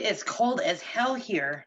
It 0.00 0.10
is 0.10 0.22
cold 0.22 0.62
as 0.62 0.80
hell 0.80 1.14
here. 1.14 1.66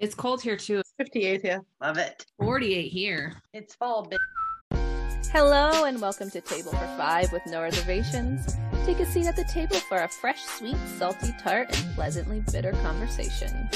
It's 0.00 0.12
cold 0.12 0.42
here 0.42 0.56
too. 0.56 0.82
58 0.96 1.42
here. 1.42 1.62
Love 1.80 1.96
it. 1.96 2.26
48 2.40 2.88
here. 2.88 3.36
It's 3.52 3.76
fall. 3.76 4.10
bitch. 4.10 5.28
Hello 5.30 5.84
and 5.84 6.00
welcome 6.00 6.28
to 6.30 6.40
Table 6.40 6.72
for 6.72 6.96
Five 6.96 7.30
with 7.30 7.42
no 7.46 7.62
reservations. 7.62 8.56
Take 8.84 8.98
a 8.98 9.06
seat 9.06 9.28
at 9.28 9.36
the 9.36 9.44
table 9.44 9.76
for 9.76 9.98
a 9.98 10.08
fresh, 10.08 10.42
sweet, 10.42 10.76
salty 10.98 11.32
tart, 11.38 11.68
and 11.78 11.94
pleasantly 11.94 12.42
bitter 12.50 12.72
conversation. 12.82 13.70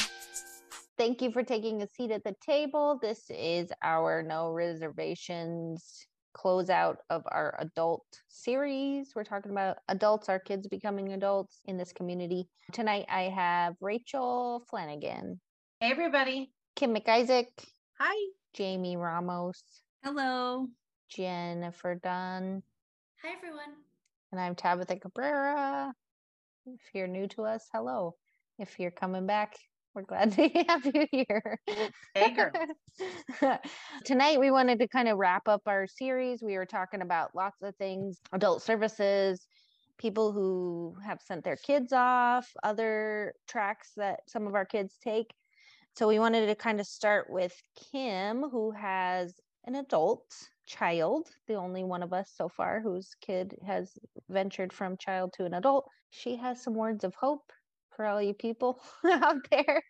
Thank 0.98 1.22
you 1.22 1.30
for 1.30 1.44
taking 1.44 1.82
a 1.82 1.86
seat 1.86 2.10
at 2.10 2.24
the 2.24 2.34
table. 2.44 2.98
This 3.00 3.30
is 3.30 3.70
our 3.84 4.20
no 4.20 4.50
reservations 4.50 6.08
closeout 6.36 6.96
of 7.10 7.22
our 7.30 7.54
adult 7.58 8.04
series. 8.28 9.12
We're 9.14 9.24
talking 9.24 9.52
about 9.52 9.78
adults, 9.88 10.28
our 10.28 10.38
kids 10.38 10.66
becoming 10.68 11.12
adults 11.12 11.60
in 11.66 11.76
this 11.76 11.92
community. 11.92 12.48
Tonight 12.72 13.06
I 13.08 13.22
have 13.24 13.74
Rachel 13.80 14.64
Flanagan, 14.70 15.40
Hey, 15.80 15.90
everybody. 15.90 16.52
Kim 16.76 16.94
McIsaac, 16.94 17.46
Hi. 17.98 18.30
Jamie 18.54 18.96
Ramos, 18.96 19.62
Hello. 20.04 20.66
Jennifer 21.10 21.94
Dunn, 22.02 22.62
Hi, 23.22 23.30
everyone. 23.36 23.74
and 24.32 24.40
I'm 24.40 24.54
Tabitha 24.54 24.96
Cabrera. 24.98 25.92
If 26.66 26.80
you're 26.94 27.06
new 27.08 27.26
to 27.28 27.42
us, 27.44 27.68
hello. 27.72 28.14
If 28.58 28.78
you're 28.78 28.90
coming 28.90 29.26
back, 29.26 29.56
we're 29.94 30.02
glad 30.02 30.32
to 30.36 30.48
have 30.68 30.86
you 30.86 31.06
here. 31.10 31.58
Hey, 32.14 32.30
girl. 32.30 32.52
Tonight, 34.04 34.40
we 34.40 34.50
wanted 34.50 34.78
to 34.78 34.88
kind 34.88 35.08
of 35.08 35.18
wrap 35.18 35.48
up 35.48 35.62
our 35.66 35.86
series. 35.86 36.42
We 36.42 36.56
were 36.56 36.66
talking 36.66 37.02
about 37.02 37.34
lots 37.34 37.62
of 37.62 37.76
things 37.76 38.18
adult 38.32 38.62
services, 38.62 39.46
people 39.98 40.32
who 40.32 40.96
have 41.04 41.20
sent 41.20 41.44
their 41.44 41.56
kids 41.56 41.92
off, 41.92 42.50
other 42.62 43.34
tracks 43.46 43.92
that 43.96 44.20
some 44.28 44.46
of 44.46 44.54
our 44.54 44.64
kids 44.64 44.96
take. 45.02 45.34
So, 45.94 46.08
we 46.08 46.18
wanted 46.18 46.46
to 46.46 46.54
kind 46.54 46.80
of 46.80 46.86
start 46.86 47.26
with 47.28 47.54
Kim, 47.92 48.42
who 48.50 48.70
has 48.72 49.34
an 49.64 49.74
adult 49.74 50.24
child, 50.66 51.28
the 51.48 51.54
only 51.54 51.84
one 51.84 52.02
of 52.02 52.12
us 52.12 52.32
so 52.34 52.48
far 52.48 52.80
whose 52.80 53.10
kid 53.20 53.54
has 53.66 53.92
ventured 54.30 54.72
from 54.72 54.96
child 54.96 55.34
to 55.34 55.44
an 55.44 55.54
adult. 55.54 55.86
She 56.10 56.36
has 56.36 56.62
some 56.62 56.74
words 56.74 57.04
of 57.04 57.14
hope 57.14 57.52
for 57.96 58.06
all 58.06 58.22
you 58.22 58.34
people 58.34 58.80
out 59.10 59.36
there. 59.50 59.82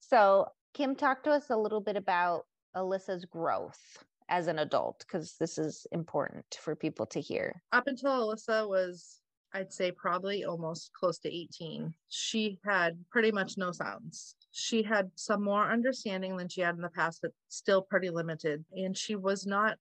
So, 0.00 0.46
Kim, 0.74 0.94
talk 0.94 1.22
to 1.24 1.30
us 1.30 1.50
a 1.50 1.56
little 1.56 1.80
bit 1.80 1.96
about 1.96 2.46
Alyssa's 2.76 3.24
growth 3.24 3.80
as 4.28 4.46
an 4.46 4.60
adult, 4.60 5.00
because 5.00 5.34
this 5.40 5.58
is 5.58 5.86
important 5.90 6.44
for 6.60 6.76
people 6.76 7.04
to 7.06 7.20
hear. 7.20 7.60
Up 7.72 7.88
until 7.88 8.12
Alyssa 8.12 8.68
was, 8.68 9.18
I'd 9.52 9.72
say, 9.72 9.90
probably 9.90 10.44
almost 10.44 10.92
close 10.92 11.18
to 11.20 11.28
18, 11.28 11.92
she 12.08 12.58
had 12.64 12.96
pretty 13.10 13.32
much 13.32 13.58
no 13.58 13.72
sounds. 13.72 14.36
She 14.52 14.82
had 14.82 15.10
some 15.16 15.42
more 15.42 15.70
understanding 15.70 16.36
than 16.36 16.48
she 16.48 16.60
had 16.60 16.76
in 16.76 16.80
the 16.80 16.88
past, 16.90 17.20
but 17.22 17.32
still 17.48 17.82
pretty 17.82 18.10
limited. 18.10 18.64
And 18.72 18.96
she 18.96 19.16
was 19.16 19.46
not 19.46 19.76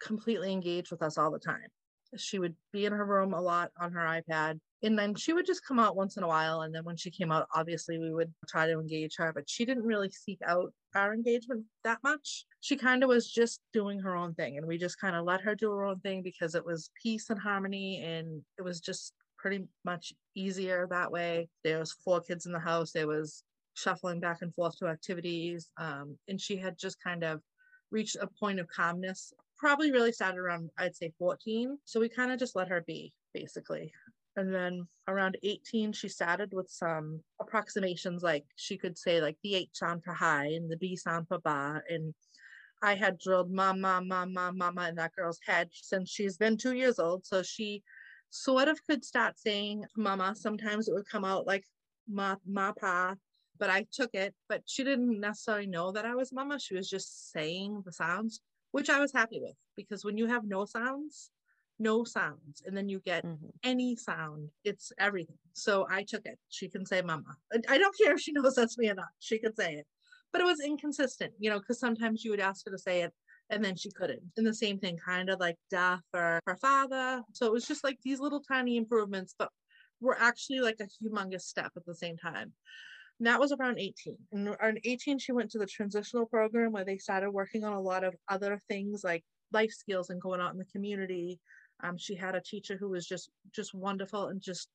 completely 0.00 0.52
engaged 0.52 0.90
with 0.90 1.02
us 1.02 1.18
all 1.18 1.30
the 1.30 1.38
time. 1.38 1.68
She 2.16 2.38
would 2.38 2.54
be 2.72 2.86
in 2.86 2.92
her 2.92 3.04
room 3.04 3.32
a 3.32 3.40
lot 3.40 3.70
on 3.80 3.92
her 3.92 4.00
iPad. 4.00 4.58
And 4.82 4.98
then 4.98 5.14
she 5.14 5.32
would 5.32 5.46
just 5.46 5.64
come 5.64 5.78
out 5.78 5.96
once 5.96 6.16
in 6.16 6.24
a 6.24 6.28
while. 6.28 6.62
And 6.62 6.74
then 6.74 6.84
when 6.84 6.96
she 6.96 7.10
came 7.10 7.30
out, 7.30 7.46
obviously 7.54 7.98
we 7.98 8.12
would 8.12 8.32
try 8.48 8.66
to 8.66 8.80
engage 8.80 9.16
her, 9.16 9.32
but 9.32 9.48
she 9.48 9.64
didn't 9.64 9.84
really 9.84 10.10
seek 10.10 10.40
out 10.46 10.72
our 10.94 11.14
engagement 11.14 11.64
that 11.84 11.98
much. 12.02 12.44
She 12.60 12.76
kind 12.76 13.02
of 13.02 13.08
was 13.08 13.30
just 13.30 13.60
doing 13.72 14.00
her 14.00 14.16
own 14.16 14.34
thing. 14.34 14.58
And 14.58 14.66
we 14.66 14.78
just 14.78 15.00
kind 15.00 15.14
of 15.14 15.24
let 15.24 15.40
her 15.42 15.54
do 15.54 15.70
her 15.70 15.84
own 15.84 16.00
thing 16.00 16.22
because 16.22 16.54
it 16.54 16.66
was 16.66 16.90
peace 17.00 17.30
and 17.30 17.38
harmony. 17.38 18.02
And 18.02 18.42
it 18.58 18.62
was 18.62 18.80
just 18.80 19.14
pretty 19.38 19.64
much 19.84 20.12
easier 20.34 20.86
that 20.90 21.10
way. 21.10 21.48
There 21.64 21.78
was 21.78 21.92
four 21.92 22.20
kids 22.20 22.46
in 22.46 22.52
the 22.52 22.58
house. 22.58 22.92
There 22.92 23.06
was 23.08 23.44
shuffling 23.74 24.20
back 24.20 24.38
and 24.42 24.54
forth 24.54 24.76
to 24.78 24.86
activities. 24.86 25.70
Um, 25.76 26.18
and 26.28 26.40
she 26.40 26.56
had 26.56 26.76
just 26.76 27.02
kind 27.02 27.24
of 27.24 27.40
reached 27.90 28.16
a 28.16 28.26
point 28.40 28.58
of 28.58 28.68
calmness 28.68 29.32
probably 29.62 29.92
really 29.92 30.10
started 30.10 30.38
around 30.38 30.68
i'd 30.78 30.96
say 30.96 31.12
14 31.20 31.78
so 31.84 32.00
we 32.00 32.08
kind 32.08 32.32
of 32.32 32.38
just 32.38 32.56
let 32.56 32.68
her 32.68 32.82
be 32.84 33.12
basically. 33.32 33.92
And 34.34 34.52
then 34.52 34.88
around 35.06 35.36
18 35.42 35.92
she 35.92 36.08
started 36.08 36.52
with 36.52 36.68
some 36.68 37.20
approximations 37.40 38.22
like 38.24 38.44
she 38.56 38.76
could 38.76 38.98
say 38.98 39.20
like 39.20 39.36
the 39.42 39.54
h 39.54 39.68
sound 39.72 40.02
for 40.02 40.14
high 40.14 40.46
and 40.46 40.70
the 40.70 40.76
b 40.76 40.96
sound 40.96 41.28
for 41.28 41.38
ba 41.38 41.82
and 41.88 42.12
i 42.82 42.94
had 42.94 43.18
drilled 43.18 43.52
mama 43.52 44.02
mama 44.04 44.52
mama 44.52 44.88
in 44.88 44.96
that 44.96 45.14
girl's 45.14 45.38
head 45.46 45.68
since 45.72 46.10
she's 46.10 46.36
been 46.36 46.56
two 46.56 46.72
years 46.72 46.98
old. 46.98 47.24
So 47.24 47.42
she 47.42 47.82
sort 48.30 48.68
of 48.68 48.84
could 48.86 49.04
start 49.04 49.38
saying 49.38 49.84
mama. 49.96 50.34
Sometimes 50.34 50.88
it 50.88 50.94
would 50.94 51.08
come 51.08 51.24
out 51.24 51.46
like 51.46 51.64
ma 52.08 52.34
ma 52.46 52.72
pa 52.72 53.14
but 53.58 53.70
i 53.70 53.86
took 53.92 54.12
it. 54.14 54.34
But 54.48 54.62
she 54.66 54.82
didn't 54.82 55.20
necessarily 55.20 55.68
know 55.68 55.92
that 55.92 56.06
i 56.06 56.14
was 56.14 56.32
mama. 56.32 56.58
She 56.58 56.74
was 56.74 56.88
just 56.88 57.30
saying 57.32 57.82
the 57.84 57.92
sounds 57.92 58.40
which 58.72 58.90
I 58.90 58.98
was 59.00 59.12
happy 59.12 59.40
with 59.40 59.56
because 59.76 60.04
when 60.04 60.18
you 60.18 60.26
have 60.26 60.44
no 60.44 60.64
sounds, 60.64 61.30
no 61.78 62.04
sounds, 62.04 62.62
and 62.66 62.76
then 62.76 62.88
you 62.88 63.00
get 63.00 63.24
Mhm. 63.24 63.52
any 63.62 63.96
sound, 63.96 64.50
it's 64.64 64.92
everything. 64.98 65.38
So 65.52 65.86
I 65.88 66.04
took 66.04 66.26
it. 66.26 66.38
She 66.48 66.68
can 66.68 66.84
say 66.86 67.02
mama. 67.02 67.36
I- 67.52 67.74
I 67.74 67.78
don't 67.78 67.96
care 67.96 68.14
if 68.14 68.20
she 68.20 68.32
knows 68.36 68.54
that's 68.56 68.78
me 68.78 68.90
or 68.90 68.94
not. 68.94 69.10
She 69.20 69.38
could 69.38 69.56
say 69.56 69.76
it. 69.76 69.86
But 70.32 70.40
it 70.40 70.44
was 70.44 70.60
inconsistent, 70.60 71.34
you 71.38 71.50
know, 71.50 71.58
because 71.60 71.78
sometimes 71.78 72.24
you 72.24 72.30
would 72.30 72.40
ask 72.40 72.64
her 72.66 72.72
to 72.72 72.78
say 72.78 73.02
it 73.02 73.12
and 73.50 73.64
then 73.64 73.76
she 73.76 73.90
couldn't. 73.92 74.22
And 74.36 74.46
the 74.46 74.54
same 74.54 74.78
thing, 74.78 74.96
kind 74.96 75.28
of 75.28 75.40
like 75.40 75.56
da 75.70 75.98
for 76.10 76.40
her 76.46 76.56
father. 76.56 77.22
So 77.32 77.46
it 77.46 77.52
was 77.52 77.66
just 77.66 77.84
like 77.84 78.00
these 78.02 78.20
little 78.20 78.40
tiny 78.40 78.76
improvements, 78.78 79.34
but 79.38 79.50
were 80.00 80.18
actually 80.18 80.60
like 80.60 80.80
a 80.80 80.84
humongous 80.84 81.42
step 81.42 81.72
at 81.76 81.84
the 81.84 81.94
same 81.94 82.16
time. 82.16 82.54
That 83.24 83.40
was 83.40 83.52
around 83.52 83.78
18. 83.78 84.16
And 84.32 84.48
around 84.48 84.80
18, 84.84 85.18
she 85.18 85.32
went 85.32 85.50
to 85.52 85.58
the 85.58 85.66
transitional 85.66 86.26
program 86.26 86.72
where 86.72 86.84
they 86.84 86.98
started 86.98 87.30
working 87.30 87.64
on 87.64 87.72
a 87.72 87.80
lot 87.80 88.04
of 88.04 88.14
other 88.28 88.60
things 88.68 89.04
like 89.04 89.24
life 89.52 89.72
skills 89.72 90.10
and 90.10 90.20
going 90.20 90.40
out 90.40 90.52
in 90.52 90.58
the 90.58 90.64
community. 90.66 91.38
Um, 91.82 91.96
she 91.96 92.14
had 92.14 92.34
a 92.34 92.40
teacher 92.40 92.76
who 92.76 92.88
was 92.90 93.06
just 93.06 93.30
just 93.52 93.74
wonderful 93.74 94.28
and 94.28 94.40
just 94.40 94.68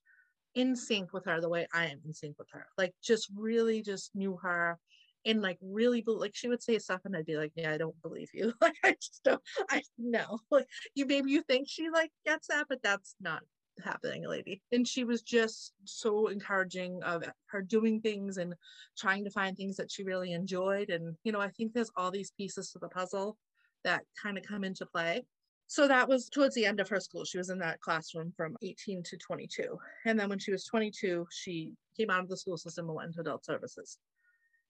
in 0.56 0.76
sync 0.76 1.14
with 1.14 1.26
her 1.26 1.40
the 1.40 1.50
way 1.50 1.68
I 1.74 1.86
am 1.86 2.00
in 2.06 2.14
sync 2.14 2.38
with 2.40 2.50
her. 2.52 2.66
Like 2.78 2.94
just 3.04 3.30
really 3.36 3.82
just 3.82 4.16
knew 4.16 4.38
her 4.42 4.78
and 5.26 5.42
like 5.42 5.58
really 5.62 6.04
like 6.06 6.36
she 6.36 6.48
would 6.48 6.64
say 6.64 6.80
stuff 6.80 7.02
and 7.06 7.16
I'd 7.16 7.26
be 7.26 7.38
like, 7.38 7.52
yeah, 7.56 7.72
I 7.72 7.78
don't 7.78 8.02
believe 8.02 8.30
you. 8.34 8.54
Like 8.62 8.76
I 8.84 8.92
just 8.94 9.24
don't 9.24 9.42
I 9.70 9.84
know. 9.98 10.40
Like 10.52 10.68
you 10.96 11.06
maybe 11.06 11.32
you 11.32 11.44
think 11.44 11.68
she 11.70 11.90
like 11.90 12.12
gets 12.26 12.48
that, 12.48 12.68
but 12.70 12.82
that's 12.82 13.16
not 13.20 13.44
happening 13.84 14.28
lady. 14.28 14.62
And 14.72 14.88
she 14.88 15.04
was 15.04 15.22
just 15.22 15.74
so 15.86 16.28
encouraging 16.28 17.02
of 17.04 17.24
her 17.48 17.62
doing 17.62 18.02
things 18.02 18.38
and 18.38 18.54
trying 18.98 19.24
to 19.24 19.30
find 19.30 19.56
things 19.56 19.76
that 19.78 19.92
she 19.92 20.04
really 20.04 20.34
enjoyed. 20.34 20.90
And 20.90 21.16
you 21.24 21.32
know 21.32 21.42
i 21.42 21.50
think 21.50 21.74
there's 21.74 21.92
all 21.96 22.12
these 22.12 22.32
pieces 22.32 22.72
to 22.72 22.80
the 22.80 22.90
puzzle 22.90 23.38
that 23.84 24.04
kind 24.22 24.38
of 24.38 24.44
come 24.44 24.64
into 24.64 24.86
play. 24.86 25.24
So 25.68 25.88
that 25.88 26.08
was 26.08 26.30
towards 26.30 26.56
the 26.56 26.66
end 26.66 26.80
of 26.80 26.88
her 26.90 27.00
school. 27.00 27.26
She 27.26 27.38
was 27.38 27.50
in 27.50 27.60
that 27.60 27.82
classroom 27.82 28.34
from 28.38 28.56
18 28.62 29.04
to 29.04 29.18
22 29.18 29.78
and 30.06 30.20
then 30.20 30.30
when 30.30 30.40
she 30.40 30.52
was 30.52 30.66
22 30.66 31.28
she 31.30 31.74
came 31.98 32.10
out 32.10 32.22
of 32.22 32.30
the 32.30 32.38
school 32.38 32.58
system 32.58 32.88
and 32.88 32.96
went 32.96 33.08
into 33.08 33.22
adult 33.22 33.46
services. 33.46 33.98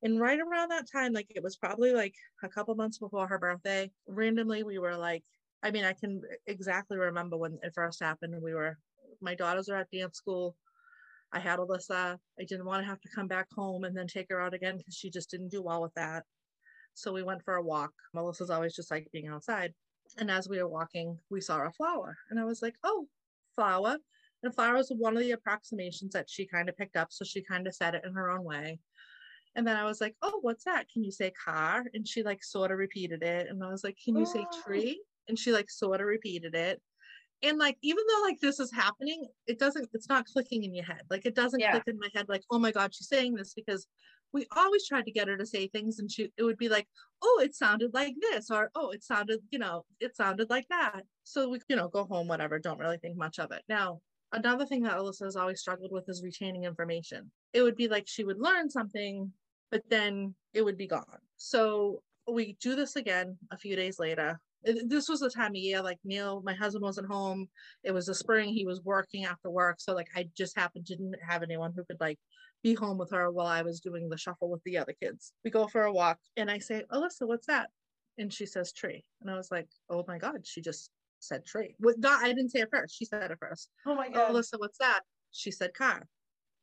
And 0.03 0.19
right 0.19 0.39
around 0.39 0.69
that 0.69 0.91
time 0.91 1.13
like 1.13 1.27
it 1.35 1.43
was 1.43 1.57
probably 1.57 1.93
like 1.93 2.15
a 2.43 2.49
couple 2.49 2.75
months 2.75 2.97
before 2.99 3.27
her 3.27 3.39
birthday 3.39 3.91
randomly 4.07 4.63
we 4.63 4.77
were 4.77 4.95
like 4.95 5.23
i 5.63 5.71
mean 5.71 5.83
i 5.83 5.93
can 5.93 6.21
exactly 6.45 6.97
remember 6.97 7.35
when 7.37 7.57
it 7.63 7.73
first 7.73 7.99
happened. 7.99 8.41
We 8.41 8.53
were 8.53 8.77
my 9.21 9.35
daughters 9.35 9.69
are 9.69 9.77
at 9.77 9.91
dance 9.91 10.17
school. 10.17 10.55
I 11.33 11.39
had 11.39 11.59
Alyssa. 11.59 12.13
Uh, 12.13 12.17
I 12.39 12.43
didn't 12.45 12.65
want 12.65 12.81
to 12.83 12.87
have 12.89 13.01
to 13.01 13.09
come 13.13 13.27
back 13.27 13.47
home 13.53 13.83
and 13.83 13.95
then 13.95 14.07
take 14.07 14.27
her 14.29 14.41
out 14.41 14.53
again 14.53 14.77
because 14.77 14.95
she 14.95 15.09
just 15.09 15.29
didn't 15.29 15.49
do 15.49 15.61
well 15.61 15.81
with 15.81 15.93
that. 15.95 16.23
So 16.93 17.11
we 17.11 17.23
went 17.23 17.43
for 17.43 17.55
a 17.55 17.61
walk. 17.63 17.91
Melissa's 18.15 18.49
always 18.49 18.75
just 18.75 18.91
like 18.91 19.07
being 19.11 19.27
outside. 19.27 19.73
And 20.17 20.31
as 20.31 20.47
we 20.47 20.61
were 20.61 20.69
walking, 20.69 21.17
we 21.29 21.41
saw 21.41 21.65
a 21.65 21.71
flower. 21.71 22.17
And 22.29 22.39
I 22.39 22.45
was 22.45 22.61
like, 22.61 22.75
oh, 22.83 23.07
flower. 23.55 23.97
And 24.43 24.55
flower 24.55 24.75
was 24.75 24.91
one 24.95 25.17
of 25.17 25.19
the 25.23 25.31
approximations 25.31 26.13
that 26.13 26.29
she 26.29 26.47
kind 26.47 26.69
of 26.69 26.77
picked 26.77 26.95
up. 26.95 27.09
So 27.11 27.25
she 27.25 27.43
kind 27.43 27.67
of 27.67 27.75
said 27.75 27.93
it 27.93 28.03
in 28.05 28.13
her 28.13 28.29
own 28.31 28.43
way. 28.43 28.79
And 29.55 29.67
then 29.67 29.75
I 29.75 29.83
was 29.83 29.99
like, 29.99 30.15
oh, 30.21 30.39
what's 30.41 30.63
that? 30.63 30.87
Can 30.91 31.03
you 31.03 31.11
say 31.11 31.31
car? 31.31 31.83
And 31.93 32.07
she 32.07 32.23
like 32.23 32.43
sort 32.43 32.71
of 32.71 32.77
repeated 32.77 33.21
it. 33.23 33.47
And 33.49 33.63
I 33.63 33.69
was 33.69 33.83
like, 33.83 33.97
can 34.03 34.15
you 34.15 34.25
say 34.25 34.45
Oh. 34.45 34.61
tree? 34.63 35.01
And 35.27 35.37
she 35.37 35.51
like 35.51 35.69
sort 35.69 35.99
of 35.99 36.07
repeated 36.07 36.55
it 36.55 36.81
and 37.43 37.57
like 37.57 37.77
even 37.81 38.03
though 38.07 38.21
like 38.23 38.39
this 38.39 38.59
is 38.59 38.71
happening 38.71 39.25
it 39.45 39.59
doesn't 39.59 39.87
it's 39.93 40.09
not 40.09 40.25
clicking 40.25 40.63
in 40.63 40.73
your 40.73 40.85
head. 40.85 41.01
Like 41.09 41.25
it 41.25 41.35
doesn't 41.35 41.59
Yeah. 41.59 41.71
click 41.71 41.83
in 41.87 41.99
my 41.99 42.09
head 42.13 42.27
like 42.29 42.43
oh 42.51 42.59
my 42.59 42.71
god 42.71 42.93
she's 42.93 43.07
saying 43.07 43.35
this 43.35 43.53
because 43.53 43.87
we 44.33 44.45
always 44.55 44.85
tried 44.87 45.05
to 45.05 45.11
get 45.11 45.27
her 45.27 45.37
to 45.37 45.45
say 45.45 45.67
things 45.67 45.99
and 45.99 46.11
she 46.11 46.31
it 46.37 46.43
would 46.43 46.57
be 46.57 46.69
like 46.69 46.87
oh 47.21 47.41
it 47.43 47.55
sounded 47.55 47.93
like 47.93 48.13
this 48.21 48.51
or 48.51 48.69
oh 48.75 48.89
it 48.91 49.03
sounded 49.03 49.39
you 49.51 49.59
know 49.59 49.85
it 49.99 50.15
sounded 50.15 50.49
like 50.49 50.67
that. 50.69 51.01
So 51.23 51.49
we 51.49 51.59
you 51.69 51.75
know 51.75 51.87
go 51.87 52.05
home 52.05 52.27
whatever 52.27 52.59
don't 52.59 52.79
really 52.79 52.97
think 52.97 53.17
much 53.17 53.39
of 53.39 53.51
it. 53.51 53.61
Now 53.69 54.01
another 54.33 54.65
thing 54.65 54.83
that 54.83 54.97
alyssa 54.97 55.23
has 55.25 55.35
always 55.35 55.61
struggled 55.61 55.91
with 55.91 56.09
is 56.09 56.23
retaining 56.23 56.63
information. 56.63 57.31
It 57.53 57.61
would 57.61 57.75
be 57.75 57.87
like 57.87 58.07
she 58.07 58.23
would 58.23 58.39
learn 58.39 58.69
something 58.69 59.31
but 59.69 59.83
then 59.89 60.33
it 60.53 60.63
would 60.63 60.77
be 60.77 60.87
gone. 60.87 61.19
So 61.37 62.01
we 62.31 62.57
do 62.61 62.75
this 62.75 62.95
again 62.95 63.37
a 63.51 63.57
few 63.57 63.75
days 63.75 63.99
later 63.99 64.39
this 64.87 65.07
was 65.09 65.19
the 65.19 65.29
time 65.29 65.51
of 65.51 65.55
year 65.55 65.81
like 65.81 65.97
neil 66.03 66.41
my 66.45 66.53
husband 66.53 66.83
wasn't 66.83 67.07
home 67.07 67.47
it 67.83 67.91
was 67.91 68.05
the 68.05 68.15
spring 68.15 68.49
he 68.49 68.65
was 68.65 68.81
working 68.83 69.25
after 69.25 69.49
work 69.49 69.77
so 69.79 69.93
like 69.93 70.09
i 70.15 70.27
just 70.35 70.57
happened 70.57 70.85
to 70.85 70.95
didn't 70.95 71.15
have 71.25 71.43
anyone 71.43 71.73
who 71.75 71.83
could 71.85 71.99
like 71.99 72.19
be 72.63 72.73
home 72.73 72.97
with 72.97 73.11
her 73.11 73.31
while 73.31 73.47
I 73.47 73.61
was 73.61 73.79
doing 73.79 74.09
the 74.09 74.17
shuffle 74.17 74.49
with 74.49 74.63
the 74.63 74.77
other 74.77 74.93
kids. 75.01 75.33
We 75.43 75.51
go 75.51 75.67
for 75.67 75.83
a 75.83 75.93
walk 75.93 76.17
and 76.35 76.49
I 76.49 76.57
say, 76.59 76.83
Alyssa, 76.91 77.27
what's 77.27 77.47
that? 77.47 77.69
And 78.17 78.33
she 78.33 78.45
says 78.45 78.73
tree. 78.73 79.03
And 79.21 79.29
I 79.29 79.35
was 79.35 79.51
like, 79.51 79.67
oh 79.89 80.03
my 80.07 80.17
God, 80.17 80.45
she 80.45 80.61
just 80.61 80.89
said 81.19 81.45
tree. 81.45 81.75
With 81.79 81.97
not, 81.99 82.23
I 82.23 82.27
didn't 82.29 82.49
say 82.49 82.61
it 82.61 82.69
first. 82.71 82.97
She 82.97 83.05
said 83.05 83.31
it 83.31 83.37
first. 83.39 83.69
Oh 83.85 83.95
my 83.95 84.07
Oh, 84.07 84.13
God. 84.13 84.31
Alyssa, 84.31 84.59
what's 84.59 84.79
that? 84.79 85.01
She 85.31 85.51
said 85.51 85.73
car. 85.73 86.07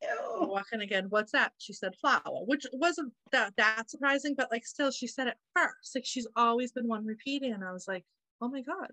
Ew. 0.09 0.47
walking 0.47 0.81
again. 0.81 1.07
What's 1.09 1.31
that? 1.31 1.53
She 1.57 1.73
said 1.73 1.95
flower, 1.95 2.43
which 2.45 2.65
wasn't 2.73 3.13
that 3.31 3.53
that 3.57 3.89
surprising, 3.89 4.35
but 4.35 4.49
like 4.51 4.65
still 4.65 4.91
she 4.91 5.07
said 5.07 5.27
it 5.27 5.37
first. 5.55 5.95
Like 5.95 6.05
she's 6.05 6.27
always 6.35 6.71
been 6.71 6.87
one 6.87 7.05
repeating. 7.05 7.53
And 7.53 7.63
I 7.63 7.71
was 7.71 7.87
like, 7.87 8.03
oh 8.41 8.49
my 8.49 8.61
God, 8.61 8.91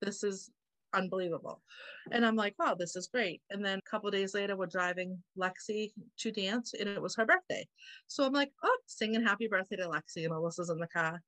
this 0.00 0.22
is 0.24 0.50
unbelievable. 0.94 1.60
And 2.12 2.24
I'm 2.24 2.36
like, 2.36 2.54
wow, 2.58 2.74
this 2.78 2.96
is 2.96 3.08
great. 3.08 3.42
And 3.50 3.64
then 3.64 3.78
a 3.78 3.90
couple 3.90 4.10
days 4.10 4.34
later, 4.34 4.56
we're 4.56 4.66
driving 4.66 5.18
Lexi 5.38 5.92
to 6.18 6.30
dance, 6.30 6.74
and 6.78 6.88
it 6.88 7.02
was 7.02 7.16
her 7.16 7.26
birthday. 7.26 7.66
So 8.06 8.24
I'm 8.24 8.32
like, 8.32 8.52
oh, 8.62 8.78
singing 8.86 9.22
happy 9.22 9.48
birthday 9.48 9.76
to 9.76 9.88
Lexi, 9.88 10.24
and 10.24 10.30
Alyssa's 10.32 10.70
in 10.70 10.78
the 10.78 10.86
car. 10.88 11.20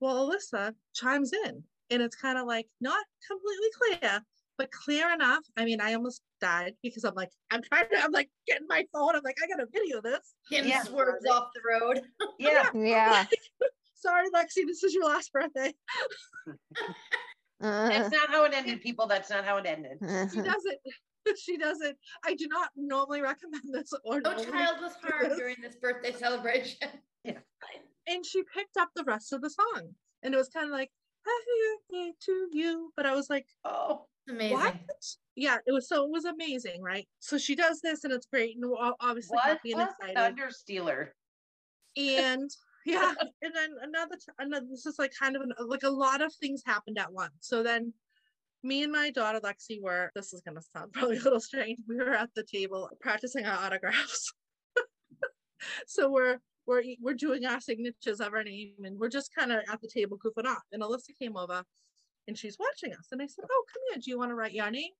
Well, 0.00 0.28
Alyssa 0.28 0.74
chimes 0.94 1.32
in, 1.32 1.62
and 1.90 2.02
it's 2.02 2.16
kind 2.16 2.38
of 2.38 2.46
like 2.46 2.68
not 2.80 3.04
completely 3.26 4.00
clear, 4.00 4.20
but 4.58 4.70
clear 4.70 5.12
enough. 5.12 5.44
I 5.56 5.64
mean, 5.64 5.80
I 5.80 5.94
almost 5.94 6.22
died 6.40 6.74
because 6.82 7.04
I'm 7.04 7.14
like, 7.14 7.30
I'm 7.50 7.62
trying 7.62 7.88
to, 7.90 8.02
I'm 8.02 8.12
like 8.12 8.30
getting 8.46 8.66
my 8.68 8.84
phone. 8.92 9.14
I'm 9.14 9.22
like, 9.24 9.36
I 9.42 9.46
gotta 9.46 9.66
video 9.72 10.00
this. 10.00 10.34
Him 10.50 10.66
Yeah. 10.66 10.82
swerves 10.82 11.26
off 11.26 11.48
the 11.54 11.60
road. 11.68 12.02
Yeah. 12.38 12.70
Yeah. 12.74 13.24
Sorry, 13.94 14.28
Lexi, 14.34 14.66
this 14.66 14.82
is 14.84 14.94
your 14.94 15.04
last 15.04 15.32
birthday. 15.32 15.72
That's 17.60 18.08
uh-huh. 18.08 18.08
not 18.12 18.28
how 18.28 18.44
it 18.44 18.52
ended, 18.54 18.82
people. 18.82 19.06
That's 19.06 19.30
not 19.30 19.44
how 19.44 19.56
it 19.56 19.66
ended. 19.66 19.98
She 20.00 20.06
uh-huh. 20.06 20.42
doesn't. 20.42 20.78
She 21.42 21.56
doesn't. 21.56 21.96
I 22.24 22.34
do 22.34 22.46
not 22.46 22.68
normally 22.76 23.20
recommend 23.20 23.64
this 23.72 23.92
or 24.04 24.16
oh, 24.16 24.18
No 24.18 24.44
child 24.44 24.76
was 24.80 24.92
harmed 25.02 25.36
during 25.36 25.56
this 25.60 25.74
birthday 25.74 26.12
celebration. 26.12 26.88
Yeah. 27.24 27.38
and 28.06 28.24
she 28.24 28.44
picked 28.54 28.76
up 28.76 28.90
the 28.94 29.02
rest 29.02 29.32
of 29.32 29.40
the 29.40 29.50
song 29.50 29.94
and 30.22 30.32
it 30.32 30.36
was 30.36 30.48
kind 30.48 30.66
of 30.66 30.72
like 30.72 30.90
happy 31.24 31.98
birthday 31.98 32.12
to 32.26 32.48
you 32.52 32.92
but 32.96 33.04
i 33.04 33.14
was 33.14 33.28
like 33.28 33.46
Oh, 33.64 34.06
Amazing. 34.28 34.56
what 34.56 34.76
yeah 35.36 35.58
it 35.66 35.72
was 35.72 35.88
so 35.88 36.04
it 36.04 36.10
was 36.10 36.24
amazing 36.24 36.82
right 36.82 37.06
so 37.20 37.38
she 37.38 37.54
does 37.54 37.80
this 37.80 38.02
and 38.04 38.12
it's 38.12 38.26
great 38.26 38.56
and 38.56 38.68
we're 38.68 38.76
all 38.76 38.94
obviously 39.00 39.36
what 39.36 39.44
happy 39.44 39.72
and 39.72 39.82
excited 39.82 40.16
thunder 40.16 40.50
stealer. 40.50 41.14
and 41.96 42.50
yeah 42.86 43.12
and 43.42 43.54
then 43.54 43.70
another, 43.82 44.16
t- 44.16 44.32
another 44.38 44.66
this 44.70 44.86
is 44.86 44.98
like 44.98 45.12
kind 45.18 45.36
of 45.36 45.42
an, 45.42 45.52
like 45.66 45.82
a 45.84 45.90
lot 45.90 46.20
of 46.20 46.32
things 46.34 46.62
happened 46.66 46.98
at 46.98 47.12
once 47.12 47.34
so 47.40 47.62
then 47.62 47.92
me 48.62 48.82
and 48.82 48.92
my 48.92 49.10
daughter 49.10 49.40
lexi 49.40 49.80
were 49.80 50.10
this 50.14 50.32
is 50.32 50.40
going 50.40 50.56
to 50.56 50.62
sound 50.74 50.92
probably 50.92 51.18
a 51.18 51.22
little 51.22 51.40
strange 51.40 51.78
we 51.88 51.96
were 51.96 52.14
at 52.14 52.30
the 52.34 52.44
table 52.44 52.88
practicing 53.00 53.44
our 53.44 53.64
autographs 53.64 54.32
so 55.86 56.10
we're 56.10 56.38
we're 56.66 56.82
we're 57.00 57.14
doing 57.14 57.44
our 57.46 57.60
signatures 57.60 58.20
of 58.20 58.32
our 58.32 58.42
name 58.42 58.74
and 58.84 58.98
we're 58.98 59.08
just 59.08 59.32
kind 59.34 59.52
of 59.52 59.60
at 59.70 59.80
the 59.80 59.88
table 59.88 60.18
goofing 60.18 60.46
off 60.46 60.62
and 60.72 60.82
alyssa 60.82 61.16
came 61.20 61.36
over 61.36 61.62
and 62.28 62.36
she's 62.36 62.58
watching 62.58 62.92
us 62.96 63.08
and 63.12 63.22
i 63.22 63.26
said 63.26 63.44
oh 63.50 63.64
come 63.72 63.82
here 63.90 64.00
do 64.02 64.10
you 64.10 64.18
want 64.18 64.30
to 64.30 64.34
write 64.34 64.52
your 64.52 64.70
name 64.70 64.90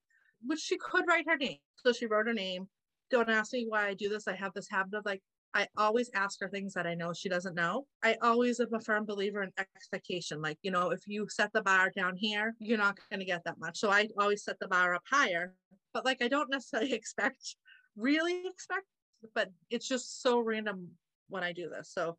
which 0.45 0.59
she 0.59 0.77
could 0.77 1.05
write 1.07 1.25
her 1.27 1.37
name 1.37 1.57
so 1.75 1.91
she 1.91 2.05
wrote 2.05 2.27
her 2.27 2.33
name 2.33 2.67
don't 3.09 3.29
ask 3.29 3.53
me 3.53 3.65
why 3.67 3.87
i 3.87 3.93
do 3.93 4.09
this 4.09 4.27
i 4.27 4.35
have 4.35 4.53
this 4.53 4.69
habit 4.69 4.93
of 4.93 5.05
like 5.05 5.21
I 5.53 5.67
always 5.75 6.11
ask 6.13 6.39
her 6.41 6.49
things 6.49 6.73
that 6.73 6.85
I 6.85 6.93
know 6.93 7.13
she 7.13 7.29
doesn't 7.29 7.55
know. 7.55 7.87
I 8.03 8.15
always 8.21 8.59
am 8.59 8.73
a 8.73 8.79
firm 8.79 9.05
believer 9.05 9.41
in 9.41 9.51
expectation. 9.57 10.39
Like, 10.39 10.59
you 10.61 10.69
know, 10.69 10.91
if 10.91 11.07
you 11.07 11.27
set 11.29 11.51
the 11.51 11.63
bar 11.63 11.91
down 11.95 12.15
here, 12.15 12.53
you're 12.59 12.77
not 12.77 12.99
going 13.09 13.21
to 13.21 13.25
get 13.25 13.43
that 13.45 13.57
much. 13.57 13.79
So 13.79 13.89
I 13.89 14.07
always 14.19 14.43
set 14.43 14.59
the 14.59 14.67
bar 14.67 14.93
up 14.93 15.01
higher. 15.09 15.55
But 15.93 16.05
like, 16.05 16.21
I 16.21 16.27
don't 16.27 16.51
necessarily 16.51 16.93
expect, 17.01 17.55
really 17.95 18.43
expect, 18.45 18.85
but 19.33 19.49
it's 19.71 19.87
just 19.87 20.21
so 20.21 20.39
random 20.39 20.89
when 21.29 21.43
I 21.43 21.53
do 21.53 21.69
this. 21.69 21.91
So 21.91 22.17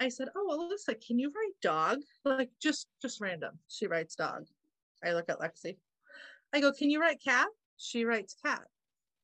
I 0.00 0.08
said, 0.08 0.28
Oh, 0.36 0.70
Alyssa, 0.70 0.94
can 1.04 1.18
you 1.18 1.28
write 1.28 1.54
dog? 1.62 1.98
Like, 2.24 2.50
just, 2.60 2.88
just 3.00 3.20
random. 3.20 3.58
She 3.68 3.86
writes 3.86 4.14
dog. 4.14 4.46
I 5.04 5.12
look 5.12 5.28
at 5.28 5.40
Lexi. 5.40 5.76
I 6.52 6.60
go, 6.60 6.72
Can 6.72 6.90
you 6.90 7.00
write 7.00 7.22
cat? 7.22 7.48
She 7.76 8.04
writes 8.04 8.36
cat. 8.44 8.62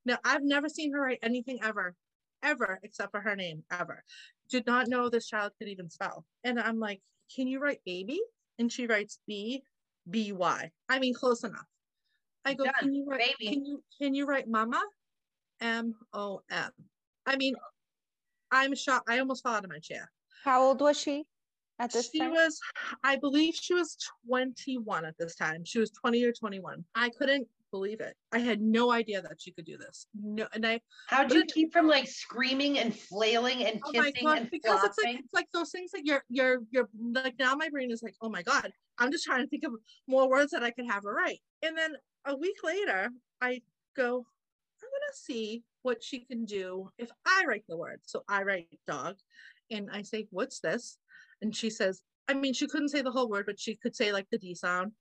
Now, 0.05 0.19
I've 0.25 0.43
never 0.43 0.69
seen 0.69 0.93
her 0.93 1.01
write 1.01 1.21
anything 1.23 1.61
ever 1.63 1.95
ever 2.43 2.79
except 2.83 3.11
for 3.11 3.21
her 3.21 3.37
name 3.37 3.63
ever 3.71 4.03
did 4.51 4.67
not 4.67 4.89
know 4.89 5.09
this 5.09 5.27
child 5.27 5.53
could 5.59 5.69
even 5.69 5.89
spell 5.89 6.25
and 6.45 6.59
i'm 6.61 6.79
like 6.79 7.01
can 7.35 7.47
you 7.47 7.61
write 7.61 7.81
baby 7.85 8.21
and 8.59 8.71
she 8.71 8.87
writes 8.87 9.19
b 9.27 9.63
b 10.11 10.33
y 10.33 10.71
i 10.89 10.99
mean 10.99 11.15
close 11.15 11.45
enough 11.45 11.67
i 12.45 12.55
go 12.55 12.65
Done. 12.65 12.75
can 12.81 12.95
you 12.95 13.05
write 13.07 13.21
Baby. 13.39 13.55
can 13.55 13.65
you 13.65 13.83
can 14.01 14.15
you 14.15 14.27
write 14.27 14.49
mama 14.49 14.83
m 15.61 15.95
o 16.13 16.41
m 16.51 16.71
i 17.27 17.37
mean 17.37 17.55
i'm 18.51 18.75
shocked 18.75 19.09
i 19.09 19.19
almost 19.19 19.43
fell 19.43 19.55
out 19.55 19.65
of 19.65 19.71
my 19.71 19.79
chair 19.79 20.11
How 20.45 20.63
old 20.63 20.81
was 20.81 20.99
she 20.99 21.25
at 21.79 21.91
this 21.93 22.11
she 22.11 22.19
time? 22.19 22.33
was 22.33 22.61
i 23.03 23.17
believe 23.17 23.55
she 23.55 23.75
was 23.75 23.97
21 24.29 25.05
at 25.05 25.17
this 25.19 25.35
time 25.35 25.65
she 25.65 25.79
was 25.79 25.91
20 25.91 26.23
or 26.25 26.33
21 26.33 26.85
i 26.95 27.09
couldn't 27.09 27.49
believe 27.71 28.01
it 28.01 28.15
i 28.33 28.39
had 28.39 28.61
no 28.61 28.93
idea 28.93 29.23
that 29.23 29.41
she 29.41 29.51
could 29.53 29.65
do 29.65 29.79
this 29.79 30.07
no 30.15 30.47
and 30.53 30.67
i 30.67 30.79
How'd 31.09 31.33
you 31.33 31.45
keep 31.47 31.73
from 31.73 31.89
like 31.89 32.07
screaming 32.07 32.79
and 32.79 32.95
flailing 32.95 33.65
and 33.65 33.81
Oh 33.85 33.91
kissing 33.91 34.25
god! 34.25 34.39
and 34.39 34.51
Because 34.51 34.85
it's 34.85 34.99
like 35.03 35.19
it's 35.19 35.33
like 35.33 35.47
those 35.53 35.71
things 35.71 35.91
that 35.93 36.05
you're 36.05 36.23
you're 36.29 36.61
you're 36.71 36.89
like 37.15 37.35
now 37.39 37.55
my 37.55 37.69
brain 37.71 37.91
is 37.91 38.03
like, 38.03 38.15
oh 38.21 38.29
my 38.29 38.43
god, 38.43 38.71
I'm 38.99 39.11
just 39.11 39.25
trying 39.25 39.43
to 39.43 39.49
think 39.49 39.65
of 39.65 39.73
more 40.07 40.29
words 40.29 40.53
that 40.53 40.63
I 40.63 40.71
could 40.71 40.87
have 40.91 41.03
her 41.05 41.15
write. 41.15 41.41
And 41.63 41.77
then 41.77 41.95
a 42.27 42.37
week 42.37 42.57
later, 42.63 43.11
I 43.41 43.61
go, 43.97 44.17
I'm 44.83 44.89
gonna 44.89 45.15
see 45.15 45.63
what 45.83 46.03
she 46.03 46.21
can 46.21 46.45
do 46.45 46.91
if 46.99 47.11
I 47.27 47.45
write 47.47 47.65
the 47.69 47.77
word. 47.77 48.01
So 48.05 48.25
I 48.29 48.43
write 48.43 48.69
dog, 48.87 49.17
and 49.73 49.89
I 49.93 50.03
say, 50.03 50.29
what's 50.31 50.61
this? 50.61 50.99
And 51.41 51.55
she 51.55 51.71
says, 51.71 52.03
I 52.29 52.35
mean, 52.35 52.55
she 52.55 52.69
couldn't 52.69 52.91
say 52.91 53.03
the 53.03 53.11
whole 53.11 53.29
word, 53.29 53.47
but 53.47 53.59
she 53.59 53.75
could 53.75 53.97
say 53.97 54.13
like 54.13 54.27
the 54.31 54.39
D 54.39 54.55
sound. 54.55 54.93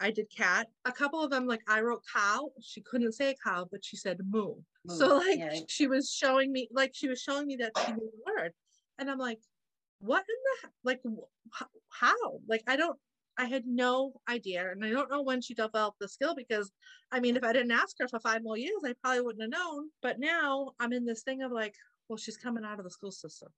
I 0.00 0.10
did 0.10 0.26
cat. 0.34 0.66
A 0.86 0.92
couple 0.92 1.22
of 1.22 1.30
them, 1.30 1.46
like 1.46 1.60
I 1.68 1.82
wrote 1.82 2.02
cow. 2.10 2.50
She 2.62 2.80
couldn't 2.80 3.12
say 3.12 3.34
cow, 3.44 3.66
but 3.70 3.84
she 3.84 3.96
said 3.96 4.18
moo. 4.30 4.54
So 4.88 5.18
like 5.18 5.38
yeah. 5.38 5.60
she 5.68 5.86
was 5.86 6.10
showing 6.10 6.52
me, 6.52 6.68
like 6.72 6.92
she 6.94 7.08
was 7.08 7.20
showing 7.20 7.46
me 7.46 7.56
that 7.56 7.72
she 7.84 7.92
knew 7.92 8.10
the 8.10 8.32
word, 8.32 8.52
and 8.98 9.10
I'm 9.10 9.18
like, 9.18 9.40
what 10.00 10.20
in 10.20 10.36
the 10.62 10.70
like 10.84 11.02
how? 11.90 12.40
Like 12.48 12.62
I 12.66 12.76
don't. 12.76 12.98
I 13.38 13.44
had 13.44 13.64
no 13.66 14.12
idea, 14.28 14.70
and 14.70 14.84
I 14.84 14.90
don't 14.90 15.10
know 15.10 15.22
when 15.22 15.40
she 15.40 15.54
developed 15.54 15.98
the 15.98 16.08
skill 16.08 16.34
because, 16.34 16.70
I 17.10 17.20
mean, 17.20 17.36
if 17.36 17.44
I 17.44 17.54
didn't 17.54 17.70
ask 17.70 17.96
her 17.98 18.08
for 18.08 18.20
five 18.20 18.42
more 18.42 18.58
years, 18.58 18.82
I 18.84 18.92
probably 19.02 19.22
wouldn't 19.22 19.42
have 19.42 19.50
known. 19.50 19.88
But 20.02 20.18
now 20.18 20.72
I'm 20.78 20.92
in 20.92 21.06
this 21.06 21.22
thing 21.22 21.42
of 21.42 21.50
like, 21.50 21.74
well, 22.08 22.18
she's 22.18 22.36
coming 22.36 22.64
out 22.64 22.78
of 22.78 22.84
the 22.84 22.90
school 22.90 23.12
system. 23.12 23.48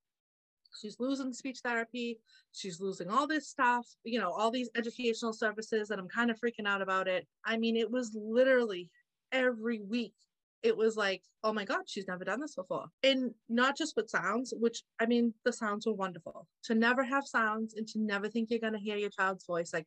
She's 0.80 0.98
losing 0.98 1.32
speech 1.32 1.60
therapy. 1.64 2.18
She's 2.52 2.80
losing 2.80 3.08
all 3.08 3.26
this 3.26 3.48
stuff, 3.48 3.86
you 4.04 4.18
know, 4.18 4.30
all 4.30 4.50
these 4.50 4.70
educational 4.74 5.32
services, 5.32 5.90
and 5.90 6.00
I'm 6.00 6.08
kind 6.08 6.30
of 6.30 6.38
freaking 6.40 6.66
out 6.66 6.82
about 6.82 7.08
it. 7.08 7.26
I 7.44 7.56
mean, 7.56 7.76
it 7.76 7.90
was 7.90 8.12
literally 8.14 8.88
every 9.32 9.80
week. 9.80 10.14
It 10.62 10.76
was 10.76 10.96
like, 10.96 11.22
oh 11.42 11.52
my 11.52 11.64
God, 11.64 11.82
she's 11.86 12.06
never 12.06 12.24
done 12.24 12.40
this 12.40 12.54
before. 12.54 12.86
And 13.02 13.32
not 13.48 13.76
just 13.76 13.96
with 13.96 14.08
sounds, 14.08 14.54
which 14.56 14.82
I 15.00 15.06
mean, 15.06 15.34
the 15.44 15.52
sounds 15.52 15.86
were 15.86 15.92
wonderful. 15.92 16.46
To 16.64 16.74
never 16.74 17.02
have 17.02 17.26
sounds 17.26 17.74
and 17.74 17.86
to 17.88 17.98
never 17.98 18.28
think 18.28 18.48
you're 18.50 18.60
going 18.60 18.74
to 18.74 18.78
hear 18.78 18.96
your 18.96 19.10
child's 19.10 19.44
voice. 19.44 19.72
Like, 19.72 19.86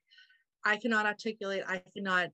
I 0.66 0.76
cannot 0.78 1.06
articulate, 1.06 1.64
I 1.68 1.82
cannot 1.96 2.30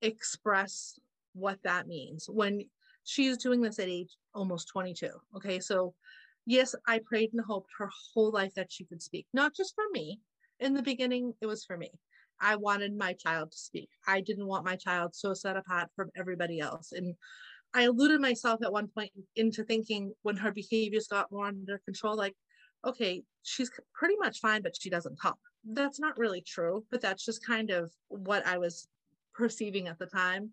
express 0.00 0.98
what 1.34 1.58
that 1.64 1.86
means 1.86 2.26
when 2.28 2.62
she's 3.02 3.36
doing 3.36 3.60
this 3.60 3.78
at 3.78 3.88
age 3.88 4.16
almost 4.34 4.68
22. 4.68 5.08
Okay. 5.36 5.60
So, 5.60 5.94
yes, 6.46 6.74
I 6.86 7.00
prayed 7.04 7.32
and 7.32 7.44
hoped 7.44 7.70
her 7.78 7.90
whole 8.12 8.30
life 8.30 8.54
that 8.54 8.72
she 8.72 8.84
could 8.84 9.02
speak, 9.02 9.26
not 9.32 9.54
just 9.54 9.74
for 9.74 9.84
me. 9.92 10.20
In 10.60 10.74
the 10.74 10.82
beginning, 10.82 11.34
it 11.40 11.46
was 11.46 11.64
for 11.64 11.76
me. 11.76 11.90
I 12.40 12.56
wanted 12.56 12.96
my 12.96 13.12
child 13.14 13.52
to 13.52 13.58
speak. 13.58 13.88
I 14.06 14.20
didn't 14.20 14.46
want 14.46 14.64
my 14.64 14.76
child 14.76 15.14
so 15.14 15.34
set 15.34 15.56
apart 15.56 15.88
from 15.94 16.10
everybody 16.16 16.60
else. 16.60 16.92
And 16.92 17.14
I 17.74 17.84
eluded 17.84 18.20
myself 18.20 18.62
at 18.62 18.72
one 18.72 18.88
point 18.88 19.10
into 19.36 19.64
thinking 19.64 20.12
when 20.22 20.36
her 20.36 20.52
behaviors 20.52 21.08
got 21.08 21.32
more 21.32 21.46
under 21.46 21.78
control, 21.84 22.16
like, 22.16 22.34
okay, 22.84 23.22
she's 23.42 23.70
pretty 23.94 24.16
much 24.18 24.40
fine, 24.40 24.62
but 24.62 24.76
she 24.80 24.90
doesn't 24.90 25.16
talk. 25.16 25.38
That's 25.64 25.98
not 25.98 26.18
really 26.18 26.42
true, 26.42 26.84
but 26.90 27.00
that's 27.00 27.24
just 27.24 27.44
kind 27.44 27.70
of 27.70 27.90
what 28.08 28.46
I 28.46 28.58
was 28.58 28.86
perceiving 29.34 29.88
at 29.88 29.98
the 29.98 30.06
time. 30.06 30.50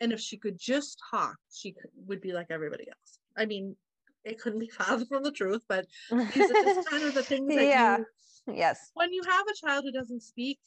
And 0.00 0.12
if 0.12 0.20
she 0.20 0.36
could 0.36 0.58
just 0.58 1.00
talk, 1.10 1.36
she 1.52 1.74
would 2.06 2.20
be 2.20 2.32
like 2.32 2.46
everybody 2.50 2.88
else. 2.88 3.18
I 3.36 3.46
mean, 3.46 3.76
it 4.24 4.40
couldn't 4.40 4.58
be 4.60 4.68
farther 4.80 5.04
from 5.06 5.22
the 5.22 5.32
truth, 5.32 5.62
but 5.68 5.86
these 6.34 6.50
are 6.50 6.56
just 6.56 6.80
kind 6.88 7.04
of 7.04 7.14
the 7.14 7.24
things 7.24 7.54
that 7.54 7.68
Yeah. 7.68 7.98
you 7.98 8.06
yes. 8.46 8.90
when 8.94 9.12
you 9.12 9.22
have 9.24 9.46
a 9.48 9.54
child 9.54 9.84
who 9.84 9.92
doesn't 9.92 10.22
speak 10.22 10.60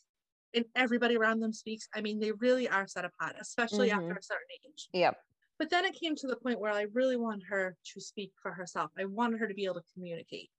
and 0.54 0.66
everybody 0.76 1.18
around 1.18 1.40
them 1.42 1.54
speaks, 1.54 1.88
I 1.94 2.02
mean, 2.02 2.20
they 2.20 2.32
really 2.34 2.68
are 2.70 2.88
set 2.88 3.06
apart, 3.06 3.36
especially 3.40 3.92
after 3.92 4.14
Mhm. 4.14 4.18
a 4.20 4.24
certain 4.24 4.48
age. 4.66 4.90
Yep. 4.94 5.18
But 5.60 5.70
then 5.70 5.86
it 5.86 5.96
came 5.96 6.16
to 6.18 6.28
the 6.28 6.38
point 6.38 6.60
where 6.60 6.72
I 6.72 6.84
really 6.94 7.18
wanted 7.18 7.44
her 7.48 7.78
to 7.94 8.02
speak 8.02 8.34
for 8.42 8.52
herself. 8.54 8.92
I 8.98 9.06
wanted 9.06 9.40
her 9.40 9.48
to 9.48 9.54
be 9.54 9.66
able 9.66 9.76
to 9.76 9.94
communicate. 9.94 10.52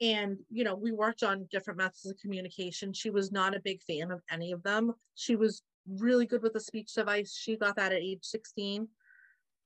And, 0.00 0.38
you 0.50 0.64
know, 0.64 0.76
we 0.76 0.92
worked 0.92 1.22
on 1.22 1.46
different 1.50 1.78
methods 1.78 2.06
of 2.06 2.16
communication. 2.18 2.92
She 2.92 3.10
was 3.10 3.32
not 3.32 3.56
a 3.56 3.60
big 3.60 3.82
fan 3.82 4.10
of 4.12 4.22
any 4.30 4.52
of 4.52 4.62
them. 4.62 4.94
She 5.14 5.36
was 5.36 5.62
really 5.86 6.26
good 6.26 6.42
with 6.42 6.52
the 6.52 6.60
speech 6.60 6.92
device. 6.94 7.34
She 7.34 7.56
got 7.56 7.76
that 7.76 7.92
at 7.92 8.00
age 8.02 8.24
16. 8.24 8.88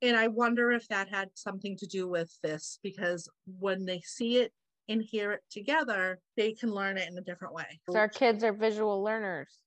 And 0.03 0.17
I 0.17 0.27
wonder 0.27 0.71
if 0.71 0.87
that 0.89 1.07
had 1.07 1.29
something 1.33 1.77
to 1.77 1.87
do 1.87 2.07
with 2.09 2.37
this 2.43 2.77
because 2.83 3.29
when 3.45 3.85
they 3.85 4.01
see 4.01 4.37
it 4.37 4.53
and 4.89 5.01
hear 5.01 5.31
it 5.31 5.43
together, 5.49 6.19
they 6.35 6.51
can 6.51 6.71
learn 6.71 6.97
it 6.97 7.07
in 7.09 7.17
a 7.17 7.21
different 7.21 7.53
way. 7.53 7.79
'Cause 7.85 7.95
our 7.95 8.09
kids 8.09 8.43
are 8.43 8.51
visual 8.51 9.01
learners. 9.01 9.59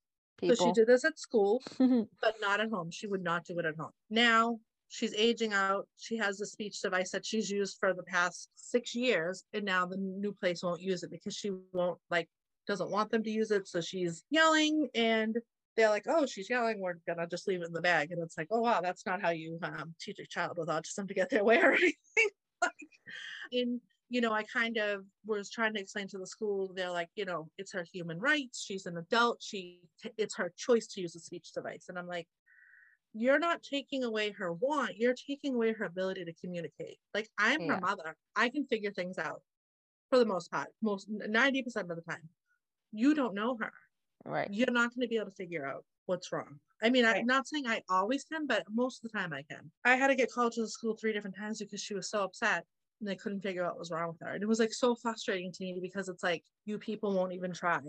So 0.44 0.54
she 0.54 0.72
did 0.72 0.86
this 0.86 1.06
at 1.06 1.18
school, 1.18 1.62
mhm. 1.80 2.08
but 2.20 2.38
not 2.40 2.60
at 2.60 2.68
home. 2.70 2.90
She 2.90 3.06
would 3.06 3.22
not 3.22 3.46
do 3.46 3.58
it 3.58 3.64
at 3.64 3.76
home. 3.76 3.92
Now 4.10 4.60
she's 4.88 5.14
aging 5.14 5.54
out. 5.54 5.88
She 5.96 6.18
has 6.18 6.38
a 6.42 6.46
speech 6.46 6.82
device 6.82 7.10
that 7.12 7.24
she's 7.24 7.50
used 7.50 7.78
for 7.80 7.94
the 7.94 8.02
past 8.02 8.50
six 8.54 8.94
years, 8.94 9.42
and 9.54 9.64
now 9.64 9.86
the 9.86 9.96
new 9.96 10.34
place 10.34 10.62
won't 10.62 10.82
use 10.82 11.02
it 11.02 11.10
because 11.10 11.34
she 11.34 11.50
won't 11.72 11.98
like 12.10 12.28
doesn't 12.66 12.90
want 12.90 13.10
them 13.10 13.22
to 13.22 13.30
use 13.30 13.50
it. 13.50 13.66
So 13.68 13.80
she's 13.80 14.22
yelling, 14.28 14.90
and 14.94 15.38
they're 15.76 15.90
like, 15.90 16.04
"Oh, 16.08 16.26
she's 16.26 16.50
yelling. 16.50 16.80
We're 16.80 16.94
gonna 17.06 17.26
just 17.28 17.48
leave 17.48 17.62
it 17.62 17.66
in 17.66 17.72
the 17.72 17.80
bag." 17.82 18.12
And 18.12 18.22
it's 18.22 18.36
like, 18.38 18.48
"Oh 18.50 18.60
wow, 18.60 18.80
that's 18.80 19.06
not 19.06 19.22
how 19.22 19.30
you 19.30 19.58
um, 19.62 19.94
teach 20.00 20.18
a 20.20 20.26
child 20.26 20.58
with 20.58 20.68
autism 20.68 21.08
to 21.08 21.14
get 21.14 21.30
their 21.30 21.44
way 21.44 21.60
or 21.62 21.72
anything." 21.74 22.30
like, 22.62 22.72
in 23.52 23.80
you 24.08 24.20
know, 24.20 24.32
I 24.32 24.44
kind 24.44 24.76
of 24.76 25.04
was 25.24 25.50
trying 25.50 25.74
to 25.74 25.80
explain 25.80 26.06
to 26.08 26.18
the 26.18 26.28
school, 26.28 26.72
they're 26.72 26.90
like, 26.92 27.10
you 27.16 27.24
know, 27.24 27.50
it's 27.58 27.72
her 27.72 27.84
human 27.92 28.20
rights. 28.20 28.62
She's 28.62 28.86
an 28.86 28.96
adult. 28.96 29.42
She, 29.42 29.82
it's 30.16 30.36
her 30.36 30.52
choice 30.56 30.86
to 30.88 31.00
use 31.00 31.16
a 31.16 31.20
speech 31.20 31.50
device. 31.52 31.86
And 31.88 31.98
I'm 31.98 32.06
like, 32.06 32.28
you're 33.12 33.38
not 33.38 33.62
taking 33.62 34.04
away 34.04 34.30
her 34.32 34.52
want, 34.52 34.96
you're 34.96 35.14
taking 35.14 35.54
away 35.54 35.72
her 35.72 35.84
ability 35.86 36.24
to 36.26 36.34
communicate. 36.34 36.98
Like, 37.14 37.30
I'm 37.38 37.64
Yeah. 37.64 37.66
her 37.66 37.78
mother. 37.78 38.16
I 38.36 38.48
can 38.50 38.66
figure 38.66 38.92
things 38.92 39.18
out 39.18 39.42
for 40.10 40.18
the 40.18 40.26
most 40.26 40.50
part, 40.50 40.74
most 40.82 41.08
90% 41.10 41.90
of 41.90 41.96
the 41.96 42.02
time. 42.02 42.30
You 42.92 43.14
don't 43.14 43.34
know 43.34 43.56
her. 43.60 43.72
Right. 44.26 44.48
You're 44.50 44.70
not 44.70 44.94
going 44.94 45.02
to 45.02 45.08
be 45.08 45.16
able 45.16 45.26
to 45.26 45.36
figure 45.36 45.66
out 45.66 45.84
what's 46.06 46.32
wrong. 46.32 46.58
I 46.82 46.90
mean, 46.90 47.04
Right. 47.04 47.16
I'm 47.16 47.26
not 47.26 47.48
saying 47.48 47.66
I 47.66 47.82
always 47.88 48.24
can, 48.24 48.46
but 48.46 48.64
most 48.70 49.04
of 49.04 49.10
the 49.10 49.18
time 49.18 49.32
I 49.32 49.42
can. 49.42 49.70
I 49.84 49.96
had 49.96 50.08
to 50.08 50.14
get 50.14 50.30
called 50.30 50.52
to 50.52 50.62
the 50.62 50.68
school 50.68 50.96
three 50.96 51.12
different 51.12 51.36
times 51.36 51.58
because 51.58 51.80
she 51.80 51.94
was 51.94 52.10
so 52.10 52.22
upset 52.22 52.64
and 53.00 53.08
they 53.08 53.16
couldn't 53.16 53.40
figure 53.40 53.64
out 53.64 53.72
what 53.72 53.78
was 53.78 53.90
wrong 53.90 54.08
with 54.08 54.20
her. 54.20 54.34
And 54.34 54.42
it 54.42 54.46
was 54.46 54.58
like 54.58 54.72
so 54.72 54.94
frustrating 54.94 55.52
to 55.52 55.64
me 55.64 55.78
because 55.80 56.08
it's 56.08 56.22
like 56.22 56.44
you 56.64 56.78
people 56.78 57.14
won't 57.14 57.32
even 57.32 57.52
try 57.52 57.80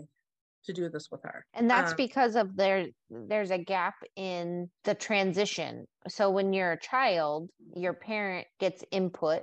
to 0.64 0.72
do 0.72 0.88
this 0.90 1.08
with 1.10 1.22
her. 1.22 1.46
And 1.54 1.70
that's 1.70 1.92
Um, 1.92 1.96
because 1.96 2.36
of 2.36 2.56
there 2.56 2.86
there's 3.08 3.50
a 3.50 3.58
gap 3.58 3.94
in 4.16 4.70
the 4.84 4.94
transition. 4.94 5.86
So 6.08 6.30
when 6.30 6.52
you're 6.52 6.72
a 6.72 6.80
child, 6.80 7.50
your 7.74 7.94
parent 7.94 8.46
gets 8.58 8.84
input 8.90 9.42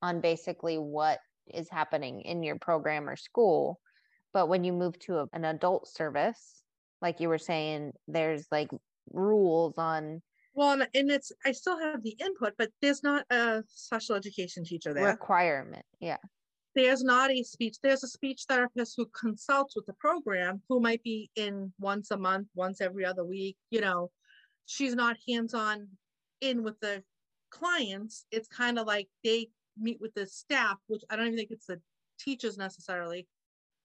on 0.00 0.20
basically 0.20 0.78
what 0.78 1.18
is 1.46 1.68
happening 1.68 2.22
in 2.22 2.42
your 2.42 2.58
program 2.58 3.08
or 3.08 3.16
school. 3.16 3.80
But 4.32 4.48
when 4.48 4.64
you 4.64 4.72
move 4.72 4.98
to 5.00 5.18
a, 5.18 5.26
an 5.32 5.44
adult 5.44 5.86
service, 5.88 6.62
like 7.00 7.20
you 7.20 7.28
were 7.28 7.38
saying, 7.38 7.92
there's 8.08 8.46
like 8.50 8.70
rules 9.12 9.76
on 9.78 10.22
Well, 10.54 10.80
and, 10.94 11.10
it's 11.10 11.32
I 11.44 11.52
still 11.52 11.78
have 11.78 12.02
the 12.02 12.16
input, 12.18 12.54
but 12.56 12.70
there's 12.80 13.02
not 13.02 13.24
a 13.30 13.62
special 13.68 14.16
education 14.16 14.64
teacher 14.64 14.94
there. 14.94 15.06
requirement. 15.06 15.84
Yeah. 16.00 16.18
there's 16.74 17.04
not 17.04 17.30
a 17.30 17.42
speech 17.42 17.76
there's 17.82 18.02
a 18.02 18.08
speech 18.08 18.44
therapist 18.48 18.94
who 18.96 19.06
consults 19.18 19.76
with 19.76 19.84
the 19.86 19.92
program 19.94 20.62
who 20.68 20.80
might 20.80 21.02
be 21.02 21.30
in 21.36 21.70
once 21.78 22.10
a 22.10 22.16
month 22.16 22.48
once 22.54 22.80
every 22.80 23.04
other 23.04 23.24
week 23.24 23.56
you 23.70 23.80
know 23.80 24.10
she's 24.64 24.94
not 24.94 25.16
hands-on 25.28 25.86
in 26.40 26.62
with 26.62 26.78
the 26.80 27.02
clients 27.50 28.24
it's 28.30 28.48
kind 28.48 28.78
of 28.78 28.86
like 28.86 29.06
they 29.22 29.50
meet 29.78 30.00
with 30.00 30.14
the 30.14 30.26
staff 30.26 30.76
which 30.86 31.02
i 31.10 31.16
don't 31.16 31.26
even 31.26 31.36
think 31.36 31.50
it's 31.50 31.66
the 31.66 31.78
teachers 32.18 32.56
necessarily 32.56 33.26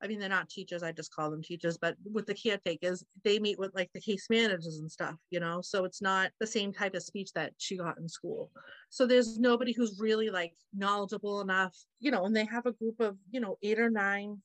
i 0.01 0.07
mean 0.07 0.19
they're 0.19 0.29
not 0.29 0.49
teachers 0.49 0.83
i 0.83 0.91
just 0.91 1.13
call 1.13 1.29
them 1.31 1.41
teachers 1.41 1.77
but 1.77 1.95
with 2.11 2.25
the 2.25 2.33
caretakers 2.33 3.03
they 3.23 3.39
meet 3.39 3.59
with 3.59 3.73
like 3.73 3.89
the 3.93 4.01
case 4.01 4.27
managers 4.29 4.79
and 4.79 4.91
stuff 4.91 5.15
you 5.29 5.39
know 5.39 5.61
so 5.61 5.85
it's 5.85 6.01
not 6.01 6.31
the 6.39 6.47
same 6.47 6.71
type 6.71 6.95
of 6.95 7.03
speech 7.03 7.31
that 7.33 7.53
she 7.57 7.77
got 7.77 7.97
in 7.97 8.07
school 8.07 8.51
so 8.89 9.05
there's 9.05 9.37
nobody 9.37 9.73
who's 9.73 9.99
really 9.99 10.29
like 10.29 10.53
knowledgeable 10.73 11.41
enough, 11.41 11.75
you 11.99 12.11
know, 12.11 12.25
and 12.25 12.35
they 12.35 12.45
have 12.45 12.65
a 12.65 12.71
group 12.73 12.99
of, 12.99 13.17
you 13.31 13.39
know, 13.39 13.57
eight 13.61 13.79
or 13.79 13.89
nine 13.89 14.41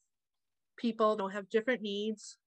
people 0.77 1.17
don't 1.17 1.33
have 1.33 1.49
different 1.49 1.83
needs. 1.83 2.39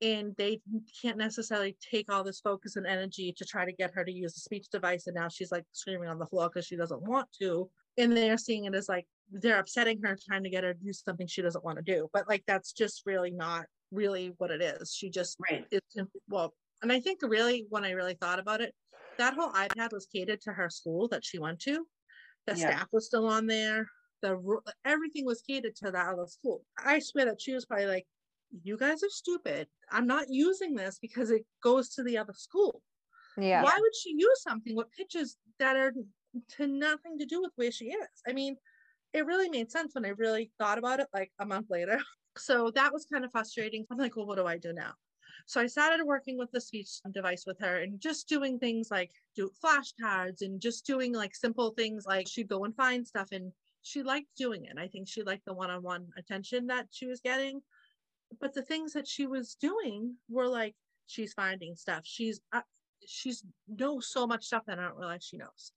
And 0.00 0.34
they 0.36 0.60
can't 1.00 1.16
necessarily 1.16 1.76
take 1.90 2.12
all 2.12 2.24
this 2.24 2.40
focus 2.40 2.74
and 2.74 2.86
energy 2.86 3.32
to 3.36 3.44
try 3.44 3.64
to 3.64 3.72
get 3.72 3.92
her 3.94 4.04
to 4.04 4.12
use 4.12 4.36
a 4.36 4.40
speech 4.40 4.66
device. 4.72 5.06
And 5.06 5.14
now 5.14 5.28
she's 5.28 5.52
like 5.52 5.64
screaming 5.70 6.08
on 6.08 6.18
the 6.18 6.26
floor 6.26 6.48
because 6.48 6.66
she 6.66 6.76
doesn't 6.76 7.02
want 7.02 7.28
to. 7.40 7.70
And 7.98 8.16
they're 8.16 8.38
seeing 8.38 8.64
it 8.64 8.74
as 8.74 8.88
like 8.88 9.06
they're 9.32 9.58
upsetting 9.58 10.00
her, 10.02 10.16
trying 10.28 10.44
to 10.44 10.50
get 10.50 10.64
her 10.64 10.74
to 10.74 10.80
do 10.80 10.92
something 10.92 11.26
she 11.26 11.42
doesn't 11.42 11.64
want 11.64 11.78
to 11.78 11.82
do. 11.82 12.08
But 12.12 12.28
like 12.28 12.44
that's 12.46 12.72
just 12.72 13.02
really 13.06 13.30
not 13.30 13.66
really 13.90 14.34
what 14.38 14.50
it 14.50 14.62
is. 14.62 14.92
She 14.94 15.10
just 15.10 15.36
Right. 15.50 15.66
it's 15.70 15.96
well, 16.28 16.54
and 16.82 16.92
I 16.92 17.00
think 17.00 17.20
really 17.22 17.66
when 17.70 17.84
I 17.84 17.90
really 17.92 18.14
thought 18.14 18.38
about 18.38 18.60
it, 18.60 18.74
that 19.18 19.34
whole 19.34 19.52
iPad 19.52 19.92
was 19.92 20.06
catered 20.06 20.40
to 20.42 20.52
her 20.52 20.68
school 20.70 21.08
that 21.08 21.24
she 21.24 21.38
went 21.38 21.60
to. 21.60 21.86
The 22.46 22.56
Yeah. 22.56 22.70
staff 22.70 22.88
was 22.92 23.06
still 23.06 23.26
on 23.26 23.46
there. 23.46 23.88
The 24.20 24.38
everything 24.84 25.24
was 25.24 25.42
catered 25.42 25.76
to 25.76 25.90
that 25.90 26.12
other 26.12 26.26
school. 26.26 26.64
I 26.78 26.98
swear 26.98 27.24
that 27.26 27.40
she 27.40 27.54
was 27.54 27.66
probably 27.66 27.86
like, 27.86 28.06
"You 28.62 28.76
guys 28.76 29.02
are 29.02 29.08
stupid. 29.10 29.68
I'm 29.90 30.06
not 30.06 30.26
using 30.28 30.74
this 30.74 30.98
because 30.98 31.30
it 31.30 31.44
goes 31.62 31.88
to 31.94 32.02
the 32.02 32.18
other 32.18 32.32
school. 32.34 32.82
Yeah. 33.36 33.62
Why 33.62 33.76
would 33.78 33.96
she 33.96 34.14
use 34.16 34.42
something 34.42 34.76
with 34.76 34.90
pictures 34.92 35.36
that 35.58 35.76
are 35.76 35.92
to 36.56 36.66
nothing 36.66 37.18
to 37.18 37.26
do 37.26 37.40
with 37.40 37.52
where 37.56 37.72
she 37.72 37.86
is? 37.86 38.08
I 38.26 38.32
mean, 38.32 38.56
it 39.12 39.26
really 39.26 39.48
made 39.48 39.70
sense 39.70 39.94
when 39.94 40.04
I 40.04 40.10
really 40.10 40.50
thought 40.58 40.78
about 40.78 41.00
it 41.00 41.08
like 41.12 41.32
a 41.38 41.46
month 41.46 41.66
later. 41.70 42.00
So 42.38 42.70
that 42.70 42.94
was 42.94 43.04
kind 43.04 43.26
of 43.26 43.30
frustrating. 43.30 43.84
I'm 43.90 43.98
like, 43.98 44.16
well, 44.16 44.24
what 44.24 44.38
do 44.38 44.46
I 44.46 44.56
do 44.56 44.72
now? 44.72 44.94
So 45.46 45.60
I 45.60 45.66
started 45.66 46.06
working 46.06 46.38
with 46.38 46.50
the 46.50 46.62
speech 46.62 46.88
device 47.12 47.44
with 47.46 47.58
her 47.60 47.82
and 47.82 48.00
just 48.00 48.26
doing 48.26 48.58
things 48.58 48.90
like 48.90 49.10
do 49.36 49.50
flashcards 49.62 50.40
and 50.40 50.58
just 50.58 50.86
doing 50.86 51.12
like 51.12 51.34
simple 51.34 51.72
things 51.72 52.06
like 52.06 52.26
she'd 52.26 52.48
go 52.48 52.64
and 52.64 52.74
find 52.74 53.06
stuff 53.06 53.28
and 53.32 53.52
she 53.82 54.02
liked 54.02 54.28
doing 54.36 54.64
it. 54.64 54.78
I 54.78 54.88
think 54.88 55.08
she 55.08 55.22
liked 55.22 55.44
the 55.44 55.52
one-on-one 55.52 56.08
attention 56.16 56.68
that 56.68 56.86
she 56.90 57.06
was 57.06 57.20
getting. 57.20 57.60
But 58.40 58.54
the 58.54 58.62
things 58.62 58.94
that 58.94 59.06
she 59.06 59.26
was 59.26 59.56
doing 59.60 60.16
were 60.30 60.48
like 60.48 60.74
she's 61.06 61.34
finding 61.34 61.74
stuff. 61.76 62.00
She's 62.04 62.40
uh, 62.52 62.62
she's 63.06 63.44
knows 63.68 64.08
so 64.10 64.26
much 64.26 64.44
stuff 64.44 64.62
that 64.66 64.78
I 64.78 64.84
don't 64.84 64.96
realize 64.96 65.24
she 65.24 65.36
knows. 65.36 65.72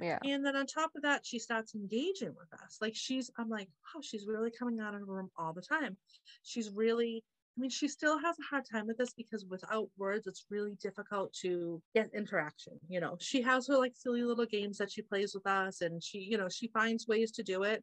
Yeah. 0.00 0.18
And 0.24 0.44
then 0.44 0.56
on 0.56 0.66
top 0.66 0.90
of 0.96 1.02
that, 1.02 1.24
she 1.24 1.38
starts 1.38 1.74
engaging 1.74 2.34
with 2.36 2.52
us. 2.62 2.78
Like 2.80 2.94
she's, 2.94 3.30
I'm 3.38 3.48
like, 3.48 3.68
oh, 3.94 4.00
she's 4.02 4.26
really 4.26 4.50
coming 4.50 4.80
out 4.80 4.94
of 4.94 5.00
her 5.00 5.06
room 5.06 5.30
all 5.36 5.52
the 5.52 5.62
time. 5.62 5.96
She's 6.42 6.70
really, 6.74 7.24
I 7.56 7.60
mean, 7.60 7.70
she 7.70 7.88
still 7.88 8.18
has 8.18 8.36
a 8.38 8.48
hard 8.50 8.64
time 8.70 8.86
with 8.86 8.98
this 8.98 9.14
because 9.14 9.44
without 9.44 9.88
words, 9.96 10.26
it's 10.26 10.46
really 10.50 10.76
difficult 10.80 11.32
to 11.42 11.82
get 11.94 12.08
interaction. 12.14 12.74
You 12.88 13.00
know, 13.00 13.16
she 13.20 13.42
has 13.42 13.66
her 13.66 13.76
like 13.76 13.94
silly 13.96 14.22
little 14.22 14.46
games 14.46 14.78
that 14.78 14.92
she 14.92 15.02
plays 15.02 15.34
with 15.34 15.46
us 15.46 15.80
and 15.80 16.02
she, 16.02 16.18
you 16.18 16.38
know, 16.38 16.48
she 16.48 16.68
finds 16.68 17.08
ways 17.08 17.32
to 17.32 17.42
do 17.42 17.64
it. 17.64 17.82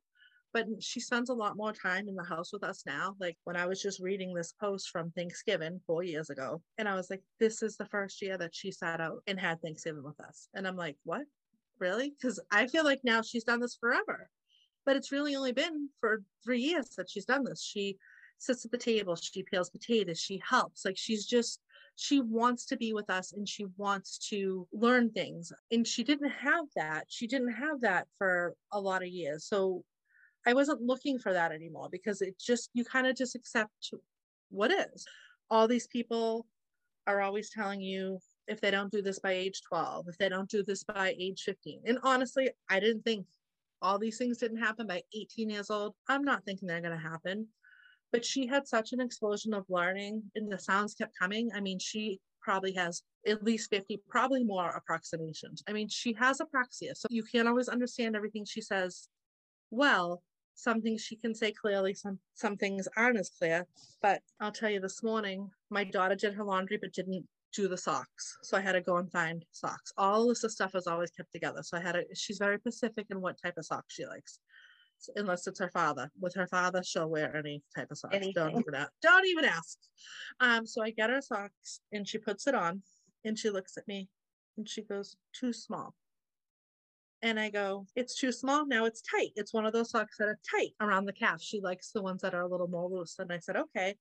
But 0.53 0.67
she 0.79 1.01
spends 1.01 1.29
a 1.29 1.33
lot 1.33 1.57
more 1.57 1.73
time 1.73 2.07
in 2.07 2.15
the 2.15 2.23
house 2.23 2.53
with 2.53 2.63
us 2.63 2.83
now. 2.85 3.17
Like 3.19 3.35
when 3.43 3.57
I 3.57 3.65
was 3.65 3.81
just 3.81 3.99
reading 3.99 4.33
this 4.33 4.53
post 4.53 4.89
from 4.89 5.11
Thanksgiving 5.11 5.81
four 5.85 6.03
years 6.03 6.29
ago, 6.29 6.61
and 6.77 6.87
I 6.87 6.95
was 6.95 7.09
like, 7.09 7.21
this 7.41 7.61
is 7.61 7.75
the 7.75 7.87
first 7.87 8.21
year 8.21 8.37
that 8.37 8.55
she 8.55 8.71
sat 8.71 9.01
out 9.01 9.21
and 9.27 9.37
had 9.37 9.61
Thanksgiving 9.61 10.03
with 10.03 10.17
us. 10.21 10.47
And 10.53 10.65
I'm 10.65 10.77
like, 10.77 10.95
what? 11.03 11.23
Really? 11.79 12.13
Because 12.17 12.39
i 12.51 12.67
feel 12.67 12.83
like 12.83 13.01
now 13.03 13.21
she's 13.21 13.43
done 13.43 13.59
this 13.59 13.75
forever. 13.75 14.29
But 14.85 14.95
it's 14.95 15.11
really 15.11 15.35
only 15.35 15.51
been 15.51 15.89
for 15.99 16.23
three 16.43 16.61
years 16.61 16.89
that 16.97 17.09
she's 17.09 17.25
done 17.25 17.43
this. 17.43 17.63
She 17.63 17.97
sits 18.37 18.65
at 18.65 18.71
the 18.71 18.77
table 18.77 19.15
she 19.15 19.43
peels 19.43 19.69
potatoes 19.69 20.19
she 20.19 20.41
helps. 20.47 20.85
Like 20.85 20.97
she's 20.97 21.25
just 21.25 21.61
she 21.95 22.19
wants 22.19 22.65
to 22.65 22.77
be 22.77 22.93
with 22.93 23.09
us 23.09 23.31
and 23.31 23.47
she 23.47 23.65
wants 23.77 24.17
to 24.29 24.67
learn 24.73 25.09
things. 25.11 25.51
And 25.71 25.87
she 25.87 26.03
didn't 26.03 26.29
have 26.29 26.65
that. 26.75 27.05
She 27.07 27.25
didn't 27.25 27.53
have 27.53 27.81
that 27.81 28.07
for 28.17 28.53
a 28.71 28.79
lot 28.79 29.01
of 29.01 29.07
years. 29.07 29.45
So 29.45 29.83
i 30.47 30.53
wasn't 30.53 30.81
looking 30.81 31.17
for 31.17 31.33
that 31.33 31.51
anymore 31.51 31.89
because 31.91 32.21
it 32.21 32.37
just 32.39 32.69
you 32.73 32.85
kind 32.85 33.07
of 33.07 33.15
just 33.15 33.35
accept 33.35 33.93
what 34.49 34.71
is. 34.71 35.05
All 35.49 35.67
these 35.67 35.87
people 35.87 36.45
are 37.07 37.21
always 37.21 37.49
telling 37.49 37.81
you 37.81 38.19
if 38.47 38.61
they 38.61 38.71
don't 38.71 38.91
do 38.91 39.01
this 39.01 39.19
by 39.19 39.31
age 39.31 39.61
12, 39.67 40.07
if 40.09 40.17
they 40.17 40.29
don't 40.29 40.49
do 40.49 40.63
this 40.63 40.83
by 40.83 41.15
age 41.19 41.41
15. 41.43 41.81
And 41.85 41.99
honestly, 42.03 42.49
I 42.69 42.79
didn't 42.79 43.03
think 43.03 43.25
all 43.81 43.99
these 43.99 44.17
things 44.17 44.37
didn't 44.37 44.57
happen 44.57 44.87
by 44.87 45.01
18 45.13 45.49
years 45.49 45.69
old. 45.69 45.93
I'm 46.07 46.23
not 46.23 46.43
thinking 46.45 46.67
they're 46.67 46.81
going 46.81 46.97
to 46.97 47.09
happen. 47.09 47.47
But 48.11 48.23
she 48.23 48.47
had 48.47 48.67
such 48.67 48.93
an 48.93 49.01
explosion 49.01 49.53
of 49.53 49.65
learning 49.67 50.23
and 50.35 50.51
the 50.51 50.57
sounds 50.57 50.93
kept 50.93 51.17
coming. 51.17 51.49
I 51.53 51.59
mean, 51.59 51.79
she 51.79 52.19
probably 52.41 52.73
has 52.73 53.01
at 53.27 53.43
least 53.43 53.69
50, 53.71 54.01
probably 54.07 54.43
more 54.43 54.69
approximations. 54.69 55.63
I 55.67 55.73
mean, 55.73 55.89
she 55.89 56.13
has 56.13 56.39
apraxia. 56.39 56.95
So 56.95 57.07
you 57.09 57.23
can't 57.23 57.47
always 57.47 57.67
understand 57.67 58.15
everything 58.15 58.45
she 58.45 58.61
says 58.61 59.09
well. 59.71 60.21
Some 60.53 60.81
things 60.81 61.01
she 61.01 61.17
can 61.17 61.35
say 61.35 61.51
clearly, 61.51 61.93
some 61.93 62.17
some 62.33 62.55
things 62.55 62.87
aren't 62.95 63.19
as 63.19 63.29
clear. 63.29 63.65
But 64.01 64.21
I'll 64.39 64.53
tell 64.53 64.69
you 64.69 64.79
this 64.79 65.03
morning, 65.03 65.49
my 65.69 65.83
daughter 65.83 66.15
did 66.15 66.35
her 66.35 66.45
laundry 66.45 66.77
but 66.77 66.93
didn't 66.93 67.25
do 67.55 67.67
the 67.67 67.77
socks. 67.77 68.37
So 68.43 68.57
I 68.57 68.61
had 68.61 68.73
to 68.73 68.81
go 68.81 68.97
and 68.97 69.11
find 69.11 69.45
socks. 69.51 69.93
All 69.97 70.27
this 70.27 70.43
stuff 70.47 70.75
is 70.75 70.87
always 70.87 71.11
kept 71.11 71.31
together. 71.31 71.61
So 71.63 71.77
I 71.77 71.81
had 71.81 71.93
to, 71.93 72.03
she's 72.13 72.37
very 72.37 72.57
specific 72.57 73.07
in 73.09 73.21
what 73.21 73.37
type 73.41 73.55
of 73.57 73.65
socks 73.65 73.93
she 73.93 74.05
likes. 74.05 74.39
So 74.97 75.13
unless 75.15 75.47
it's 75.47 75.59
her 75.59 75.69
father. 75.69 76.09
With 76.19 76.35
her 76.35 76.47
father, 76.47 76.81
she'll 76.83 77.09
wear 77.09 77.35
any 77.35 77.63
type 77.75 77.91
of 77.91 77.97
socks. 77.97 78.15
Don't 78.33 78.59
even 78.59 78.75
ask. 78.75 78.91
Don't 79.01 79.25
even 79.27 79.45
ask. 79.45 79.77
Um, 80.39 80.65
so 80.65 80.81
I 80.83 80.91
get 80.91 81.09
her 81.09 81.21
socks 81.21 81.81
and 81.91 82.07
she 82.07 82.17
puts 82.17 82.47
it 82.47 82.55
on 82.55 82.81
and 83.23 83.37
she 83.37 83.49
looks 83.49 83.77
at 83.77 83.87
me 83.87 84.09
and 84.57 84.67
she 84.67 84.81
goes, 84.81 85.15
too 85.33 85.53
small. 85.53 85.93
And 87.21 87.39
I 87.39 87.49
go, 87.49 87.87
it's 87.95 88.19
too 88.19 88.31
small. 88.31 88.65
Now 88.65 88.85
it's 88.85 89.01
tight. 89.01 89.31
It's 89.35 89.53
one 89.53 89.65
of 89.65 89.73
those 89.73 89.89
socks 89.89 90.17
that 90.19 90.27
are 90.27 90.39
tight 90.49 90.71
around 90.79 91.05
the 91.05 91.13
calf. 91.13 91.41
She 91.41 91.59
likes 91.59 91.91
the 91.91 92.03
ones 92.03 92.21
that 92.21 92.35
are 92.35 92.41
a 92.41 92.47
little 92.47 92.67
more 92.67 92.89
loose. 92.89 93.15
And 93.19 93.31
I 93.31 93.39
said, 93.39 93.57
okay. 93.57 93.95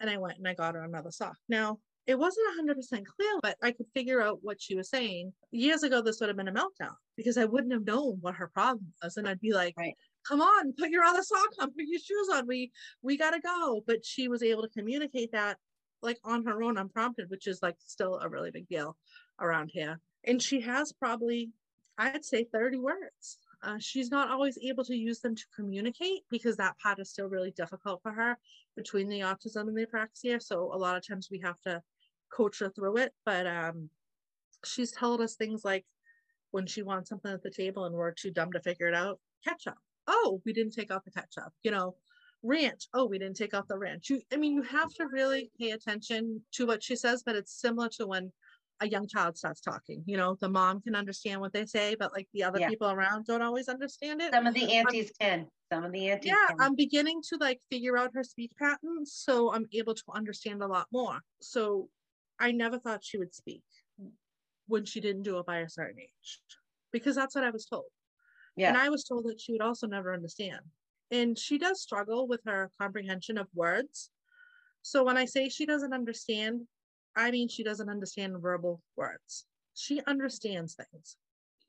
And 0.00 0.10
I 0.10 0.18
went 0.18 0.38
and 0.38 0.48
I 0.48 0.54
got 0.54 0.74
her 0.74 0.82
another 0.82 1.10
sock. 1.10 1.36
Now, 1.48 1.78
it 2.06 2.18
wasn't 2.18 2.46
100% 2.60 3.04
clear, 3.04 3.40
but 3.42 3.56
I 3.62 3.72
could 3.72 3.86
figure 3.92 4.22
out 4.22 4.38
what 4.42 4.62
she 4.62 4.76
was 4.76 4.88
saying. 4.88 5.32
Years 5.50 5.82
ago, 5.82 6.00
this 6.00 6.20
would 6.20 6.28
have 6.28 6.36
been 6.36 6.48
a 6.48 6.52
meltdown 6.52 6.94
because 7.16 7.36
I 7.36 7.46
wouldn't 7.46 7.72
have 7.72 7.84
known 7.84 8.18
what 8.20 8.36
her 8.36 8.48
problem 8.48 8.92
was. 9.02 9.16
And 9.16 9.28
I'd 9.28 9.40
be 9.40 9.52
like, 9.52 9.74
Right. 9.76 9.96
come 10.26 10.40
on, 10.40 10.72
put 10.78 10.90
your 10.90 11.02
other 11.02 11.22
sock 11.22 11.50
on, 11.58 11.72
put 11.72 11.84
your 11.86 12.00
shoes 12.00 12.28
on. 12.32 12.46
We 12.46 12.70
we 13.02 13.16
gotta 13.16 13.40
go. 13.40 13.82
But 13.86 14.04
she 14.04 14.28
was 14.28 14.42
able 14.42 14.62
to 14.62 14.68
communicate 14.68 15.32
that 15.32 15.58
like 16.02 16.18
on 16.24 16.44
her 16.44 16.62
own 16.62 16.78
unprompted, 16.78 17.28
which 17.28 17.46
is 17.48 17.60
like 17.62 17.76
still 17.84 18.20
a 18.22 18.28
really 18.28 18.50
big 18.52 18.68
deal 18.68 18.96
around 19.40 19.70
here. 19.72 19.98
And 20.24 20.40
she 20.40 20.60
has 20.60 20.92
probably, 20.92 21.50
I'd 21.98 22.24
say 22.24 22.44
30 22.44 22.78
words. 22.78 23.38
Uh, 23.62 23.78
she's 23.78 24.10
not 24.10 24.30
always 24.30 24.58
able 24.62 24.84
to 24.84 24.94
use 24.94 25.20
them 25.20 25.34
to 25.34 25.44
communicate 25.54 26.20
because 26.30 26.56
that 26.56 26.78
part 26.78 27.00
is 27.00 27.10
still 27.10 27.26
really 27.26 27.50
difficult 27.52 28.00
for 28.02 28.12
her 28.12 28.38
between 28.76 29.08
the 29.08 29.20
autism 29.20 29.68
and 29.68 29.76
the 29.76 29.86
apraxia. 29.86 30.40
So 30.40 30.72
a 30.72 30.76
lot 30.76 30.96
of 30.96 31.06
times 31.06 31.28
we 31.30 31.40
have 31.40 31.60
to 31.62 31.82
coach 32.30 32.58
her 32.60 32.70
through 32.70 32.98
it. 32.98 33.12
But 33.24 33.46
um, 33.46 33.90
she's 34.64 34.92
told 34.92 35.20
us 35.20 35.36
things 35.36 35.64
like 35.64 35.84
when 36.50 36.66
she 36.66 36.82
wants 36.82 37.08
something 37.08 37.32
at 37.32 37.42
the 37.42 37.50
table 37.50 37.84
and 37.84 37.94
we're 37.94 38.12
too 38.12 38.30
dumb 38.30 38.52
to 38.52 38.60
figure 38.60 38.88
it 38.88 38.94
out, 38.94 39.20
ketchup. 39.44 39.78
Oh, 40.06 40.40
we 40.44 40.52
didn't 40.52 40.74
take 40.74 40.92
off 40.92 41.04
the 41.04 41.10
ketchup. 41.10 41.52
You 41.62 41.72
know, 41.72 41.96
ranch. 42.42 42.88
Oh, 42.94 43.06
we 43.06 43.18
didn't 43.18 43.36
take 43.36 43.54
off 43.54 43.68
the 43.68 43.78
ranch. 43.78 44.08
You, 44.10 44.20
I 44.32 44.36
mean, 44.36 44.54
you 44.54 44.62
have 44.62 44.92
to 44.94 45.06
really 45.10 45.50
pay 45.58 45.72
attention 45.72 46.42
to 46.52 46.66
what 46.66 46.82
she 46.82 46.96
says, 46.96 47.22
but 47.24 47.34
it's 47.36 47.60
similar 47.60 47.88
to 47.96 48.06
when 48.06 48.32
a 48.80 48.88
young 48.88 49.08
child 49.08 49.36
starts 49.36 49.60
talking. 49.60 50.02
You 50.06 50.16
know, 50.16 50.36
the 50.40 50.48
mom 50.48 50.80
can 50.82 50.94
understand 50.94 51.40
what 51.40 51.52
they 51.52 51.66
say, 51.66 51.96
but 51.98 52.12
like 52.12 52.28
the 52.34 52.44
other 52.44 52.60
Yeah. 52.60 52.68
people 52.68 52.90
around 52.90 53.26
don't 53.26 53.42
always 53.42 53.68
understand 53.68 54.20
it. 54.20 54.32
Some 54.32 54.46
of 54.46 54.54
the 54.54 54.70
aunties 54.74 55.10
can, 55.18 55.48
some 55.72 55.84
of 55.84 55.92
the 55.92 56.10
aunties. 56.10 56.32
Yeah, 56.32 56.46
can. 56.48 56.56
I'm 56.60 56.74
beginning 56.74 57.22
to 57.30 57.38
like 57.40 57.60
figure 57.70 57.96
out 57.96 58.10
her 58.14 58.22
speech 58.22 58.52
patterns, 58.58 59.14
so 59.14 59.52
I'm 59.52 59.66
able 59.72 59.94
to 59.94 60.02
understand 60.14 60.62
a 60.62 60.66
lot 60.66 60.86
more. 60.92 61.20
So 61.40 61.88
I 62.38 62.52
never 62.52 62.78
thought 62.78 63.04
she 63.04 63.18
would 63.18 63.34
speak 63.34 63.62
when 64.66 64.84
she 64.84 65.00
didn't 65.00 65.22
do 65.22 65.38
it 65.38 65.46
by 65.46 65.58
a 65.58 65.68
certain 65.68 66.00
age, 66.00 66.40
because 66.92 67.14
that's 67.14 67.34
what 67.34 67.44
I 67.44 67.50
was 67.50 67.66
told. 67.66 67.86
Yeah. 68.56 68.68
And 68.68 68.76
I 68.76 68.88
was 68.88 69.04
told 69.04 69.24
that 69.26 69.40
she 69.40 69.52
would 69.52 69.60
also 69.60 69.86
never 69.86 70.12
understand. 70.12 70.60
And 71.10 71.38
she 71.38 71.58
does 71.58 71.80
struggle 71.80 72.26
with 72.26 72.40
her 72.46 72.70
comprehension 72.80 73.38
of 73.38 73.46
words. 73.54 74.10
So 74.82 75.04
when 75.04 75.16
I 75.16 75.24
say 75.24 75.48
she 75.48 75.66
doesn't 75.66 75.92
understand, 75.92 76.62
I 77.14 77.30
mean 77.30 77.48
she 77.48 77.62
doesn't 77.62 77.88
understand 77.88 78.40
verbal 78.40 78.82
words. 78.96 79.46
She 79.74 80.00
understands 80.06 80.74
things. 80.74 81.16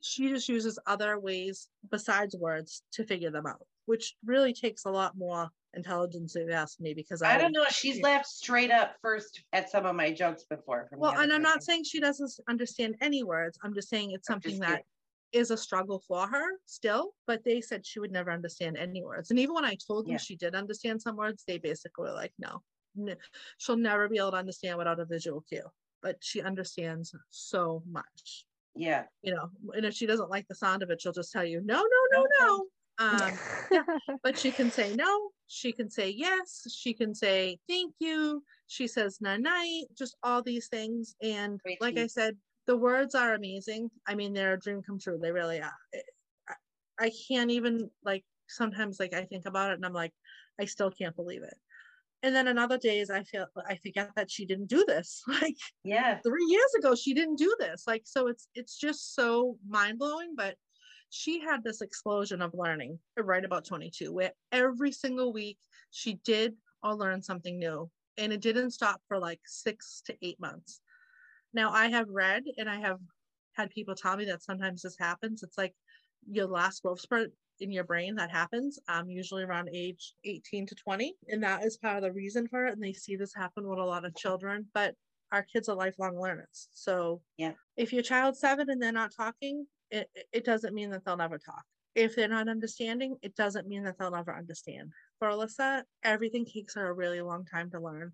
She 0.08 0.30
just 0.30 0.48
uses 0.48 0.80
other 0.86 1.20
ways 1.20 1.68
besides 1.92 2.36
words 2.36 2.84
to 2.94 3.04
figure 3.04 3.32
them 3.32 3.46
out, 3.46 3.66
which 3.86 4.16
really 4.26 4.54
takes 4.54 4.86
a 4.86 4.90
lot 4.90 5.18
more 5.18 5.50
intelligence 5.74 6.36
if 6.36 6.48
you 6.48 6.54
ask 6.54 6.80
me 6.80 6.94
because 6.94 7.22
I, 7.22 7.36
I 7.36 7.38
don't 7.38 7.52
know, 7.52 7.66
she's 7.70 8.02
laughed 8.02 8.26
straight 8.26 8.72
up 8.72 8.96
first 9.02 9.44
at 9.54 9.70
some 9.70 9.86
of 9.86 9.96
my 9.96 10.12
jokes 10.12 10.44
before. 10.50 10.90
Well, 10.96 11.20
and 11.20 11.32
I'm 11.32 11.42
not 11.42 11.64
saying 11.64 11.84
she 11.84 12.00
doesn't 12.00 12.32
understand 12.48 12.96
any 13.02 13.24
words. 13.24 13.60
I'm 13.64 13.74
just 13.74 13.90
saying 13.90 14.12
it's 14.12 14.28
something 14.28 14.60
that 14.60 14.84
is 15.34 15.52
a 15.52 15.58
struggle 15.58 16.02
for 16.08 16.26
her 16.26 16.46
still, 16.66 17.14
but 17.28 17.44
they 17.44 17.60
said 17.60 17.86
she 17.86 18.00
would 18.00 18.12
never 18.12 18.32
understand 18.32 18.78
any 18.78 19.04
words. 19.04 19.30
And 19.30 19.38
even 19.40 19.54
when 19.56 19.66
I 19.66 19.76
told 19.76 20.06
them 20.06 20.14
Yeah. 20.14 20.18
she 20.20 20.38
did 20.38 20.56
understand 20.56 21.02
some 21.02 21.18
words, 21.18 21.44
they 21.46 21.58
basically 21.58 22.06
were 22.06 22.14
like, 22.16 22.34
no, 22.40 22.64
n- 22.98 23.18
she'll 23.58 23.76
never 23.76 24.08
be 24.08 24.18
able 24.18 24.32
to 24.32 24.38
understand 24.38 24.78
without 24.78 25.02
a 25.02 25.06
visual 25.06 25.42
cue. 25.42 25.70
But 26.02 26.18
she 26.22 26.42
understands 26.42 27.14
so 27.30 27.84
much, 27.86 28.46
Yeah, 28.78 29.04
you 29.22 29.34
know. 29.34 29.50
And 29.74 29.86
if 29.86 29.94
she 29.94 30.06
doesn't 30.06 30.30
like 30.30 30.48
the 30.48 30.56
sound 30.56 30.84
of 30.84 30.90
it, 30.90 31.02
she'll 31.02 31.12
just 31.12 31.32
tell 31.32 31.46
you, 31.46 31.62
no, 31.64 31.76
no, 31.76 32.22
no, 32.22 32.28
no. 32.40 32.66
Um, 33.00 33.32
but 34.24 34.38
she 34.38 34.52
can 34.52 34.72
say 34.72 34.94
no, 34.96 35.30
she 35.48 35.72
can 35.72 35.90
say 35.90 36.10
yes, 36.10 36.68
she 36.74 36.94
can 36.94 37.14
say 37.14 37.60
thank 37.70 37.94
you, 38.00 38.44
she 38.68 38.88
says 38.88 39.20
na 39.22 39.38
night, 39.38 39.86
just 39.98 40.16
all 40.24 40.42
these 40.42 40.68
things. 40.68 41.16
And 41.22 41.62
Great 41.62 41.82
like 41.82 41.98
I 41.98 42.08
said, 42.08 42.36
the 42.66 42.78
words 42.78 43.16
are 43.16 43.34
amazing. 43.34 43.90
I 44.08 44.16
mean, 44.16 44.34
they're 44.34 44.54
a 44.54 44.60
dream 44.60 44.82
come 44.82 45.00
true. 45.00 45.20
They 45.22 45.32
really 45.32 45.62
are. 45.62 45.78
I 47.00 47.12
can't 47.28 47.52
even 47.52 47.90
like 48.04 48.26
sometimes 48.48 49.00
like 49.00 49.14
I 49.14 49.24
think 49.26 49.46
about 49.46 49.72
it 49.72 49.76
and 49.76 49.86
I'm 49.86 49.94
like, 49.94 50.14
I 50.60 50.66
still 50.66 50.90
can't 50.90 51.16
believe 51.16 51.44
it. 51.44 51.56
And 52.24 52.36
then 52.36 52.48
on 52.48 52.58
other 52.58 52.78
days 52.78 53.10
I 53.10 53.24
feel 53.24 53.46
I 53.68 53.76
forget 53.76 54.12
that 54.16 54.32
she 54.32 54.46
didn't 54.46 54.70
do 54.70 54.84
this. 54.88 55.24
Like 55.42 55.56
yeah, 55.84 56.20
three 56.26 56.46
years 56.48 56.74
ago 56.78 56.96
she 56.96 57.14
didn't 57.14 57.38
do 57.38 57.56
this. 57.60 57.84
Like 57.88 58.04
so 58.06 58.28
it's 58.28 58.48
it's 58.56 58.78
just 58.78 59.16
so 59.16 59.58
mind-blowing 59.68 60.34
but 60.36 60.56
she 61.10 61.40
had 61.40 61.64
this 61.64 61.82
explosion 61.82 62.42
of 62.42 62.54
learning 62.54 63.00
right 63.18 63.46
about 63.46 63.66
22 63.66 64.12
where 64.12 64.32
every 64.52 64.92
single 64.92 65.32
week 65.32 65.58
she 65.92 66.20
did 66.26 66.54
or 66.84 66.96
learned 66.96 67.24
something 67.24 67.58
new 67.58 67.90
and 68.18 68.34
it 68.34 68.42
didn't 68.42 68.72
stop 68.72 69.02
for 69.08 69.18
like 69.18 69.40
six 69.46 70.02
to 70.06 70.16
eight 70.22 70.40
months. 70.40 70.82
Now 71.54 71.72
i 71.72 71.88
have 71.88 72.10
read 72.10 72.44
and 72.58 72.70
i 72.70 72.80
have 72.80 73.00
had 73.54 73.70
people 73.72 73.96
tell 73.96 74.18
me 74.18 74.26
that 74.26 74.44
sometimes 74.44 74.82
this 74.82 74.98
happens. 75.00 75.44
It's 75.44 75.58
like 75.58 75.74
your 76.30 76.46
last 76.46 76.84
growth 76.84 77.00
spurt 77.00 77.32
in 77.62 77.72
your 77.72 77.84
brain 77.84 78.16
that 78.16 78.30
happens 78.32 78.80
um 78.88 79.10
usually 79.10 79.44
around 79.44 79.70
age 79.74 80.14
18 80.24 80.66
to 80.68 80.76
20 80.76 81.16
and 81.30 81.44
that 81.44 81.64
is 81.64 81.78
part 81.78 81.98
of 81.98 82.04
the 82.04 82.12
reason 82.12 82.48
for 82.48 82.66
it 82.68 82.74
and 82.74 82.84
they 82.84 82.94
see 82.94 83.16
this 83.16 83.34
happen 83.34 83.68
with 83.68 83.80
a 83.80 83.84
lot 83.84 84.06
of 84.06 84.16
children 84.16 84.66
but 84.74 84.94
our 85.32 85.44
kids 85.44 85.68
are 85.68 85.76
lifelong 85.76 86.18
learners. 86.20 86.70
So 86.72 87.22
Yeah. 87.38 87.54
if 87.76 87.92
your 87.92 88.04
child's 88.04 88.40
seven 88.40 88.70
and 88.70 88.82
they're 88.82 88.92
not 88.92 89.12
talking, 89.16 89.68
it, 89.92 90.10
it- 90.16 90.28
it 90.32 90.46
doesn't 90.46 90.74
mean 90.74 90.90
that 90.92 91.04
they'll 91.04 91.18
never 91.18 91.38
talk. 91.38 91.66
If 91.96 92.16
they're 92.16 92.28
not 92.28 92.48
understanding, 92.48 93.18
it 93.22 93.36
doesn't 93.36 93.68
mean 93.68 93.84
that 93.84 93.98
they'll 93.98 94.12
never 94.12 94.34
understand. 94.34 94.94
For 95.20 95.28
Alyssa, 95.30 95.84
everything 96.04 96.46
takes 96.46 96.76
her 96.76 96.88
a 96.88 96.94
really 96.94 97.22
long 97.22 97.44
time 97.46 97.70
to 97.72 97.80
learn. 97.80 98.14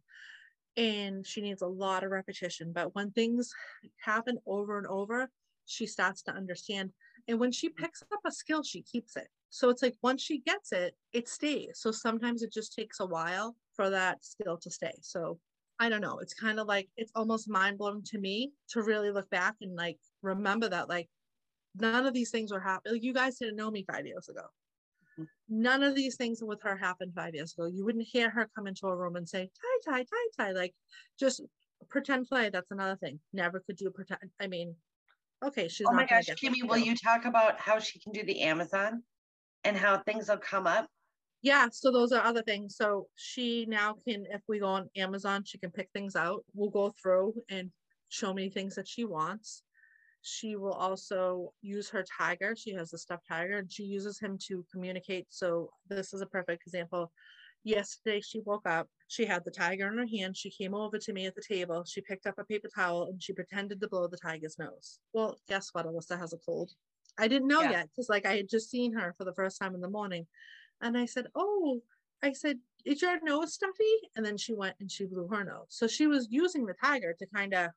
And 0.76 1.26
she 1.28 1.42
needs 1.42 1.62
a 1.62 1.68
lot 1.68 2.04
of 2.04 2.12
repetition. 2.12 2.72
But 2.74 2.96
when 2.96 3.12
things 3.12 3.52
happen 4.00 4.40
over 4.48 4.78
and 4.78 4.88
over, 4.88 5.30
she 5.66 5.86
starts 5.86 6.24
to 6.24 6.32
understand. 6.32 6.94
And 7.28 7.40
when 7.40 7.52
she 7.52 7.70
picks 7.70 8.02
up 8.12 8.20
a 8.26 8.32
skill, 8.32 8.64
she 8.64 8.82
keeps 8.82 9.16
it. 9.16 9.28
So 9.50 9.70
it's 9.70 9.82
like 9.82 9.96
once 10.02 10.22
she 10.22 10.40
gets 10.40 10.72
it, 10.72 10.96
it 11.14 11.28
stays. 11.28 11.80
So 11.80 11.92
sometimes 11.92 12.42
it 12.44 12.52
just 12.52 12.74
takes 12.74 13.00
a 13.00 13.06
while 13.06 13.56
for 13.76 13.90
that 13.90 14.24
skill 14.24 14.58
to 14.58 14.72
stay. 14.72 14.94
So 15.02 15.40
I 15.80 15.90
don't 15.90 16.02
know. 16.02 16.20
It's 16.20 16.34
kind 16.34 16.60
of 16.60 16.68
like 16.68 16.90
it's 16.98 17.12
almost 17.16 17.50
mind 17.50 17.78
blowing 17.78 18.04
to 18.04 18.20
me 18.20 18.52
to 18.70 18.82
really 18.82 19.12
look 19.12 19.30
back 19.30 19.56
and 19.62 19.76
like 19.76 20.00
remember 20.22 20.70
that 20.70 20.90
like 20.90 21.10
none 21.76 22.06
of 22.06 22.14
these 22.14 22.32
things 22.32 22.52
were 22.52 22.60
happening. 22.60 22.96
Like, 22.96 23.04
you 23.04 23.14
guys 23.14 23.38
didn't 23.38 23.56
know 23.56 23.72
me 23.72 23.86
five 23.92 24.06
years 24.06 24.30
ago. 24.30 24.48
Mhm. 25.18 25.28
None 25.50 25.84
of 25.84 25.96
these 25.96 26.16
things 26.16 26.44
with 26.44 26.62
her 26.64 26.76
happened 26.78 27.14
five 27.16 27.36
years 27.36 27.54
ago. 27.54 27.66
You 27.66 27.86
wouldn't 27.86 28.08
hear 28.08 28.30
her 28.30 28.50
come 28.56 28.68
into 28.68 28.88
a 28.88 28.96
room 28.96 29.16
and 29.16 29.28
say 29.28 29.50
tie 29.62 29.92
tie 29.92 30.04
tie 30.04 30.28
tie 30.38 30.52
like 30.52 30.76
just 31.20 31.42
pretend 31.90 32.28
play. 32.28 32.50
That's 32.50 32.72
another 32.72 32.96
thing. 32.96 33.20
Never 33.34 33.60
could 33.60 33.76
do 33.76 33.90
pretend. 33.92 34.32
I 34.40 34.48
mean, 34.48 34.76
okay, 35.48 35.68
she's. 35.68 35.88
oh 35.90 35.94
my 35.94 36.06
gosh, 36.06 36.26
Kimmy, 36.42 36.68
will 36.68 36.78
you 36.78 36.96
talk 36.96 37.26
about 37.26 37.60
how 37.60 37.80
she 37.80 38.00
can 38.00 38.12
do 38.12 38.24
the 38.24 38.42
Amazon? 38.42 39.04
And 39.66 39.78
how 39.78 40.00
things 40.00 40.28
will 40.28 40.38
come 40.38 40.68
up? 40.68 40.88
Yeah, 41.42 41.68
so 41.72 41.92
those 41.92 42.12
are 42.12 42.24
other 42.24 42.42
things. 42.42 42.76
So 42.76 43.08
she 43.16 43.66
now 43.66 43.96
can, 44.08 44.26
if 44.30 44.42
we 44.48 44.60
go 44.60 44.68
on 44.68 44.90
Amazon, 44.98 45.44
she 45.46 45.58
can 45.58 45.72
pick 45.72 45.90
things 45.94 46.16
out. 46.16 46.44
We'll 46.54 46.70
go 46.70 46.94
through 47.02 47.34
and 47.50 47.70
show 48.10 48.34
me 48.34 48.50
things 48.50 48.76
that 48.76 48.88
she 48.88 49.06
wants. 49.06 49.64
She 50.22 50.56
will 50.56 50.74
also 50.74 51.52
use 51.62 51.90
her 51.90 52.06
tiger. 52.18 52.56
She 52.56 52.74
has 52.74 52.94
a 52.94 52.98
stuffed 52.98 53.28
tiger 53.28 53.58
and 53.58 53.72
she 53.72 53.84
uses 53.84 54.20
him 54.20 54.38
to 54.48 54.66
communicate. 54.72 55.28
So 55.30 55.70
this 55.90 56.14
is 56.14 56.22
a 56.22 56.26
perfect 56.26 56.64
example. 56.66 57.12
Yesterday 57.64 58.22
she 58.22 58.42
woke 58.42 58.68
up, 58.68 58.88
she 59.08 59.26
had 59.26 59.46
the 59.46 59.52
tiger 59.52 59.88
in 59.88 59.98
her 59.98 60.08
hand. 60.08 60.36
She 60.36 60.50
came 60.50 60.74
over 60.74 60.98
to 60.98 61.14
me 61.14 61.26
at 61.26 61.36
the 61.36 61.42
table. 61.42 61.84
She 61.86 62.02
picked 62.02 62.26
up 62.26 62.38
a 62.38 62.44
paper 62.44 62.68
towel 62.74 63.06
and 63.06 63.22
she 63.22 63.34
pretended 63.34 63.80
to 63.82 63.88
blow 63.88 64.08
the 64.08 64.18
tiger's 64.18 64.58
nose. 64.60 65.00
Well, 65.14 65.40
guess 65.48 65.70
what? 65.72 65.86
Alyssa 65.86 66.20
has 66.20 66.34
a 66.34 66.38
cold. 66.38 66.72
I 67.18 67.28
didn't 67.28 67.48
know 67.48 67.62
Yeah. 67.62 67.72
yet 67.72 67.90
because 67.90 68.10
like 68.10 68.26
I 68.26 68.36
had 68.36 68.50
just 68.50 68.70
seen 68.70 68.94
her 68.94 69.14
for 69.18 69.24
the 69.24 69.34
first 69.34 69.60
time 69.60 69.76
in 69.76 69.82
the 69.82 69.90
morning. 69.90 70.28
And 70.82 70.98
I 70.98 71.06
said, 71.06 71.28
Oh, 71.36 71.82
I 72.22 72.34
said, 72.34 72.60
is 72.86 73.02
your 73.02 73.20
nose 73.22 73.54
stuffy? 73.54 74.10
And 74.16 74.26
then 74.26 74.38
she 74.38 74.54
went 74.54 74.76
and 74.80 74.92
she 74.92 75.06
blew 75.06 75.28
her 75.28 75.44
nose. 75.44 75.68
So 75.70 75.88
she 75.88 76.08
was 76.08 76.28
using 76.30 76.66
the 76.66 76.74
tiger 76.74 77.16
to 77.20 77.26
kind 77.28 77.54
of 77.54 77.68
mm. 77.68 77.72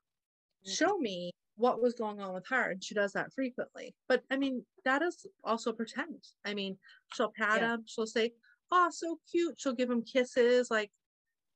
show 0.65 0.97
me 0.99 1.33
what 1.57 1.83
was 1.83 1.95
going 1.95 2.21
on 2.21 2.35
with 2.35 2.47
her. 2.49 2.71
And 2.71 2.83
she 2.83 2.95
does 2.95 3.13
that 3.13 3.33
frequently. 3.33 3.95
But 4.09 4.23
I 4.31 4.37
mean, 4.37 4.65
that 4.85 5.03
is 5.03 5.27
also 5.45 5.73
pretend. 5.73 6.23
I 6.45 6.55
mean, 6.55 6.79
she'll 7.15 7.33
pat 7.37 7.61
Yeah. 7.61 7.75
him, 7.75 7.85
she'll 7.87 8.07
say, 8.07 8.33
Oh, 8.71 8.91
so 8.91 9.21
cute. 9.31 9.61
She'll 9.61 9.75
give 9.75 9.91
him 9.91 10.03
kisses. 10.03 10.71
Like 10.71 10.91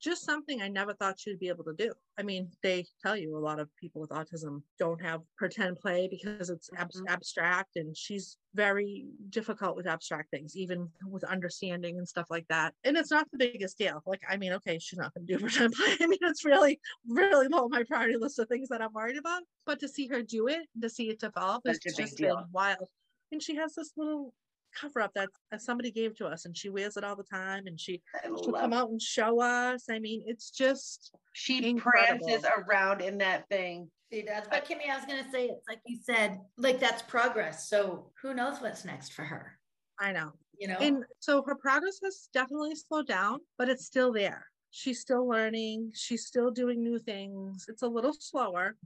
just 0.01 0.25
something 0.25 0.63
I 0.63 0.69
never 0.69 0.95
thought 0.95 1.21
she'd 1.21 1.39
be 1.41 1.49
able 1.49 1.65
to 1.65 1.75
do. 1.75 1.93
I 2.19 2.23
mean, 2.23 2.51
they 2.63 2.87
tell 3.03 3.17
you 3.17 3.37
a 3.37 3.41
lot 3.41 3.61
of 3.61 3.75
people 3.77 4.01
with 4.01 4.11
autism 4.11 4.63
don't 4.79 5.01
have 5.03 5.23
pretend 5.39 5.79
play 5.79 6.09
because 6.09 6.51
it's 6.51 6.71
ab- 6.77 6.91
Mhm. 6.93 7.07
abstract, 7.09 7.77
and 7.77 7.97
she's 7.97 8.39
very 8.55 9.07
difficult 9.31 9.77
with 9.77 9.87
abstract 9.87 10.31
things, 10.31 10.57
even 10.57 10.93
with 11.07 11.25
understanding 11.25 11.99
and 11.99 12.09
stuff 12.09 12.27
like 12.31 12.47
that. 12.49 12.75
And 12.85 12.97
it's 12.97 13.11
not 13.11 13.31
the 13.33 13.39
biggest 13.39 13.79
deal. 13.79 14.03
Like, 14.07 14.23
I 14.29 14.37
mean, 14.39 14.53
okay, 14.55 14.79
she's 14.79 14.99
not 14.99 15.15
going 15.15 15.27
to 15.27 15.35
do 15.35 15.39
pretend 15.41 15.75
play. 15.75 15.97
I 16.01 16.07
mean, 16.07 16.19
it's 16.23 16.45
really, 16.45 16.81
really 17.07 17.49
low 17.49 17.65
on 17.65 17.71
my 17.71 17.85
priority 17.85 18.17
list 18.17 18.39
of 18.39 18.49
things 18.49 18.69
that 18.71 18.83
I'm 18.83 18.93
worried 18.93 19.19
about. 19.19 19.43
But 19.67 19.81
to 19.81 19.89
see 19.89 20.07
her 20.09 20.23
do 20.23 20.49
it, 20.49 20.69
to 20.81 20.89
see 20.91 21.11
it 21.11 21.21
develop, 21.21 21.63
Such 21.67 21.81
it's 21.87 21.95
just 21.97 22.21
been 22.21 22.51
wild. 22.53 22.89
And 23.33 23.43
she 23.43 23.57
has 23.57 23.75
this 23.75 23.93
little 23.97 24.35
cover 24.79 25.01
up 25.01 25.13
that 25.15 25.29
uh, 25.53 25.59
somebody 25.59 25.91
gave 25.91 26.17
to 26.17 26.27
us 26.27 26.45
and 26.45 26.57
she 26.57 26.69
wears 26.69 26.97
it 26.97 27.05
all 27.05 27.17
the 27.17 27.25
time 27.25 27.67
and 27.67 27.79
she 27.81 28.01
she'll 28.25 28.53
love- 28.53 28.61
come 28.63 28.73
out 28.73 28.91
and 28.91 29.01
show 29.01 29.41
us. 29.41 29.85
I 29.91 29.99
mean, 29.99 30.23
it's 30.27 30.51
just 30.51 31.13
She 31.33 31.69
incredible. 31.69 32.27
prances 32.27 32.49
around 32.69 33.01
in 33.01 33.19
that 33.19 33.49
thing. 33.49 33.89
She 34.13 34.23
does. 34.23 34.45
But 34.51 34.65
Kimmy, 34.65 34.91
I 34.91 34.97
was 34.97 35.05
gonna 35.07 35.31
say, 35.31 35.47
it's 35.47 35.69
like 35.69 35.81
you 35.87 35.99
said, 36.03 36.41
like 36.57 36.81
that's 36.81 37.03
progress. 37.03 37.69
So 37.69 38.11
who 38.21 38.35
knows 38.35 38.61
what's 38.61 38.85
next 38.85 39.13
for 39.13 39.23
her? 39.25 39.59
I 40.01 40.13
know. 40.13 40.33
You 40.59 40.69
know? 40.69 40.77
And 40.81 41.05
so 41.21 41.43
her 41.47 41.55
progress 41.55 42.01
has 42.05 42.29
definitely 42.35 42.75
slowed 42.75 43.07
down, 43.07 43.39
but 43.57 43.69
it's 43.69 43.87
still 43.87 44.13
there. 44.13 44.47
She's 44.73 45.01
still 45.01 45.27
learning. 45.29 45.93
She's 45.95 46.27
still 46.27 46.51
doing 46.51 46.83
new 46.83 46.99
things. 46.99 47.67
It's 47.69 47.83
a 47.83 47.89
little 47.89 48.13
slower 48.13 48.77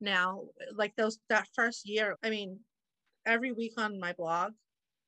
now. 0.00 0.42
Like 0.74 0.94
those 0.96 1.18
that 1.30 1.48
first 1.54 1.88
year, 1.88 2.16
I 2.22 2.30
mean, 2.30 2.58
every 3.24 3.52
week 3.52 3.72
on 3.78 3.98
my 3.98 4.12
blog, 4.12 4.52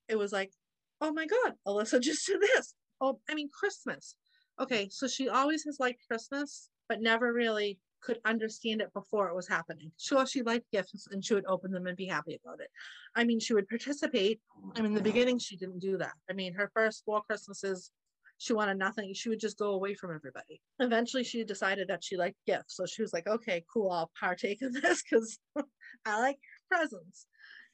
it 0.08 0.16
was 0.16 0.32
like, 0.32 0.52
oh 1.00 1.12
my 1.12 1.26
God, 1.26 1.54
Alyssa 1.66 2.00
just 2.00 2.26
did 2.26 2.40
this. 2.40 2.74
Oh, 3.00 3.20
I 3.28 3.34
mean, 3.34 3.48
Christmas. 3.52 4.16
Okay, 4.60 4.88
so 4.90 5.06
she 5.06 5.28
always 5.28 5.64
has 5.64 5.78
liked 5.78 6.06
Christmas, 6.08 6.68
but 6.88 7.00
never 7.00 7.32
really 7.32 7.78
could 8.00 8.18
understand 8.24 8.80
it 8.80 8.92
before 8.92 9.28
it 9.28 9.34
was 9.34 9.48
happening. 9.48 9.90
Sure, 9.98 10.26
she 10.26 10.42
liked 10.42 10.70
gifts 10.72 11.06
and 11.10 11.24
she 11.24 11.34
would 11.34 11.46
open 11.46 11.70
them 11.70 11.86
and 11.86 11.96
be 11.96 12.06
happy 12.06 12.38
about 12.42 12.60
it. 12.60 12.68
I 13.14 13.24
mean, 13.24 13.40
she 13.40 13.54
would 13.54 13.68
participate. 13.68 14.40
I 14.76 14.80
mean, 14.80 14.92
in 14.92 14.94
the 14.94 15.02
beginning, 15.02 15.38
she 15.38 15.56
didn't 15.56 15.80
do 15.80 15.98
that. 15.98 16.12
I 16.30 16.32
mean, 16.32 16.54
her 16.54 16.70
first 16.74 17.04
four 17.04 17.22
Christmases, 17.22 17.90
she 18.38 18.52
wanted 18.52 18.78
nothing. 18.78 19.12
She 19.14 19.28
would 19.28 19.40
just 19.40 19.58
go 19.58 19.72
away 19.72 19.94
from 19.94 20.14
everybody. 20.14 20.60
Eventually, 20.78 21.24
she 21.24 21.44
decided 21.44 21.88
that 21.88 22.04
she 22.04 22.16
liked 22.16 22.36
gifts. 22.46 22.76
So 22.76 22.86
she 22.86 23.02
was 23.02 23.12
like, 23.12 23.26
okay, 23.26 23.64
cool, 23.72 23.90
I'll 23.90 24.10
partake 24.18 24.62
in 24.62 24.72
this 24.82 25.02
because 25.02 25.38
I 26.06 26.20
like 26.20 26.38
presents. 26.70 27.26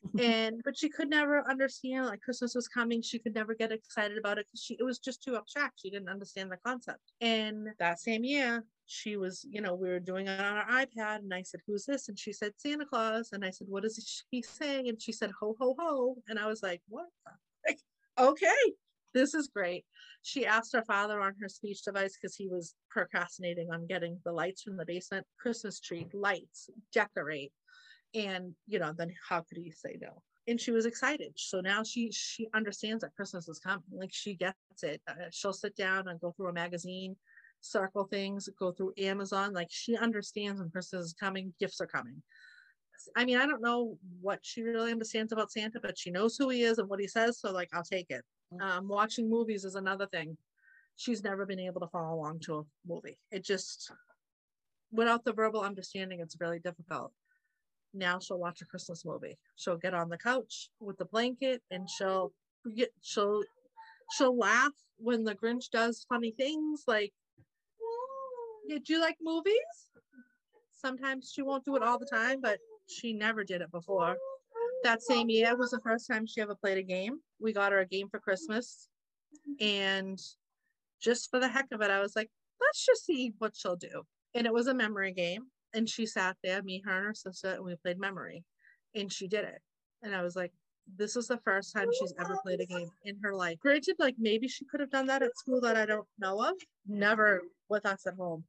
and 0.19 0.61
but 0.65 0.77
she 0.77 0.89
could 0.89 1.09
never 1.09 1.49
understand 1.49 2.07
like 2.07 2.21
Christmas 2.21 2.55
was 2.55 2.69
coming. 2.69 3.03
She 3.03 3.19
could 3.19 3.35
never 3.35 3.55
get 3.55 3.73
excited 3.73 4.19
about 4.19 4.39
it 4.39 4.47
because 4.47 4.63
she 4.63 4.77
it 4.79 4.85
was 4.85 4.99
just 4.99 5.23
too 5.23 5.37
abstract. 5.37 5.81
She 5.81 5.91
didn't 5.91 6.09
understand 6.09 6.51
the 6.51 6.57
concept. 6.65 7.13
And 7.21 7.69
that 7.79 8.01
same 8.01 8.25
year, 8.25 8.65
she 8.87 9.17
was, 9.17 9.47
you 9.49 9.61
know, 9.61 9.75
we 9.75 9.89
were 9.89 10.01
doing 10.01 10.27
it 10.27 10.41
on 10.41 10.57
our 10.57 10.67
iPad, 10.67 11.19
and 11.19 11.33
I 11.33 11.43
said, 11.43 11.61
"Who's 11.67 11.87
this?" 11.87 12.09
And 12.09 12.19
she 12.19 12.33
said, 12.33 12.53
"Santa 12.57 12.85
Claus." 12.85 13.31
And 13.33 13.45
I 13.45 13.51
said, 13.51 13.69
"What 13.69 13.83
does 13.83 14.25
he 14.31 14.43
say?" 14.43 14.89
And 14.89 15.01
she 15.01 15.13
said, 15.13 15.31
"Ho 15.41 15.57
ho 15.59 15.75
ho." 15.79 16.17
And 16.29 16.39
I 16.39 16.47
was 16.47 16.63
like, 16.63 16.83
"What?" 16.89 17.07
heck? 17.67 17.79
okay, 18.19 18.73
this 19.15 19.35
is 19.35 19.49
great. 19.49 19.85
She 20.23 20.47
asked 20.47 20.73
her 20.73 20.85
father 20.85 21.21
on 21.21 21.35
her 21.41 21.49
speech 21.49 21.83
device 21.83 22.17
because 22.21 22.35
he 22.35 22.49
was 22.49 22.75
procrastinating 22.91 23.71
on 23.71 23.87
getting 23.87 24.19
the 24.25 24.33
lights 24.33 24.63
from 24.63 24.77
the 24.77 24.87
basement, 24.87 25.27
Christmas 25.39 25.81
tree 25.81 26.07
lights, 26.13 26.71
decorate, 26.93 27.53
and 28.15 28.55
you 28.67 28.79
know, 28.79 28.93
then 28.97 29.13
how 29.29 29.41
could 29.41 29.59
he 29.59 29.71
say 29.71 29.99
no? 30.01 30.23
And 30.47 30.61
she 30.61 30.71
was 30.71 30.87
excited. 30.87 31.33
So 31.37 31.61
now 31.61 31.83
she 31.83 32.11
she 32.13 32.49
understands 32.55 33.03
that 33.03 33.15
Christmas 33.17 33.49
is 33.49 33.59
coming. 33.59 33.85
Like 33.93 34.13
she 34.13 34.35
gets 34.35 34.57
it. 34.83 35.01
Uh, 35.09 35.15
she'll 35.31 35.53
sit 35.53 35.75
down 35.77 36.09
and 36.09 36.21
go 36.21 36.33
through 36.33 36.49
a 36.49 36.53
magazine 36.53 37.17
circle 37.65 38.05
things, 38.05 38.49
go 38.59 38.73
through 38.73 38.93
Amazon. 38.99 39.53
Like 39.53 39.69
she 39.71 39.97
understands 39.97 40.61
when 40.61 40.71
Christmas 40.71 41.07
is 41.07 41.15
coming, 41.15 41.53
gifts 41.59 41.81
are 41.81 41.87
coming. 41.87 42.23
I 43.17 43.25
mean, 43.25 43.39
I 43.39 43.47
don't 43.47 43.63
know 43.63 43.99
what 44.21 44.39
she 44.43 44.63
really 44.63 44.93
understands 44.93 45.33
about 45.33 45.51
Santa, 45.51 45.81
but 45.81 45.99
she 45.99 46.11
knows 46.11 46.37
who 46.37 46.49
he 46.51 46.63
is 46.63 46.79
and 46.79 46.89
what 46.89 47.01
he 47.01 47.09
says. 47.09 47.41
So, 47.41 47.51
like, 47.51 47.69
I'll 47.73 47.83
take 47.83 48.07
it. 48.09 48.25
Um, 48.61 48.89
watching 48.89 49.29
movies 49.29 49.65
is 49.65 49.75
another 49.75 50.07
thing. 50.07 50.37
She's 50.97 51.25
never 51.25 51.45
been 51.45 51.59
able 51.59 51.81
to 51.81 51.89
follow 51.89 52.15
along 52.15 52.41
to 52.41 52.59
a 52.59 52.63
movie. 52.87 53.19
It 53.33 53.45
just, 53.45 53.91
without 54.93 55.25
the 55.25 55.33
verbal 55.33 55.63
understanding, 55.63 56.21
it's 56.21 56.37
really 56.41 56.61
difficult. 56.61 57.13
Now 57.95 58.19
she'll 58.19 58.39
watch 58.39 58.61
a 58.61 58.67
Christmas 58.67 59.05
movie. 59.05 59.39
She'll 59.57 59.79
get 59.79 59.95
on 59.95 60.09
the 60.09 60.19
couch 60.19 60.69
with 60.81 60.99
the 60.99 61.05
blanket 61.07 61.63
and 61.71 61.89
she'll 61.89 62.33
get, 62.77 62.91
she'll, 63.01 63.43
she'll 64.17 64.37
laugh 64.37 64.73
when 64.99 65.25
the 65.25 65.35
Grinch 65.35 65.71
does 65.71 66.05
funny 66.09 66.33
things 66.33 66.85
like 66.87 67.13
did 68.69 68.89
you 68.89 69.01
like 69.01 69.17
movies? 69.21 69.55
Sometimes 70.73 71.31
she 71.35 71.43
won't 71.43 71.65
do 71.65 71.77
it 71.77 71.83
all 71.83 71.99
the 71.99 72.07
time, 72.07 72.41
but 72.41 72.59
she 72.89 73.13
never 73.13 73.45
did 73.45 73.61
it 73.61 73.71
before. 73.71 74.17
That 74.83 75.03
same 75.03 75.31
year 75.31 75.57
was 75.57 75.71
the 75.71 75.81
first 75.81 76.07
time 76.07 76.27
she 76.27 76.41
ever 76.41 76.55
played 76.55 76.79
a 76.79 76.83
game. 76.83 77.21
We 77.41 77.53
got 77.53 77.73
her 77.73 77.81
a 77.81 77.87
game 77.87 78.09
for 78.09 78.21
Christmas. 78.21 78.89
And 79.61 80.19
just 81.01 81.31
for 81.31 81.41
the 81.41 81.49
heck 81.49 81.67
of 81.73 81.81
it, 81.81 81.91
I 81.91 82.01
was 82.01 82.15
like, 82.17 82.31
let's 82.61 82.85
just 82.85 83.05
see 83.05 83.33
what 83.39 83.57
she'll 83.57 83.77
do. 83.77 84.03
And 84.35 84.47
it 84.47 84.53
was 84.53 84.67
a 84.67 84.75
memory 84.75 85.13
game. 85.13 85.47
And 85.75 85.89
she 85.89 86.07
sat 86.07 86.37
there, 86.43 86.63
me, 86.63 86.83
her, 86.87 86.97
and 86.97 87.07
her 87.07 87.15
sister, 87.15 87.55
and 87.55 87.65
we 87.65 87.75
played 87.77 87.99
memory. 87.99 88.45
And 88.95 89.13
she 89.13 89.27
did 89.27 89.45
it. 89.45 89.61
And 90.03 90.15
I 90.15 90.23
was 90.23 90.37
like, 90.37 90.53
this 90.97 91.17
is 91.17 91.27
the 91.27 91.39
first 91.39 91.75
time 91.75 91.89
she's 91.99 92.15
ever 92.21 92.39
played 92.45 92.61
a 92.61 92.67
game 92.67 92.91
in 93.05 93.19
her 93.23 93.35
life. 93.35 93.59
Granted, 93.59 93.97
like 93.99 94.15
maybe 94.19 94.47
she 94.47 94.65
could 94.67 94.81
have 94.81 94.91
done 94.91 95.07
that 95.07 95.23
at 95.23 95.37
school 95.37 95.61
that 95.63 95.77
I 95.77 95.87
don't 95.87 96.07
know 96.19 96.41
of. 96.43 96.55
Never 96.87 97.43
with 97.69 97.87
us 97.87 98.07
at 98.07 98.15
home. 98.15 98.45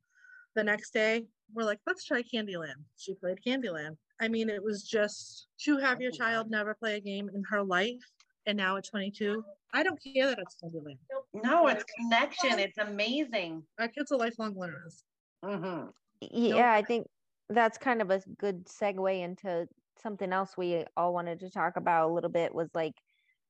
The 0.53 0.63
next 0.63 0.91
day, 0.91 1.25
we're 1.53 1.63
like, 1.63 1.79
let's 1.87 2.03
try 2.03 2.21
Candyland. 2.21 2.83
She 2.97 3.15
played 3.15 3.39
Candyland. 3.45 3.97
I 4.21 4.27
mean, 4.27 4.49
it 4.49 4.63
was 4.63 4.83
just 4.83 5.47
to 5.61 5.77
have 5.77 6.01
your 6.01 6.11
child 6.11 6.49
never 6.49 6.75
play 6.75 6.95
a 6.95 7.01
game 7.01 7.29
in 7.33 7.43
her 7.49 7.63
life. 7.63 8.03
And 8.45 8.57
now 8.57 8.77
at 8.77 8.85
22, 8.85 9.43
I 9.73 9.81
don't 9.83 9.99
care 10.03 10.27
that 10.27 10.37
it's 10.39 10.57
Candyland. 10.63 10.97
No, 11.33 11.67
it's 11.67 11.83
connection. 11.97 12.59
It's 12.59 12.77
amazing. 12.77 13.63
Our 13.79 13.87
kids 13.87 14.11
are 14.11 14.17
lifelong 14.17 14.55
learners. 14.57 15.03
Mhm. 15.43 15.91
Yeah, 16.21 16.73
I 16.73 16.81
think 16.81 17.07
that's 17.49 17.77
kind 17.77 18.01
of 18.01 18.11
a 18.11 18.21
good 18.37 18.65
segue 18.65 19.21
into 19.21 19.67
something 20.01 20.31
else 20.31 20.57
we 20.57 20.85
all 20.97 21.13
wanted 21.13 21.39
to 21.39 21.49
talk 21.49 21.77
about 21.77 22.09
a 22.09 22.13
little 22.13 22.29
bit 22.29 22.53
was 22.53 22.69
like 22.73 22.93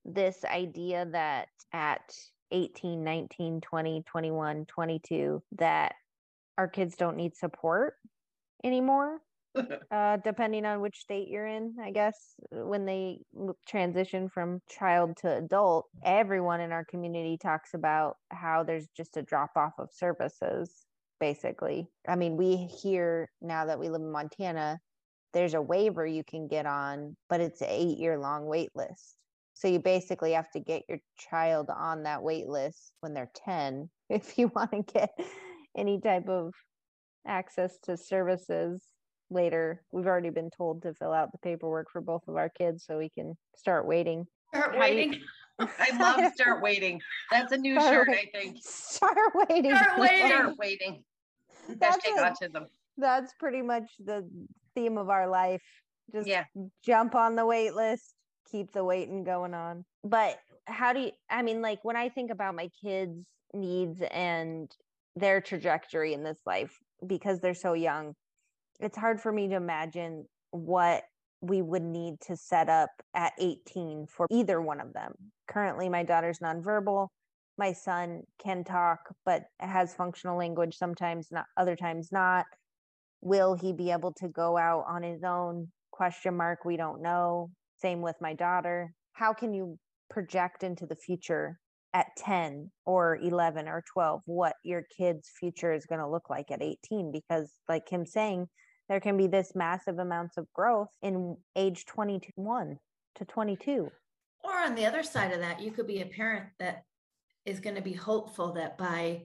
this 0.03 0.45
idea 0.45 1.05
that 1.11 1.47
at 1.73 2.13
18, 2.51 3.03
19, 3.03 3.61
20, 3.61 4.03
21, 4.03 4.65
22 4.65 5.43
that 5.57 5.95
our 6.57 6.67
kids 6.67 6.95
don't 6.95 7.17
need 7.17 7.35
support 7.35 7.95
anymore. 8.63 9.19
uh, 9.91 10.17
depending 10.17 10.65
on 10.65 10.81
which 10.81 10.97
state 10.97 11.29
you're 11.29 11.47
in, 11.47 11.75
I 11.81 11.91
guess, 11.91 12.35
when 12.51 12.85
they 12.85 13.19
transition 13.65 14.27
from 14.27 14.61
child 14.69 15.15
to 15.17 15.37
adult, 15.37 15.87
everyone 16.03 16.59
in 16.59 16.73
our 16.73 16.83
community 16.83 17.37
talks 17.37 17.73
about 17.73 18.17
how 18.31 18.63
there's 18.63 18.87
just 18.95 19.15
a 19.15 19.21
drop 19.21 19.51
off 19.55 19.73
of 19.77 19.89
services, 19.93 20.85
basically. 21.25 21.87
I 22.07 22.15
mean, 22.15 22.37
we 22.37 22.55
hear 22.55 23.31
now 23.41 23.65
that 23.65 23.79
we 23.79 23.89
live 23.89 24.01
in 24.01 24.11
Montana, 24.11 24.77
there's 25.33 25.55
a 25.55 25.61
waiver 25.61 26.05
you 26.05 26.23
can 26.23 26.47
get 26.47 26.67
on, 26.67 27.17
but 27.31 27.41
it's 27.41 27.61
an 27.61 27.67
eight 27.71 27.97
year 27.97 28.19
long 28.19 28.45
wait 28.45 28.69
list. 28.75 29.17
So 29.55 29.67
you 29.67 29.79
basically 29.79 30.33
have 30.33 30.51
to 30.51 30.59
get 30.59 30.83
your 30.87 30.99
child 31.17 31.71
on 31.75 32.03
that 32.03 32.21
wait 32.21 32.47
list 32.47 32.91
when 32.99 33.15
they're 33.15 33.31
10 33.43 33.89
if 34.11 34.37
you 34.37 34.51
want 34.55 34.69
to 34.71 34.83
get 34.83 35.09
any 35.75 35.99
type 35.99 36.29
of 36.29 36.53
access 37.25 37.79
to 37.85 37.97
services 37.97 38.83
later. 39.31 39.81
We've 39.91 40.05
already 40.05 40.29
been 40.29 40.51
told 40.55 40.83
to 40.83 40.93
fill 40.93 41.11
out 41.11 41.31
the 41.31 41.39
paperwork 41.39 41.87
for 41.91 42.01
both 42.01 42.21
of 42.27 42.35
our 42.35 42.49
kids 42.49 42.85
so 42.85 42.99
we 42.99 43.09
can 43.09 43.33
start 43.55 43.87
waiting. 43.87 44.27
Start 44.53 44.65
How 44.65 44.71
do 44.71 44.77
you- 44.77 44.95
waiting. 44.95 45.21
I 45.59 45.97
love 45.97 46.33
start 46.33 46.61
waiting. 46.61 47.01
That's 47.31 47.53
a 47.53 47.57
new 47.57 47.79
Start 47.79 47.93
shirt, 47.93 48.07
wait- 48.09 48.29
I 48.35 48.37
think. 48.39 48.57
Start 48.61 49.17
waiting. 49.49 49.73
Start 49.75 49.99
waiting. 49.99 50.27
Start 50.27 50.53
waiting. 50.59 51.03
That's 51.67 51.97
Hashtag 52.05 52.31
it. 52.41 52.53
autism. 52.53 52.67
That's 52.97 53.33
pretty 53.39 53.61
much 53.61 53.91
the 53.99 54.29
theme 54.73 54.97
of 54.97 55.09
our 55.09 55.27
life. 55.27 55.63
Just 56.11 56.27
Yeah. 56.27 56.45
jump 56.83 57.15
on 57.15 57.35
the 57.35 57.45
wait 57.45 57.73
list, 57.73 58.15
keep 58.51 58.71
the 58.71 58.83
waiting 58.83 59.23
going 59.23 59.53
on. 59.53 59.85
But 60.03 60.39
how 60.67 60.93
do 60.93 61.01
you, 61.01 61.11
I 61.29 61.41
mean, 61.41 61.61
like 61.61 61.83
when 61.83 61.95
I 61.95 62.09
think 62.09 62.31
about 62.31 62.55
my 62.55 62.69
kids' 62.81 63.25
needs 63.53 64.01
and 64.01 64.71
their 65.15 65.41
trajectory 65.41 66.13
in 66.13 66.23
this 66.23 66.39
life, 66.45 66.77
because 67.05 67.39
they're 67.39 67.53
so 67.53 67.73
young, 67.73 68.15
it's 68.79 68.97
hard 68.97 69.21
for 69.21 69.31
me 69.31 69.47
to 69.49 69.55
imagine 69.55 70.27
what 70.51 71.03
we 71.41 71.61
would 71.61 71.83
need 71.83 72.19
to 72.21 72.35
set 72.35 72.69
up 72.69 72.89
at 73.13 73.33
18 73.39 74.07
for 74.07 74.27
either 74.31 74.61
one 74.61 74.79
of 74.79 74.93
them. 74.93 75.13
Currently, 75.47 75.89
my 75.89 76.03
daughter's 76.03 76.39
nonverbal. 76.39 77.09
My 77.57 77.71
son 77.71 78.23
can 78.43 78.63
talk, 78.63 78.99
but 79.25 79.43
has 79.59 79.93
functional 79.93 80.37
language 80.37 80.77
sometimes, 80.77 81.29
not 81.31 81.45
other 81.57 81.75
times 81.75 82.11
not. 82.11 82.45
Will 83.21 83.55
he 83.55 83.71
be 83.71 83.91
able 83.91 84.13
to 84.13 84.27
go 84.27 84.57
out 84.57 84.85
on 84.87 85.03
his 85.03 85.23
own? 85.23 85.69
Question 85.91 86.35
mark. 86.35 86.65
We 86.65 86.77
don't 86.77 87.01
know. 87.01 87.49
Same 87.77 88.01
with 88.01 88.15
my 88.19 88.33
daughter. 88.33 88.93
How 89.13 89.33
can 89.33 89.53
you 89.53 89.79
project 90.09 90.63
into 90.63 90.85
the 90.85 90.95
future 90.95 91.59
at 91.93 92.07
10 92.17 92.71
or 92.85 93.17
11 93.17 93.69
or 93.69 93.83
12 93.93 94.21
what 94.25 94.55
your 94.63 94.83
kid's 94.95 95.29
future 95.39 95.73
is 95.73 95.85
going 95.85 96.01
to 96.01 96.09
look 96.09 96.29
like 96.29 96.51
at 96.51 96.61
18? 96.61 97.11
Because, 97.11 97.53
like 97.69 97.87
him 97.89 98.05
saying, 98.05 98.47
there 98.89 98.99
can 98.99 99.17
be 99.17 99.27
this 99.27 99.53
massive 99.55 99.97
amounts 99.97 100.37
of 100.37 100.51
growth 100.53 100.89
in 101.01 101.37
age 101.55 101.85
21 101.85 102.77
to 103.15 103.25
22. 103.25 103.89
Or 104.43 104.51
on 104.51 104.75
the 104.75 104.85
other 104.85 105.01
side 105.01 105.31
of 105.31 105.39
that, 105.39 105.61
you 105.61 105.71
could 105.71 105.87
be 105.87 106.01
a 106.01 106.05
parent 106.05 106.45
that 106.59 106.83
is 107.45 107.59
going 107.59 107.75
to 107.75 107.81
be 107.81 107.93
hopeful 107.93 108.53
that 108.53 108.77
by 108.77 109.23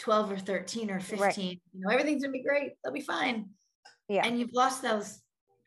12 0.00 0.32
or 0.32 0.38
13 0.38 0.90
or 0.90 1.00
15, 1.00 1.50
you 1.50 1.80
know, 1.80 1.90
everything's 1.90 2.22
going 2.22 2.32
to 2.32 2.38
be 2.38 2.44
great. 2.44 2.72
They'll 2.82 2.92
be 2.92 3.00
fine. 3.00 3.50
Yeah. 4.08 4.26
And 4.26 4.38
you've 4.38 4.52
lost 4.52 4.82
those 4.82 5.20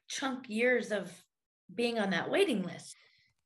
chunk 0.08 0.50
years 0.50 0.92
of 0.92 1.12
being 1.74 2.00
on 2.00 2.12
that 2.12 2.30
waiting 2.30 2.64
list. 2.64 2.96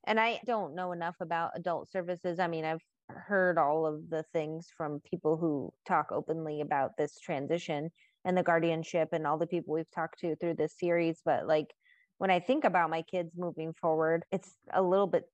And 0.06 0.20
I 0.20 0.40
don't 0.46 0.74
know 0.74 0.92
enough 0.92 1.16
about 1.20 1.52
adult 1.54 1.90
services. 1.90 2.38
I 2.38 2.46
mean, 2.46 2.64
I've 2.64 2.82
heard 3.08 3.58
all 3.58 3.86
of 3.86 4.10
the 4.10 4.24
things 4.32 4.68
from 4.76 5.00
people 5.00 5.36
who 5.36 5.72
talk 5.86 6.10
openly 6.10 6.60
about 6.60 6.96
this 6.96 7.18
transition 7.18 7.90
and 8.24 8.36
the 8.36 8.42
guardianship 8.42 9.10
and 9.12 9.26
all 9.26 9.38
the 9.38 9.46
people 9.46 9.74
we've 9.74 9.90
talked 9.90 10.20
to 10.20 10.36
through 10.36 10.54
this 10.54 10.74
series. 10.78 11.20
But 11.24 11.46
like 11.46 11.72
when 12.18 12.30
I 12.30 12.40
think 12.40 12.64
about 12.64 12.90
my 12.90 13.02
kids 13.02 13.32
moving 13.36 13.72
forward, 13.74 14.24
it's 14.32 14.54
a 14.72 14.82
little 14.82 15.06
bit, 15.06 15.24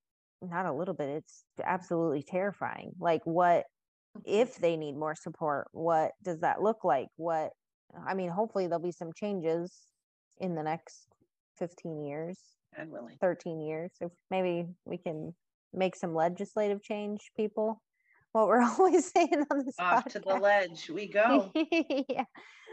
not 0.42 0.66
a 0.66 0.72
little 0.72 0.94
bit, 0.94 1.08
it's 1.08 1.44
absolutely 1.62 2.22
terrifying. 2.22 2.92
Like, 2.98 3.22
what 3.24 3.64
mm-hmm. 4.16 4.20
if 4.24 4.56
they 4.56 4.76
need 4.76 4.96
more 4.96 5.14
support? 5.14 5.68
What 5.72 6.12
does 6.22 6.40
that 6.40 6.62
look 6.62 6.84
like? 6.84 7.08
What, 7.16 7.50
I 8.06 8.14
mean, 8.14 8.30
hopefully 8.30 8.66
there'll 8.66 8.82
be 8.82 8.92
some 8.92 9.12
changes 9.14 9.72
in 10.40 10.54
the 10.54 10.62
next 10.62 11.06
15 11.58 12.04
years, 12.04 12.38
willing. 12.86 13.16
13 13.20 13.60
years. 13.60 13.90
If 14.00 14.10
maybe 14.30 14.66
we 14.84 14.98
can 14.98 15.34
make 15.72 15.96
some 15.96 16.14
legislative 16.14 16.82
change, 16.82 17.30
people. 17.36 17.80
What 18.32 18.48
we're 18.48 18.62
always 18.78 19.10
saying 19.10 19.44
on 19.50 19.64
this 19.64 19.74
Off 19.78 20.04
to 20.06 20.20
the 20.20 20.34
ledge 20.34 20.88
we 20.88 21.08
go. 21.08 21.50
yeah. 22.08 22.24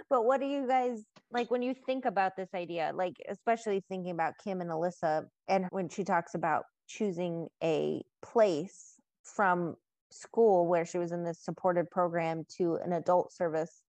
But 0.10 0.26
what 0.26 0.40
do 0.40 0.46
you 0.46 0.68
guys 0.68 1.04
like 1.32 1.52
when 1.52 1.62
you 1.62 1.74
think 1.86 2.06
about 2.06 2.34
this 2.38 2.50
idea? 2.56 2.92
Like, 2.96 3.16
especially 3.30 3.84
thinking 3.90 4.12
about 4.12 4.34
Kim 4.44 4.62
and 4.62 4.70
Alyssa, 4.70 5.26
and 5.48 5.66
when 5.72 5.90
she 5.90 6.04
talks 6.04 6.36
about 6.36 6.64
choosing 6.88 7.48
a 7.64 8.02
place 8.22 8.96
from 9.24 9.76
school 10.10 10.68
where 10.68 10.86
she 10.86 10.98
was 10.98 11.12
in 11.12 11.24
this 11.24 11.40
supported 11.40 11.90
program 11.92 12.46
to 12.58 12.76
an 12.84 12.94
adult 12.94 13.34
service 13.34 13.82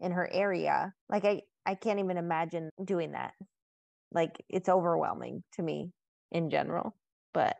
in 0.00 0.12
her 0.12 0.28
area. 0.32 0.92
Like, 1.08 1.24
I, 1.24 1.42
I 1.64 1.74
can't 1.74 2.00
even 2.00 2.16
imagine 2.16 2.70
doing 2.84 3.12
that. 3.12 3.32
Like, 4.12 4.42
it's 4.48 4.68
overwhelming 4.68 5.42
to 5.54 5.62
me 5.62 5.90
in 6.30 6.50
general. 6.50 6.94
But 7.32 7.56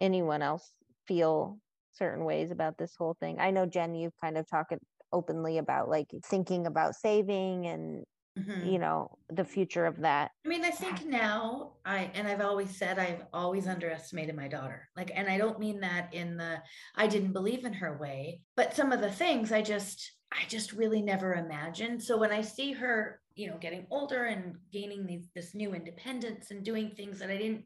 anyone 0.00 0.42
else 0.42 0.70
feel 1.06 1.58
certain 1.92 2.24
ways 2.24 2.50
about 2.50 2.78
this 2.78 2.94
whole 2.96 3.16
thing? 3.18 3.38
I 3.40 3.50
know, 3.50 3.66
Jen, 3.66 3.94
you've 3.94 4.16
kind 4.20 4.38
of 4.38 4.48
talked 4.48 4.74
openly 5.12 5.58
about 5.58 5.88
like 5.88 6.08
thinking 6.24 6.66
about 6.66 6.94
saving 6.94 7.66
and 7.66 8.04
Mhm. 8.38 8.72
you 8.72 8.78
know 8.78 9.18
the 9.30 9.44
future 9.44 9.86
of 9.86 10.00
that 10.00 10.30
I 10.44 10.48
mean, 10.48 10.64
I 10.64 10.70
think 10.70 11.04
now 11.06 11.72
I, 11.84 12.10
and 12.14 12.26
I've 12.26 12.40
always 12.40 12.74
said 12.76 12.98
I've 12.98 13.24
always 13.34 13.66
underestimated 13.66 14.34
my 14.34 14.48
daughter. 14.48 14.88
Like, 14.96 15.10
and 15.14 15.28
I 15.28 15.36
don't 15.36 15.58
mean 15.58 15.80
that 15.80 16.14
in 16.14 16.38
the 16.38 16.62
I 16.96 17.06
didn't 17.06 17.34
believe 17.34 17.66
in 17.66 17.74
her 17.74 17.98
way, 17.98 18.40
but 18.56 18.74
some 18.74 18.90
of 18.90 19.02
the 19.02 19.10
things 19.10 19.52
I 19.52 19.60
just, 19.60 20.12
I 20.32 20.46
just 20.48 20.72
really 20.72 21.02
never 21.02 21.34
imagined. 21.34 22.02
So 22.02 22.16
when 22.16 22.32
I 22.32 22.40
see 22.40 22.72
her, 22.72 23.20
you 23.34 23.48
know, 23.48 23.58
getting 23.58 23.86
older 23.90 24.24
and 24.24 24.56
gaining 24.72 25.04
these, 25.04 25.28
this 25.34 25.54
new 25.54 25.74
independence 25.74 26.50
and 26.50 26.64
doing 26.64 26.92
things 26.92 27.18
that 27.18 27.30
I 27.30 27.36
didn't 27.36 27.64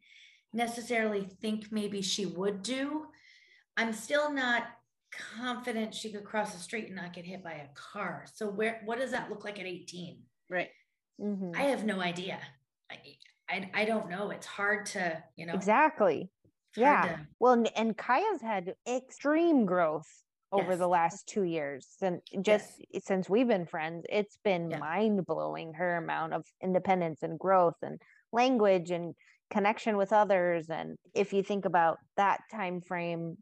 necessarily 0.53 1.29
think 1.41 1.71
maybe 1.71 2.03
she 2.03 2.27
would 2.27 2.63
do, 2.63 3.07
I'm 3.77 3.93
still 3.93 4.33
not 4.33 4.65
confident 5.39 5.95
she 5.95 6.11
could 6.11 6.25
cross 6.25 6.53
the 6.53 6.59
street 6.59 6.87
and 6.87 6.97
not 6.97 7.13
get 7.13 7.25
hit 7.27 7.45
by 7.45 7.53
a 7.53 7.69
car. 7.75 8.25
So 8.35 8.49
where, 8.49 8.83
what 8.87 8.99
does 8.99 9.13
that 9.13 9.31
look 9.31 9.45
like 9.45 9.61
at 9.61 9.67
18? 9.67 10.19
Right. 10.53 10.71
Mhm. 11.21 11.55
I 11.57 11.63
have 11.65 11.85
no 11.85 12.01
idea. 12.01 12.39
I, 12.91 12.99
I, 13.49 13.71
I 13.75 13.85
don't 13.87 14.11
know. 14.11 14.31
It's 14.31 14.47
hard 14.47 14.87
to, 14.87 15.25
you 15.37 15.47
know, 15.47 15.55
exactly 15.57 16.31
yeah 16.77 17.03
to- 17.07 17.27
well 17.39 17.63
and 17.77 17.97
kaya's 17.99 18.41
had 18.41 18.75
extreme 18.89 19.67
growth 19.67 20.07
over 20.53 20.77
the 20.77 20.89
last 20.89 21.27
two 21.27 21.43
years 21.45 21.97
and 22.03 22.21
just 22.43 22.81
since 23.03 23.29
we've 23.29 23.49
been 23.49 23.67
friends 23.67 24.05
it's 24.09 24.39
been 24.45 24.69
Yeah. 24.71 24.79
mind-blowing 24.79 25.75
her 25.75 25.97
amount 25.97 26.33
of 26.35 26.45
independence 26.63 27.23
and 27.23 27.39
growth 27.39 27.77
and 27.83 28.01
language 28.33 28.91
and 28.91 29.15
connection 29.51 29.97
with 29.99 30.13
others 30.13 30.71
and 30.71 30.97
if 31.15 31.33
you 31.35 31.43
think 31.43 31.65
about 31.67 31.99
that 32.17 32.41
time 32.51 32.81
frame 32.81 33.37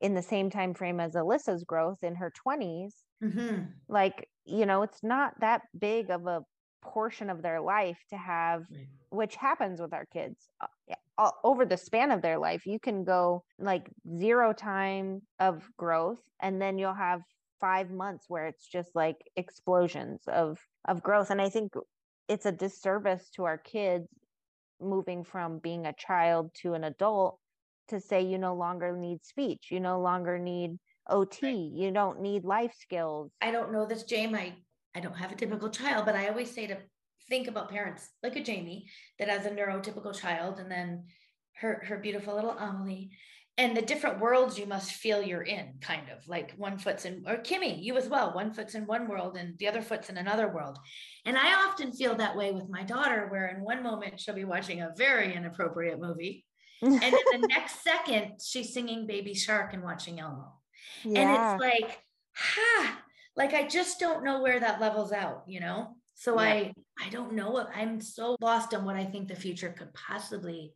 in 0.00 0.14
the 0.14 0.22
same 0.22 0.50
time 0.50 0.74
frame 0.74 0.98
as 0.98 1.14
alyssa's 1.14 1.64
growth 1.64 2.02
in 2.02 2.16
her 2.16 2.32
20s 2.34 3.04
Mhm. 3.22 3.74
like 3.88 4.28
you 4.44 4.66
know 4.66 4.82
it's 4.82 5.02
not 5.04 5.34
that 5.40 5.62
big 5.78 6.10
of 6.10 6.26
a 6.26 6.42
portion 6.82 7.30
of 7.30 7.42
their 7.42 7.60
life 7.60 7.98
to 8.10 8.16
have 8.16 8.62
Right. 8.70 8.88
which 9.10 9.36
happens 9.36 9.80
with 9.80 9.92
our 9.92 10.06
kids 10.06 10.48
uh, 10.60 10.94
o- 11.18 11.32
over 11.44 11.64
the 11.66 11.76
span 11.76 12.10
of 12.10 12.22
their 12.22 12.38
life 12.38 12.66
you 12.66 12.78
can 12.80 13.04
go 13.04 13.44
like 13.58 13.88
zero 14.18 14.52
time 14.52 15.20
of 15.38 15.62
growth 15.76 16.20
and 16.40 16.60
then 16.60 16.78
you'll 16.78 16.94
have 16.94 17.20
five 17.60 17.90
months 17.90 18.24
where 18.28 18.46
it's 18.46 18.66
just 18.66 18.90
like 18.94 19.16
explosions 19.36 20.22
of 20.26 20.58
of 20.88 21.02
growth 21.02 21.30
and 21.30 21.40
i 21.40 21.48
think 21.48 21.72
it's 22.28 22.46
a 22.46 22.52
disservice 22.52 23.30
to 23.30 23.44
our 23.44 23.58
kids 23.58 24.08
moving 24.80 25.22
from 25.24 25.58
being 25.58 25.86
a 25.86 25.94
child 25.96 26.50
to 26.54 26.74
an 26.74 26.84
adult 26.84 27.38
to 27.88 28.00
say 28.00 28.22
you 28.22 28.38
no 28.38 28.54
longer 28.54 28.96
need 28.96 29.24
speech 29.24 29.68
you 29.70 29.78
no 29.80 30.00
longer 30.00 30.38
need 30.38 30.78
ot 31.08 31.42
you 31.42 31.90
don't 31.92 32.20
need 32.20 32.44
life 32.44 32.74
skills 32.80 33.30
I 33.40 33.50
don't 33.50 33.72
know 33.72 33.86
this, 33.86 34.04
Jamie. 34.04 34.54
I 34.94 35.00
don't 35.00 35.16
have 35.16 35.32
a 35.32 35.36
typical 35.36 35.70
child, 35.70 36.06
but 36.06 36.14
I 36.14 36.28
always 36.28 36.50
say 36.50 36.66
to 36.66 36.76
think 37.28 37.48
about 37.48 37.70
parents 37.70 38.08
like 38.22 38.36
a 38.36 38.42
Jamie 38.42 38.88
that 39.18 39.28
has 39.28 39.46
a 39.46 39.50
neurotypical 39.50 40.18
child 40.18 40.58
and 40.58 40.70
then 40.70 41.04
her, 41.56 41.82
her 41.86 41.98
beautiful 41.98 42.34
little 42.34 42.58
Amelie 42.58 43.10
and 43.58 43.76
the 43.76 43.82
different 43.82 44.18
worlds 44.18 44.58
you 44.58 44.66
must 44.66 44.92
feel 44.92 45.22
you're 45.22 45.42
in, 45.42 45.74
kind 45.80 46.08
of 46.08 46.26
like 46.26 46.54
one 46.56 46.78
foot's 46.78 47.04
in, 47.04 47.22
or 47.26 47.36
Kimmy, 47.36 47.82
you 47.82 47.96
as 47.98 48.08
well, 48.08 48.32
one 48.32 48.52
foot's 48.52 48.74
in 48.74 48.86
one 48.86 49.06
world 49.08 49.36
and 49.36 49.58
the 49.58 49.68
other 49.68 49.82
foot's 49.82 50.08
in 50.08 50.16
another 50.16 50.48
world. 50.48 50.78
And 51.26 51.36
I 51.36 51.66
often 51.66 51.92
feel 51.92 52.14
that 52.14 52.36
way 52.36 52.50
with 52.52 52.70
my 52.70 52.82
daughter, 52.82 53.26
where 53.28 53.48
in 53.48 53.62
one 53.62 53.82
moment 53.82 54.20
she'll 54.20 54.34
be 54.34 54.44
watching 54.44 54.80
a 54.80 54.94
very 54.96 55.34
inappropriate 55.34 56.00
movie. 56.00 56.44
And 56.84 57.00
in 57.04 57.40
the 57.40 57.46
next 57.46 57.84
second, 57.84 58.40
she's 58.42 58.74
singing 58.74 59.06
Baby 59.06 59.34
Shark 59.34 59.72
and 59.72 59.84
watching 59.84 60.18
Elmo. 60.18 60.52
yeah 61.04 61.20
And 61.20 61.30
it's 61.30 61.62
like, 61.62 62.00
ha, 62.34 62.98
like 63.36 63.54
I 63.54 63.66
just 63.66 63.98
don't 63.98 64.24
know 64.24 64.42
where 64.42 64.60
that 64.60 64.80
levels 64.80 65.12
out, 65.12 65.44
you 65.46 65.60
know? 65.60 65.96
So 66.14 66.34
Yeah. 66.40 66.48
I 66.48 66.72
I 67.00 67.08
don't 67.10 67.32
know 67.32 67.50
what 67.50 67.70
I'm 67.74 68.00
so 68.00 68.36
lost 68.40 68.74
on 68.74 68.84
what 68.84 68.96
I 68.96 69.04
think 69.04 69.28
the 69.28 69.34
future 69.36 69.70
could 69.76 69.92
possibly 69.94 70.74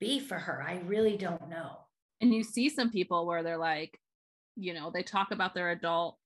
be 0.00 0.20
for 0.20 0.38
her. 0.38 0.62
I 0.62 0.80
really 0.86 1.16
don't 1.16 1.48
know. 1.48 1.78
And 2.20 2.32
you 2.32 2.44
see 2.44 2.68
some 2.68 2.90
people 2.90 3.26
where 3.26 3.42
they're 3.42 3.58
like, 3.58 3.98
you 4.56 4.74
know, 4.74 4.90
they 4.92 5.02
talk 5.02 5.32
about 5.32 5.54
their 5.54 5.70
adult 5.70 6.18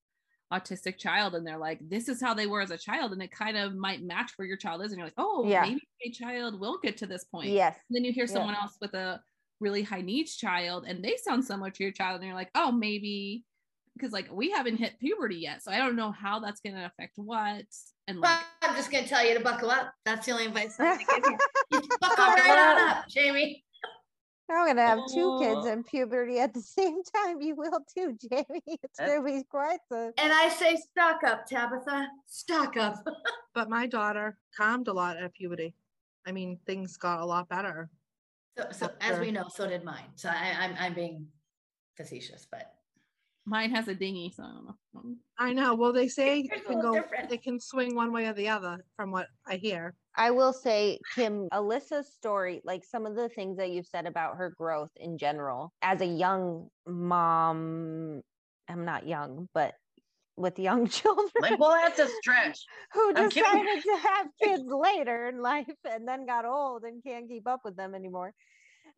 autistic 0.53 0.97
child 0.97 1.35
and 1.35 1.45
they're 1.45 1.57
like, 1.57 1.79
this 1.89 2.07
is 2.07 2.21
how 2.21 2.33
they 2.33 2.47
were 2.47 2.61
as 2.61 2.71
a 2.71 2.77
child. 2.77 3.11
And 3.11 3.21
it 3.21 3.31
kind 3.31 3.57
of 3.57 3.75
might 3.75 4.01
match 4.03 4.31
where 4.37 4.47
your 4.47 4.55
child 4.57 4.81
is. 4.83 4.91
And 4.91 4.97
you're 4.99 5.07
like, 5.07 5.13
oh, 5.17 5.45
Yeah. 5.47 5.61
maybe 5.63 5.81
my 6.05 6.11
child 6.13 6.59
will 6.59 6.77
get 6.81 6.97
to 6.97 7.07
this 7.07 7.25
point. 7.25 7.49
yes 7.49 7.75
And 7.89 7.95
then 7.95 8.03
you 8.05 8.13
hear 8.13 8.25
Yeah. 8.25 8.33
someone 8.33 8.55
else 8.55 8.77
with 8.79 8.93
a 8.93 9.21
really 9.59 9.81
high 9.83 10.01
needs 10.01 10.37
child 10.37 10.85
and 10.87 11.03
they 11.03 11.17
sound 11.17 11.43
similar 11.43 11.71
to 11.71 11.83
your 11.83 11.91
child. 11.91 12.17
And 12.17 12.25
you're 12.25 12.35
like, 12.35 12.51
oh, 12.55 12.71
maybe 12.71 13.43
because 13.97 14.13
like 14.13 14.29
we 14.31 14.51
haven't 14.51 14.77
hit 14.77 14.99
puberty 14.99 15.35
yet. 15.37 15.63
So 15.63 15.71
I 15.71 15.77
don't 15.77 15.95
know 15.95 16.11
how 16.11 16.39
that's 16.39 16.61
going 16.61 16.75
to 16.75 16.85
affect 16.85 17.13
what. 17.17 17.65
And 18.07 18.19
like, 18.21 18.39
But 18.61 18.69
I'm 18.69 18.75
just 18.75 18.91
gonna 18.91 19.07
tell 19.07 19.25
you 19.25 19.33
to 19.37 19.43
buckle 19.43 19.69
up. 19.69 19.93
That's 20.05 20.25
the 20.25 20.31
only 20.31 20.45
advice 20.45 20.75
I'm 20.79 20.97
gonna 20.97 21.21
give 21.21 21.31
you. 21.31 21.37
You 21.83 21.89
buckle 21.99 22.25
right 22.25 22.77
on 22.79 22.89
up, 22.89 23.07
Jamie. 23.09 23.63
I'm 24.49 24.65
gonna 24.67 24.81
have 24.81 24.99
two 25.13 25.37
kids 25.41 25.59
Oh. 25.65 25.67
in 25.73 25.83
puberty 25.83 26.39
at 26.39 26.53
the 26.53 26.61
same 26.77 27.01
time. 27.13 27.41
You 27.41 27.55
will 27.55 27.79
too, 27.93 28.17
Jamie. 28.29 28.61
It's 28.65 28.97
Uh, 28.99 29.07
gonna 29.07 29.23
be 29.23 29.43
quite 29.43 29.79
the 29.89 30.13
And 30.17 30.31
I 30.31 30.47
say 30.47 30.77
stock 30.77 31.21
up, 31.25 31.45
Tabitha. 31.47 32.07
Stock 32.27 32.77
up. 32.77 33.03
But 33.53 33.69
my 33.69 33.87
daughter 33.87 34.37
calmed 34.55 34.87
a 34.87 34.93
lot 34.93 35.17
at 35.17 35.33
puberty. 35.33 35.73
I 36.27 36.31
mean, 36.31 36.59
things 36.67 36.95
got 36.95 37.21
a 37.21 37.25
lot 37.25 37.49
better. 37.49 37.89
So, 38.57 38.67
so 38.71 38.89
as 39.01 39.19
we 39.19 39.31
know, 39.31 39.47
so 39.49 39.67
did 39.67 39.83
mine. 39.83 40.05
So 40.15 40.29
I, 40.29 40.55
I'm 40.59 40.75
I'm 40.79 40.93
being 40.93 41.27
facetious, 41.97 42.45
but 42.49 42.71
mine 43.47 43.71
has 43.73 43.87
a 43.87 43.95
dinghy. 43.95 44.31
So 44.35 44.43
I 44.43 44.47
don't 44.47 44.65
know. 44.65 45.15
I 45.39 45.53
know. 45.53 45.73
Well, 45.75 45.93
they 45.93 46.07
say 46.07 46.37
Yours 46.39 46.61
it 46.61 46.65
can 46.65 46.79
go, 46.81 46.93
different. 46.93 47.31
it 47.31 47.41
can 47.43 47.59
swing 47.59 47.95
one 47.95 48.11
way 48.11 48.25
or 48.27 48.33
the 48.33 48.49
other, 48.49 48.83
from 48.95 49.11
what 49.11 49.27
I 49.47 49.55
hear. 49.55 49.95
I 50.15 50.31
will 50.31 50.53
say, 50.53 50.99
Kim, 51.15 51.47
Alyssa's 51.53 52.11
story, 52.13 52.61
like 52.63 52.83
some 52.83 53.05
of 53.05 53.15
the 53.15 53.29
things 53.29 53.57
that 53.57 53.69
you've 53.69 53.85
said 53.85 54.05
about 54.07 54.37
her 54.37 54.49
growth 54.57 54.89
in 54.95 55.17
general, 55.17 55.71
as 55.81 56.01
a 56.01 56.05
young 56.07 56.69
mom, 56.87 58.21
I'm 58.67 58.85
not 58.85 59.07
young, 59.07 59.47
but 59.53 59.75
with 60.35 60.59
young 60.59 60.87
children 60.99 61.29
Like 61.41 61.59
we'll 61.59 61.75
have 61.77 61.95
to 61.95 62.07
stretch. 62.07 62.59
who 62.93 63.09
I'm 63.15 63.29
kidding. 63.29 63.43
decided 63.51 63.83
to 63.83 63.97
have 63.97 64.27
kids 64.41 64.63
later 64.67 65.29
in 65.29 65.41
life 65.41 65.65
and 65.89 66.07
then 66.07 66.25
got 66.25 66.45
old 66.45 66.83
and 66.83 67.03
can't 67.03 67.27
keep 67.29 67.47
up 67.47 67.61
with 67.63 67.75
them 67.75 67.95
anymore. 67.95 68.33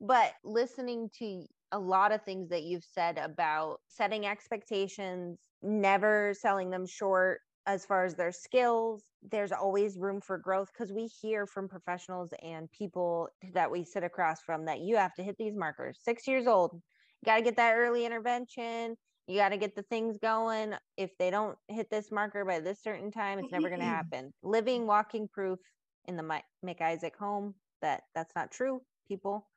But 0.01 0.33
listening 0.43 1.09
to 1.19 1.45
a 1.71 1.79
lot 1.79 2.11
of 2.11 2.23
things 2.23 2.49
that 2.49 2.63
you've 2.63 2.85
said 2.85 3.17
about 3.17 3.77
setting 3.87 4.25
expectations, 4.25 5.39
never 5.61 6.33
selling 6.39 6.69
them 6.69 6.85
short 6.87 7.41
as 7.69 7.85
far 7.85 8.03
as 8.03 8.15
their 8.15 8.31
skills, 8.31 9.03
there's 9.31 9.51
always 9.51 9.97
room 9.97 10.21
for 10.21 10.39
growth 10.39 10.69
because 10.73 10.91
we 10.91 11.05
hear 11.05 11.45
from 11.45 11.67
professionals 11.67 12.33
and 12.41 12.71
people 12.71 13.27
that 13.53 13.69
we 13.69 13.83
sit 13.83 14.03
across 14.03 14.41
from 14.41 14.65
that 14.65 14.79
you 14.79 14.95
have 14.95 15.13
to 15.13 15.23
hit 15.23 15.35
these 15.37 15.55
markers. 15.55 15.99
Six 16.01 16.27
years 16.27 16.47
old, 16.47 16.71
you 16.73 17.25
got 17.25 17.37
to 17.37 17.43
get 17.43 17.57
that 17.57 17.75
early 17.75 18.05
intervention. 18.05 18.95
You 19.27 19.37
got 19.37 19.49
to 19.49 19.57
get 19.57 19.75
the 19.75 19.83
things 19.83 20.17
going. 20.17 20.73
If 20.97 21.11
they 21.19 21.29
don't 21.29 21.55
hit 21.67 21.91
this 21.91 22.11
marker 22.11 22.43
by 22.43 22.59
this 22.59 22.81
certain 22.81 23.11
time, 23.11 23.37
it's 23.37 23.51
never 23.51 23.69
going 23.69 23.81
to 23.81 23.85
happen. 23.85 24.33
Living, 24.41 24.87
walking 24.87 25.27
proof 25.27 25.59
in 26.07 26.17
the 26.17 26.41
McIsaac 26.65 27.15
home 27.19 27.53
that 27.83 28.01
that's 28.15 28.33
not 28.35 28.51
true. 28.51 28.81
People, 29.07 29.47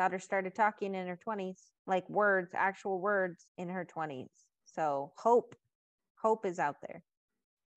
daughter 0.00 0.18
started 0.18 0.54
talking 0.54 0.94
in 0.94 1.06
her 1.06 1.18
20s, 1.28 1.58
like 1.86 2.08
words, 2.08 2.52
actual 2.54 3.02
words 3.02 3.46
in 3.58 3.68
her 3.68 3.84
20s. 3.84 4.30
So 4.64 5.12
hope, 5.18 5.54
hope 6.22 6.46
is 6.46 6.58
out 6.58 6.76
there. 6.80 7.02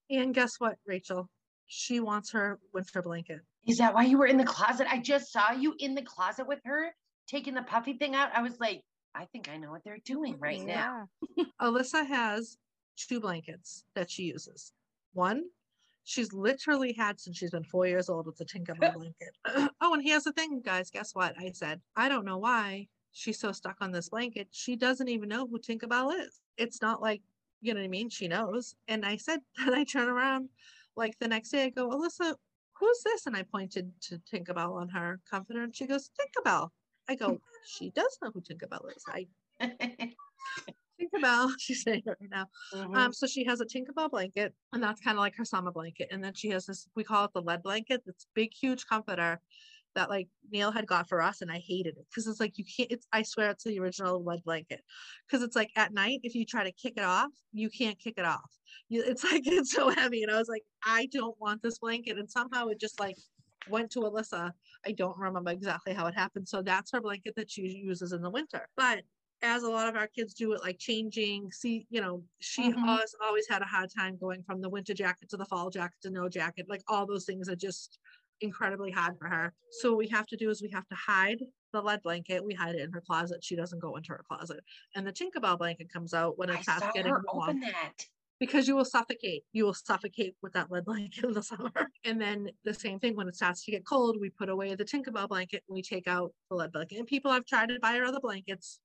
And 0.09 0.33
guess 0.33 0.51
what, 0.57 0.75
Rachel? 0.87 1.29
She 1.67 1.99
wants 1.99 2.31
her 2.31 2.59
winter 2.73 3.01
blanket. 3.01 3.41
Is 3.67 3.77
that 3.79 3.93
why 3.93 4.05
you 4.05 4.17
were 4.17 4.25
in 4.25 4.37
the 4.37 4.45
closet? 4.45 4.87
I 4.89 4.99
just 4.99 5.33
saw 5.33 5.51
you 5.51 5.75
in 5.79 5.95
the 5.95 6.01
closet 6.01 6.47
with 6.47 6.59
her 6.63 6.91
taking 7.27 7.55
the 7.55 7.63
puffy 7.63 7.91
thing 7.91 8.15
out. 8.15 8.29
I 8.33 8.41
was 8.41 8.57
like, 8.57 8.83
I 9.13 9.25
think 9.25 9.49
I 9.49 9.57
know 9.57 9.71
what 9.71 9.81
they're 9.83 9.97
doing 10.05 10.39
right 10.39 10.63
now. 10.65 11.07
Alyssa 11.61 12.07
has 12.07 12.55
two 12.95 13.19
blankets 13.19 13.83
that 13.95 14.09
she 14.09 14.23
uses. 14.23 14.71
One, 15.11 15.43
she's 16.03 16.33
literally 16.33 16.93
had 16.93 17.19
since 17.19 17.37
she's 17.37 17.51
been 17.51 17.63
four 17.63 17.87
years 17.87 18.09
old. 18.09 18.27
It's 18.27 18.41
a 18.41 18.45
Tinkerbell 18.45 18.93
blanket. 18.93 19.35
oh, 19.81 19.93
and 19.93 20.03
here's 20.03 20.23
the 20.23 20.33
thing, 20.33 20.61
guys. 20.63 20.89
Guess 20.89 21.15
what? 21.15 21.35
I 21.37 21.51
said, 21.51 21.81
I 21.95 22.09
don't 22.09 22.25
know 22.25 22.37
why 22.37 22.87
she's 23.11 23.39
so 23.39 23.51
stuck 23.51 23.77
on 23.81 23.91
this 23.91 24.09
blanket. 24.09 24.47
She 24.51 24.75
doesn't 24.75 25.07
even 25.07 25.29
know 25.29 25.47
who 25.47 25.59
Tinkerbell 25.59 26.19
is. 26.19 26.41
It's 26.57 26.81
not 26.81 27.01
like, 27.01 27.21
you 27.61 27.73
know 27.73 27.79
what 27.79 27.85
I 27.85 27.89
mean? 27.89 28.09
She 28.09 28.27
knows. 28.27 28.75
And 28.87 29.05
I 29.05 29.17
said, 29.17 29.39
then 29.57 29.73
I 29.73 29.83
turn 29.83 30.09
around 30.09 30.49
like 30.95 31.17
the 31.19 31.27
next 31.27 31.49
day, 31.49 31.63
I 31.65 31.69
go, 31.69 31.89
Alyssa, 31.89 32.35
who's 32.73 33.03
this? 33.03 33.25
And 33.25 33.35
I 33.35 33.43
pointed 33.43 33.91
to 34.01 34.19
Tinkerbell 34.31 34.75
on 34.75 34.89
her 34.89 35.19
comforter 35.29 35.63
and 35.63 35.75
she 35.75 35.87
goes, 35.87 36.11
Tinkerbell. 36.19 36.69
I 37.09 37.15
go, 37.15 37.39
she 37.65 37.91
does 37.91 38.17
know 38.21 38.31
who 38.31 38.41
Tinkerbell 38.41 38.95
is. 38.95 39.03
I 39.07 39.27
Tinkerbell, 41.09 41.51
she's 41.59 41.83
saying 41.83 42.03
it 42.05 42.17
right 42.19 42.29
now. 42.29 42.47
Mhm. 42.73 42.95
Um, 42.95 43.13
so 43.13 43.27
she 43.27 43.43
has 43.45 43.61
a 43.61 43.65
Tinkerbell 43.65 44.09
blanket, 44.09 44.53
and 44.71 44.81
that's 44.81 45.01
kind 45.01 45.17
of 45.17 45.21
like 45.21 45.35
her 45.37 45.45
summer 45.45 45.71
blanket. 45.71 46.09
And 46.11 46.23
then 46.23 46.33
she 46.33 46.49
has 46.49 46.65
this, 46.65 46.87
we 46.95 47.03
call 47.03 47.25
it 47.25 47.31
the 47.33 47.41
lead 47.41 47.63
blanket, 47.63 48.03
this 48.05 48.27
big, 48.33 48.51
huge 48.53 48.85
comforter 48.87 49.41
that 49.95 50.09
like 50.09 50.27
Neil 50.51 50.71
had 50.71 50.87
got 50.87 51.07
for 51.07 51.21
us, 51.21 51.41
and 51.41 51.51
I 51.51 51.59
hated 51.59 51.97
it 51.97 52.05
because 52.09 52.27
it's 52.27 52.39
like 52.39 52.57
you 52.57 52.65
can't. 52.65 52.91
It's 52.91 53.07
I 53.11 53.23
swear 53.23 53.51
it's 53.51 53.63
the 53.63 53.79
original 53.79 54.23
lead 54.23 54.43
blanket 54.43 54.81
because 55.27 55.43
it's 55.43 55.55
like 55.55 55.69
at 55.75 55.93
night 55.93 56.21
if 56.23 56.35
you 56.35 56.45
try 56.45 56.63
to 56.63 56.71
kick 56.71 56.93
it 56.97 57.03
off, 57.03 57.31
you 57.51 57.69
can't 57.69 57.99
kick 57.99 58.15
it 58.17 58.25
off. 58.25 58.51
You, 58.89 59.03
it's 59.05 59.23
like 59.31 59.43
it's 59.45 59.71
so 59.71 59.89
heavy, 59.89 60.23
and 60.23 60.31
I 60.31 60.37
was 60.39 60.49
like, 60.49 60.63
I 60.85 61.07
don't 61.11 61.39
want 61.39 61.61
this 61.61 61.79
blanket, 61.79 62.17
and 62.17 62.29
somehow 62.29 62.67
it 62.67 62.79
just 62.79 62.99
like 62.99 63.17
went 63.69 63.91
to 63.91 63.99
Alyssa. 63.99 64.51
I 64.85 64.91
don't 64.91 65.17
remember 65.17 65.51
exactly 65.51 65.93
how 65.93 66.07
it 66.07 66.15
happened. 66.15 66.47
So 66.47 66.61
that's 66.61 66.91
her 66.91 67.01
blanket 67.01 67.35
that 67.35 67.49
she 67.49 67.61
uses 67.61 68.11
in 68.11 68.21
the 68.21 68.29
winter. 68.29 68.67
But 68.75 69.03
as 69.43 69.63
a 69.63 69.69
lot 69.69 69.89
of 69.89 69.95
our 69.95 70.07
kids 70.07 70.33
do 70.33 70.53
it, 70.53 70.61
like 70.61 70.79
changing, 70.79 71.51
see, 71.51 71.85
you 71.89 72.01
know, 72.01 72.25
she 72.41 72.71
Mhm. 72.71 72.87
always 72.87 73.15
always 73.21 73.47
had 73.47 73.61
a 73.61 73.65
hard 73.65 73.89
time 73.95 74.17
going 74.17 74.43
from 74.43 74.61
the 74.61 74.69
winter 74.69 74.93
jacket 74.93 75.29
to 75.29 75.37
the 75.37 75.45
fall 75.45 75.69
jacket 75.69 76.01
to 76.01 76.09
no 76.11 76.29
jacket. 76.29 76.67
Like 76.69 76.81
all 76.87 77.05
those 77.05 77.25
things 77.25 77.49
are 77.49 77.55
just 77.55 77.99
incredibly 78.41 78.91
hard 78.91 79.17
for 79.19 79.27
her. 79.29 79.53
So 79.81 79.91
what 79.91 79.99
we 79.99 80.07
have 80.09 80.27
to 80.27 80.37
do 80.37 80.49
is 80.49 80.61
we 80.61 80.69
have 80.71 80.87
to 80.87 80.95
hide 80.95 81.39
the 81.73 81.81
lead 81.81 82.01
blanket. 82.03 82.43
We 82.45 82.53
hide 82.53 82.75
it 82.75 82.81
in 82.81 82.91
her 82.93 83.01
closet. 83.01 83.43
She 83.43 83.55
doesn't 83.55 83.79
go 83.79 83.95
into 83.95 84.11
her 84.13 84.23
closet. 84.27 84.63
And 84.95 85.05
the 85.07 85.13
Tinkerbell 85.13 85.57
blanket 85.57 85.89
comes 85.91 86.13
out 86.13 86.37
when 86.37 86.49
I 86.49 86.55
it 86.57 86.63
starts 86.63 86.81
saw 86.83 86.91
getting 86.93 87.11
her 87.13 87.23
warm 87.33 87.49
open 87.49 87.59
that. 87.61 88.09
because 88.39 88.67
you 88.67 88.75
will 88.75 88.85
suffocate. 88.85 89.45
You 89.53 89.65
will 89.65 89.73
suffocate 89.73 90.35
with 90.41 90.53
that 90.53 90.71
lead 90.71 90.85
blanket 90.85 91.23
in 91.23 91.33
the 91.33 91.43
summer. 91.51 91.71
And 92.03 92.19
then 92.21 92.51
the 92.63 92.73
same 92.73 92.99
thing 92.99 93.15
when 93.15 93.27
it 93.27 93.35
starts 93.35 93.63
to 93.65 93.71
get 93.71 93.85
cold, 93.85 94.19
we 94.19 94.29
put 94.29 94.49
away 94.49 94.75
the 94.75 94.85
Tinkerbell 94.85 95.29
blanket 95.29 95.63
and 95.67 95.75
we 95.75 95.81
take 95.81 96.07
out 96.07 96.33
the 96.49 96.55
lead 96.55 96.71
blanket. 96.71 96.97
And 96.99 97.07
people 97.07 97.31
have 97.31 97.45
tried 97.45 97.69
to 97.69 97.79
buy 97.79 97.95
her 97.97 98.03
other 98.05 98.19
blankets. 98.21 98.79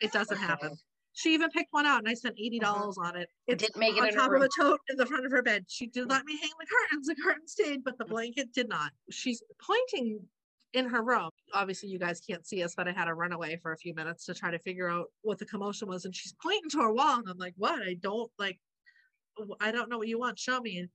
It 0.00 0.12
doesn't 0.12 0.38
happen. 0.38 0.76
She 1.12 1.34
even 1.34 1.50
picked 1.50 1.72
one 1.72 1.86
out 1.86 1.98
and 1.98 2.08
I 2.08 2.14
spent 2.14 2.36
eighty 2.38 2.60
uh-huh. 2.62 2.72
dollars 2.72 2.96
on 2.98 3.16
it. 3.16 3.28
It 3.46 3.58
Didn't 3.58 3.76
make 3.76 3.96
it 3.96 4.02
on 4.02 4.10
top 4.12 4.32
of 4.32 4.42
a 4.42 4.48
tote 4.58 4.80
in 4.88 4.96
the 4.96 5.06
front 5.06 5.26
of 5.26 5.32
her 5.32 5.42
bed. 5.42 5.64
She 5.68 5.86
did 5.86 6.06
mm. 6.06 6.10
let 6.10 6.24
me 6.24 6.38
hang 6.40 6.50
the 6.58 6.66
curtains. 6.66 7.06
The 7.08 7.16
curtain 7.16 7.46
stayed, 7.48 7.84
but 7.84 7.98
the 7.98 8.04
mm. 8.04 8.10
blanket 8.10 8.52
did 8.52 8.68
not. 8.68 8.92
She's 9.10 9.42
pointing 9.60 10.20
in 10.72 10.88
her 10.88 11.02
room. 11.02 11.30
Obviously, 11.52 11.88
you 11.88 11.98
guys 11.98 12.20
can't 12.20 12.46
see 12.46 12.62
us, 12.62 12.74
but 12.76 12.86
I 12.86 12.92
had 12.92 13.06
to 13.06 13.14
run 13.14 13.32
away 13.32 13.58
for 13.60 13.72
a 13.72 13.76
few 13.76 13.92
minutes 13.94 14.24
to 14.26 14.34
try 14.34 14.52
to 14.52 14.58
figure 14.60 14.88
out 14.88 15.06
what 15.22 15.38
the 15.38 15.46
commotion 15.46 15.88
was. 15.88 16.04
And 16.04 16.14
she's 16.14 16.34
pointing 16.40 16.70
to 16.70 16.78
her 16.78 16.92
wall. 16.92 17.18
And 17.18 17.28
I'm 17.28 17.38
like, 17.38 17.54
what? 17.56 17.82
I 17.82 17.94
don't 18.00 18.30
like, 18.38 18.60
I 19.60 19.72
don't 19.72 19.90
know 19.90 19.98
what 19.98 20.08
you 20.08 20.18
want. 20.18 20.38
Show 20.38 20.60
me. 20.60 20.78
And 20.78 20.88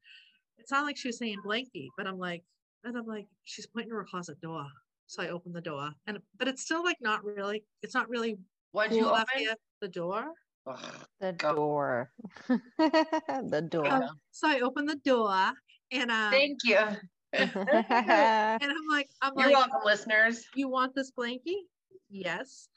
it 0.58 0.70
sounded 0.70 0.86
like 0.86 0.98
she 0.98 1.10
was 1.10 1.18
saying 1.18 1.40
blankie, 1.46 1.90
but 1.98 2.08
I'm 2.08 2.18
like, 2.18 2.44
and 2.86 2.98
I'm 2.98 3.06
like, 3.06 3.28
she's 3.44 3.68
pointing 3.68 3.90
to 3.90 3.98
her 3.98 4.08
closet 4.10 4.40
door. 4.40 4.66
So 5.08 5.22
I 5.22 5.28
opened 5.28 5.56
the 5.56 5.62
door. 5.62 5.92
And 6.08 6.20
but 6.40 6.48
it's 6.48 6.62
still 6.62 6.84
like 6.84 6.98
not 7.02 7.24
really, 7.26 7.66
it's 7.82 7.94
not 7.94 8.08
really 8.08 8.38
What'd 8.76 8.98
you 8.98 9.08
open? 9.08 9.56
The 9.80 9.88
door. 9.88 10.34
Ugh, 10.68 11.06
The 11.22 11.32
Go. 11.32 11.56
door. 11.56 12.12
the 12.50 13.68
door. 13.72 13.86
Yeah. 13.86 14.08
So 14.32 14.50
I 14.50 14.60
opened 14.60 14.90
the 14.90 14.98
door 14.98 15.54
and 15.94 16.12
um 16.12 16.32
Thank 16.32 16.60
you. 16.66 16.76
and 17.34 18.60
I'm 18.62 18.88
like, 18.90 19.08
I'm 19.22 19.32
You're 19.38 19.48
like, 19.48 19.56
welcome, 19.56 19.80
listeners. 19.86 20.46
you 20.56 20.68
want 20.68 20.94
this 20.94 21.10
blankie? 21.18 21.64
Yes. 22.10 22.68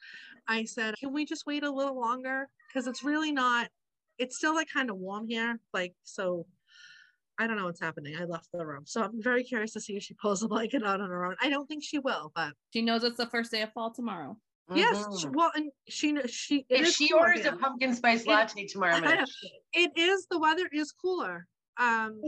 I 0.47 0.63
said, 0.63 0.95
can 0.97 1.11
we 1.11 1.25
just 1.25 1.45
wait 1.45 1.63
a 1.65 1.69
little 1.69 1.99
longer? 1.99 2.47
Because 2.69 2.87
it's 2.87 3.03
really 3.03 3.33
not, 3.33 3.67
it's 4.17 4.37
still 4.37 4.55
like 4.55 4.67
kind 4.73 4.89
of 4.89 4.95
warm 4.95 5.27
here. 5.27 5.59
Like, 5.73 5.95
so 6.03 6.45
I 7.37 7.45
don't 7.45 7.57
know 7.57 7.65
what's 7.65 7.81
happening. 7.81 8.15
I 8.17 8.23
left 8.23 8.47
the 8.53 8.65
room. 8.65 8.83
So 8.85 9.01
I'm 9.03 9.21
very 9.21 9.43
curious 9.43 9.73
to 9.73 9.81
see 9.81 9.97
if 9.97 10.03
she 10.03 10.13
pulls 10.13 10.39
the 10.39 10.47
blanket 10.47 10.81
out 10.83 11.01
on 11.01 11.09
her 11.09 11.25
own. 11.25 11.35
I 11.41 11.49
don't 11.49 11.67
think 11.67 11.83
she 11.83 11.99
will, 11.99 12.31
but 12.35 12.53
She 12.73 12.81
knows 12.83 13.03
it's 13.03 13.17
the 13.17 13.27
first 13.27 13.51
day 13.51 13.63
of 13.63 13.73
fall 13.73 13.93
tomorrow. 13.93 14.37
Yes. 14.77 15.19
she- 15.19 15.27
Mhm. 15.27 15.35
well, 15.35 15.51
and 15.55 15.71
she, 15.87 16.15
she, 16.27 16.65
If 16.69 16.87
she 16.93 17.11
orders 17.13 17.45
a 17.45 17.53
pumpkin 17.53 17.93
spice 17.95 18.21
It- 18.23 18.27
latte 18.27 18.67
tomorrow, 18.67 18.95
I'm 18.95 19.25
it 19.73 19.91
is 19.95 20.27
the 20.29 20.39
weather 20.39 20.67
is 20.71 20.91
cooler 20.91 21.47
um 21.77 22.21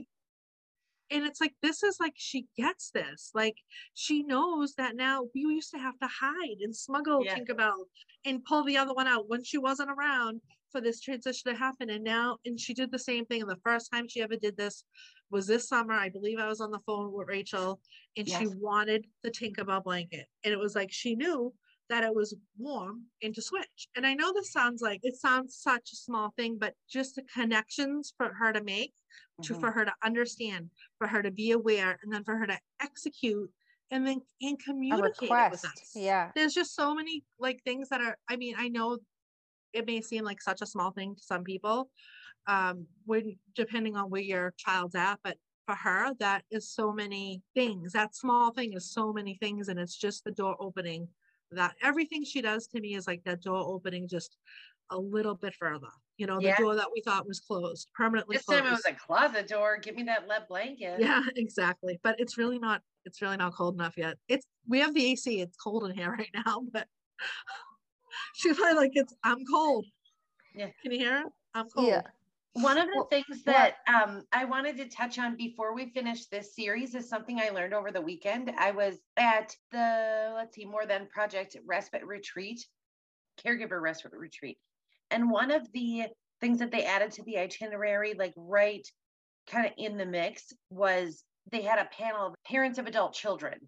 and 1.09 1.25
it's 1.25 1.41
like 1.41 1.53
this 1.61 1.83
is 1.83 1.99
like 1.99 2.13
she 2.15 2.45
gets 2.55 2.91
this 2.91 3.31
like 3.33 3.57
she 3.95 4.23
knows 4.23 4.75
that 4.75 4.95
now 4.95 5.23
we 5.35 5.41
used 5.41 5.71
to 5.71 5.77
have 5.79 5.97
to 5.99 6.07
hide 6.07 6.57
and 6.61 6.73
smuggle 6.75 7.25
Yeah. 7.25 7.35
tinkerbell 7.37 7.85
and 8.25 8.43
pull 8.45 8.63
the 8.63 8.77
other 8.77 8.93
one 8.93 9.07
out 9.07 9.27
when 9.27 9.43
she 9.43 9.57
wasn't 9.57 9.89
around 9.89 10.39
for 10.71 10.79
this 10.79 11.01
transition 11.01 11.51
to 11.51 11.57
happen 11.57 11.89
and 11.89 12.03
now 12.03 12.37
and 12.45 12.57
she 12.57 12.73
did 12.73 12.91
the 12.91 12.99
same 12.99 13.25
thing 13.25 13.41
and 13.41 13.49
the 13.49 13.59
first 13.65 13.91
time 13.91 14.07
she 14.07 14.21
ever 14.21 14.37
did 14.37 14.55
this 14.55 14.85
was 15.31 15.47
this 15.47 15.67
summer 15.67 15.93
i 15.93 16.07
believe 16.07 16.39
i 16.39 16.47
was 16.47 16.61
on 16.61 16.71
the 16.71 16.79
phone 16.85 17.11
with 17.11 17.27
rachel 17.27 17.81
and 18.15 18.29
she 18.29 18.47
wanted 18.47 19.05
the 19.23 19.31
tinkerbell 19.31 19.83
blanket 19.83 20.27
and 20.45 20.53
it 20.53 20.59
was 20.59 20.75
like 20.75 20.91
she 20.91 21.15
knew 21.15 21.53
that 21.91 22.05
it 22.05 22.15
was 22.15 22.33
warm 22.57 23.03
and 23.21 23.35
to 23.35 23.41
switch. 23.41 23.89
And 23.97 24.07
I 24.07 24.13
know 24.13 24.31
this 24.31 24.53
sounds 24.53 24.81
like 24.81 25.01
it 25.03 25.17
sounds 25.17 25.57
such 25.57 25.91
a 25.91 25.97
small 25.97 26.31
thing, 26.37 26.57
but 26.57 26.73
just 26.89 27.15
the 27.15 27.23
connections 27.23 28.13
for 28.15 28.33
her 28.33 28.53
to 28.53 28.63
make, 28.63 28.93
to 29.43 29.53
Mhm. 29.53 29.59
for 29.59 29.71
her 29.71 29.83
to 29.83 29.93
understand, 30.01 30.71
for 30.97 31.07
her 31.07 31.21
to 31.21 31.31
be 31.31 31.51
aware, 31.51 31.99
and 32.01 32.11
then 32.13 32.23
for 32.23 32.37
her 32.37 32.47
to 32.47 32.57
execute 32.79 33.51
and 33.91 34.07
then 34.07 34.21
and 34.41 34.57
communicate 34.63 35.29
it 35.29 35.51
with 35.51 35.65
us. 35.65 35.93
Yeah. 35.93 36.31
There's 36.33 36.53
just 36.53 36.75
so 36.75 36.95
many 36.95 37.25
like 37.39 37.61
things 37.65 37.89
that 37.89 37.99
are, 37.99 38.17
I 38.29 38.37
mean, 38.37 38.55
I 38.57 38.69
know 38.69 38.99
it 39.73 39.85
may 39.85 39.99
seem 40.01 40.23
like 40.23 40.41
such 40.41 40.61
a 40.61 40.65
small 40.65 40.91
thing 40.91 41.15
to 41.15 41.21
some 41.21 41.43
people. 41.43 41.91
Um, 42.47 42.87
when 43.05 43.37
depending 43.53 43.97
on 43.97 44.09
where 44.09 44.21
your 44.21 44.53
child's 44.57 44.95
at, 44.95 45.19
but 45.23 45.37
for 45.65 45.75
her, 45.75 46.13
that 46.19 46.45
is 46.49 46.69
so 46.69 46.93
many 46.93 47.43
things. 47.53 47.91
That 47.91 48.15
small 48.15 48.51
thing 48.51 48.73
is 48.73 48.89
so 48.89 49.11
many 49.13 49.35
things, 49.35 49.67
and 49.67 49.77
it's 49.79 49.97
just 49.97 50.23
the 50.23 50.31
door 50.31 50.55
opening 50.59 51.09
that 51.51 51.75
everything 51.81 52.23
she 52.23 52.41
does 52.41 52.67
to 52.67 52.79
me 52.79 52.95
is 52.95 53.07
like 53.07 53.23
that 53.25 53.41
door 53.41 53.57
opening 53.57 54.07
just 54.07 54.37
a 54.89 54.97
little 54.97 55.35
bit 55.35 55.53
further. 55.55 55.87
You 56.17 56.27
know, 56.27 56.37
the 56.39 56.47
Yeah. 56.47 56.57
door 56.57 56.75
that 56.75 56.89
we 56.93 57.01
thought 57.01 57.27
was 57.27 57.39
closed, 57.39 57.89
permanently 57.93 58.37
This 58.37 58.45
time 58.45 58.65
it 58.65 58.71
was 58.71 58.85
a 58.85 58.93
closet 58.93 59.47
door. 59.47 59.77
Give 59.77 59.95
me 59.95 60.03
that 60.03 60.27
lead 60.27 60.47
blanket. 60.47 60.99
yeah, 60.99 61.21
exactly. 61.35 61.99
But 62.03 62.19
it's 62.19 62.37
really 62.37 62.59
not 62.59 62.81
it's 63.05 63.21
really 63.21 63.37
not 63.37 63.53
cold 63.55 63.75
enough 63.75 63.97
yet. 63.97 64.17
It's 64.27 64.45
we 64.67 64.79
have 64.79 64.93
the 64.93 65.05
AC, 65.11 65.41
it's 65.41 65.57
cold 65.57 65.89
in 65.89 65.95
here 65.95 66.11
right 66.17 66.29
now, 66.45 66.61
but 66.71 66.87
she's 68.35 68.57
probably 68.57 68.75
like 68.75 68.91
it's 68.93 69.13
I'm 69.23 69.43
cold. 69.45 69.85
Yeah. 70.53 70.69
Can 70.81 70.91
you 70.91 70.99
hear 70.99 71.17
it? 71.21 71.27
I'm 71.53 71.69
cold. 71.69 71.87
Yeah. 71.87 72.01
One 72.53 72.77
of 72.77 72.87
the 72.87 72.93
Well, 72.97 73.07
things 73.07 73.43
that 73.45 73.75
um, 73.87 74.23
I 74.33 74.45
wanted 74.45 74.77
to 74.77 74.89
touch 74.89 75.17
on 75.17 75.37
before 75.37 75.73
we 75.73 75.89
finish 75.91 76.25
this 76.25 76.53
series 76.53 76.95
is 76.95 77.07
something 77.07 77.39
I 77.39 77.49
learned 77.49 77.73
over 77.73 77.91
the 77.91 78.01
weekend. 78.01 78.51
I 78.57 78.71
was 78.71 78.97
at 79.15 79.55
the, 79.71 80.33
let's 80.35 80.55
see, 80.55 80.65
More 80.65 80.85
Than 80.85 81.07
Project 81.07 81.55
Respite 81.65 82.05
Retreat, 82.05 82.65
Caregiver 83.43 83.81
Respite 83.81 84.11
Retreat. 84.13 84.57
And 85.11 85.31
one 85.31 85.49
of 85.51 85.71
the 85.71 86.07
things 86.41 86.59
that 86.59 86.71
they 86.71 86.83
added 86.83 87.11
to 87.13 87.23
the 87.23 87.37
itinerary, 87.37 88.15
like 88.15 88.33
right 88.35 88.85
kind 89.49 89.65
of 89.65 89.71
in 89.77 89.97
the 89.97 90.05
mix, 90.05 90.51
was 90.69 91.23
they 91.51 91.61
had 91.61 91.79
a 91.79 91.89
panel 91.97 92.27
of 92.27 92.35
parents 92.45 92.79
of 92.79 92.85
adult 92.85 93.13
children. 93.13 93.59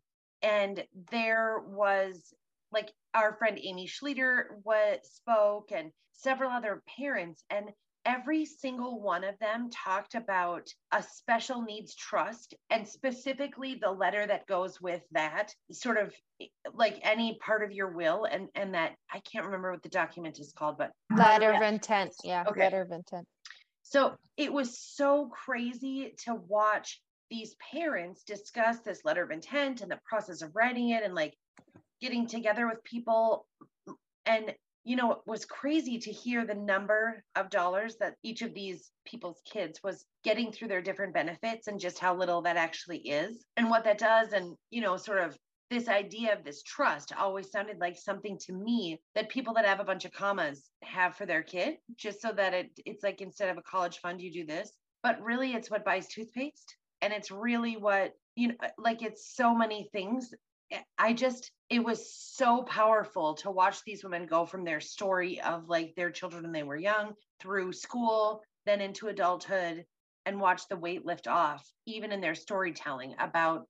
And 0.41 0.83
there 1.09 1.61
was 1.65 2.33
like 2.73 2.91
our 3.13 3.33
friend 3.35 3.57
Amy 3.61 3.87
Schluter 3.87 4.45
was 4.65 4.97
spoke 5.03 5.71
and 5.71 5.91
several 6.11 6.51
other 6.51 6.83
parents. 6.97 7.43
And 7.49 7.69
every 8.05 8.45
single 8.45 9.01
one 9.01 9.23
of 9.23 9.37
them 9.39 9.69
talked 9.69 10.15
about 10.15 10.67
a 10.91 11.01
special 11.01 11.61
needs 11.61 11.95
trust 11.95 12.53
and 12.69 12.87
specifically 12.87 13.79
the 13.81 13.89
letter 13.91 14.25
that 14.25 14.45
goes 14.47 14.81
with 14.81 15.01
that 15.11 15.53
sort 15.71 15.97
of 15.97 16.13
eh, 16.41 16.45
like 16.73 16.99
any 17.03 17.37
part 17.45 17.63
of 17.63 17.71
your 17.71 17.91
will 17.91 18.25
and 18.25 18.49
and 18.55 18.73
that 18.73 18.93
i 19.11 19.19
can't 19.19 19.45
remember 19.45 19.71
what 19.71 19.83
the 19.83 19.89
document 19.89 20.39
is 20.39 20.53
called 20.57 20.77
but 20.77 20.91
Letter 21.15 21.51
Yeah. 21.51 21.57
of 21.57 21.73
intent. 21.73 22.13
Yeah. 22.23 22.43
Okay. 22.47 22.61
Letter 22.61 22.81
of 22.81 22.91
intent. 22.91 23.25
so 23.83 24.15
it 24.37 24.51
was 24.51 24.79
so 24.79 25.27
crazy 25.27 26.13
to 26.25 26.35
watch 26.35 27.01
these 27.29 27.55
parents 27.73 28.23
discuss 28.23 28.79
this 28.79 29.01
letter 29.05 29.23
of 29.23 29.31
intent 29.31 29.81
and 29.81 29.89
the 29.91 29.99
process 30.05 30.41
of 30.41 30.51
writing 30.55 30.89
it 30.89 31.03
and 31.03 31.15
like 31.15 31.33
getting 32.01 32.27
together 32.27 32.67
with 32.67 32.83
people 32.83 33.45
and 34.25 34.53
you 34.83 34.95
know, 34.95 35.11
it 35.13 35.17
was 35.25 35.45
crazy 35.45 35.97
to 35.99 36.11
hear 36.11 36.45
the 36.45 36.55
number 36.55 37.23
of 37.35 37.49
dollars 37.49 37.95
that 37.99 38.15
each 38.23 38.41
of 38.41 38.53
these 38.53 38.91
people's 39.05 39.41
kids 39.45 39.81
was 39.83 40.05
getting 40.23 40.51
through 40.51 40.67
their 40.67 40.81
different 40.81 41.13
benefits 41.13 41.67
and 41.67 41.79
just 41.79 41.99
how 41.99 42.15
little 42.15 42.41
that 42.41 42.57
actually 42.57 42.99
is 42.99 43.45
and 43.55 43.69
what 43.69 43.85
that 43.85 43.97
does. 43.97 44.33
And, 44.33 44.55
you 44.71 44.81
know, 44.81 44.97
sort 44.97 45.19
of 45.19 45.37
this 45.69 45.87
idea 45.87 46.33
of 46.33 46.43
this 46.43 46.61
trust 46.63 47.13
always 47.17 47.49
sounded 47.49 47.79
like 47.79 47.97
something 47.97 48.37
to 48.37 48.53
me 48.53 49.01
that 49.15 49.29
people 49.29 49.53
that 49.53 49.65
have 49.65 49.79
a 49.79 49.85
bunch 49.85 50.05
of 50.05 50.11
commas 50.11 50.69
have 50.83 51.15
for 51.15 51.25
their 51.25 51.43
kid, 51.43 51.77
just 51.95 52.21
so 52.21 52.31
that 52.31 52.53
it 52.53 52.69
it's 52.85 53.03
like 53.03 53.21
instead 53.21 53.49
of 53.49 53.57
a 53.57 53.63
college 53.63 53.99
fund, 53.99 54.21
you 54.21 54.31
do 54.31 54.45
this. 54.45 54.71
But 55.01 55.21
really, 55.21 55.53
it's 55.53 55.71
what 55.71 55.85
buys 55.85 56.07
toothpaste. 56.07 56.75
And 57.01 57.11
it's 57.11 57.31
really 57.31 57.75
what, 57.75 58.13
you 58.35 58.49
know, 58.49 58.55
like 58.77 59.01
it's 59.01 59.35
so 59.35 59.55
many 59.55 59.89
things 59.91 60.33
I 60.97 61.13
just, 61.13 61.51
it 61.69 61.83
was 61.83 62.13
so 62.13 62.63
powerful 62.63 63.35
to 63.35 63.51
watch 63.51 63.83
these 63.83 64.03
women 64.03 64.25
go 64.25 64.45
from 64.45 64.63
their 64.63 64.79
story 64.79 65.41
of 65.41 65.67
like 65.67 65.93
their 65.95 66.11
children 66.11 66.43
when 66.43 66.51
they 66.51 66.63
were 66.63 66.77
young 66.77 67.13
through 67.39 67.73
school, 67.73 68.41
then 68.65 68.81
into 68.81 69.07
adulthood, 69.07 69.85
and 70.25 70.39
watch 70.39 70.67
the 70.67 70.77
weight 70.77 71.05
lift 71.05 71.27
off, 71.27 71.69
even 71.85 72.11
in 72.11 72.21
their 72.21 72.35
storytelling 72.35 73.15
about 73.19 73.67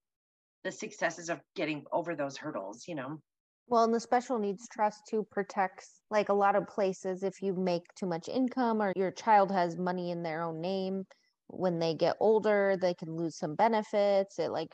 the 0.63 0.71
successes 0.71 1.29
of 1.29 1.41
getting 1.55 1.83
over 1.91 2.15
those 2.15 2.37
hurdles, 2.37 2.87
you 2.87 2.95
know? 2.95 3.19
Well, 3.67 3.85
and 3.85 3.93
the 3.93 3.99
special 3.99 4.39
needs 4.39 4.67
trust 4.67 5.07
too 5.09 5.25
protects 5.31 6.01
like 6.09 6.29
a 6.29 6.33
lot 6.33 6.55
of 6.55 6.67
places 6.67 7.23
if 7.23 7.41
you 7.41 7.53
make 7.53 7.83
too 7.95 8.05
much 8.05 8.29
income 8.29 8.81
or 8.81 8.93
your 8.95 9.11
child 9.11 9.51
has 9.51 9.77
money 9.77 10.11
in 10.11 10.21
their 10.21 10.43
own 10.43 10.61
name 10.61 11.05
when 11.47 11.79
they 11.79 11.93
get 11.93 12.17
older 12.19 12.77
they 12.79 12.93
can 12.93 13.15
lose 13.15 13.37
some 13.37 13.55
benefits 13.55 14.39
it 14.39 14.51
like 14.51 14.69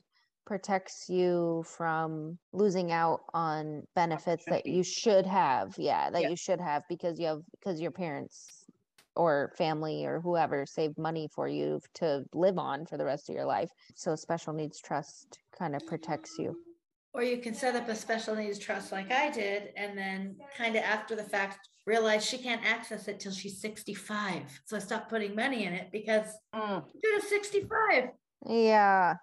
protects 0.49 1.07
you 1.07 1.63
from 1.67 2.35
losing 2.53 2.91
out 2.91 3.21
on 3.35 3.83
benefits 3.93 4.43
that 4.47 4.65
you 4.65 4.81
should 4.81 5.23
have 5.23 5.75
yeah 5.77 6.09
that 6.09 6.27
you 6.27 6.35
should 6.35 6.59
have 6.59 6.81
because 6.89 7.19
you 7.19 7.27
have 7.27 7.41
because 7.51 7.79
your 7.79 7.91
parents 7.91 8.65
or 9.15 9.53
family 9.55 10.07
or 10.07 10.19
whoever 10.19 10.65
saved 10.65 10.97
money 10.97 11.29
for 11.35 11.47
you 11.47 11.79
to 11.93 12.25
live 12.33 12.57
on 12.57 12.83
for 12.83 12.97
the 12.97 13.05
rest 13.05 13.29
of 13.29 13.35
your 13.35 13.45
life 13.45 13.69
so 13.93 14.15
special 14.15 14.51
needs 14.51 14.81
trust 14.81 15.37
kind 15.55 15.75
of 15.75 15.85
protects 15.85 16.39
you 16.39 16.57
or 17.13 17.21
you 17.21 17.37
can 17.37 17.53
set 17.53 17.75
up 17.75 17.87
a 17.87 17.95
special 17.95 18.35
needs 18.35 18.59
trust 18.59 18.91
like 18.91 19.11
I 19.11 19.31
did, 19.31 19.69
and 19.75 19.97
then 19.97 20.35
kind 20.55 20.75
of 20.75 20.83
after 20.83 21.15
the 21.15 21.23
fact 21.23 21.67
realize 21.87 22.23
she 22.23 22.37
can't 22.37 22.63
access 22.63 23.07
it 23.07 23.19
till 23.19 23.31
she's 23.31 23.59
65. 23.59 24.43
So 24.65 24.77
I 24.77 24.79
stopped 24.79 25.09
putting 25.09 25.35
money 25.35 25.65
in 25.65 25.73
it 25.73 25.89
because 25.91 26.27
mm. 26.53 26.83
you're 27.03 27.19
65. 27.19 28.09
Yeah. 28.47 29.15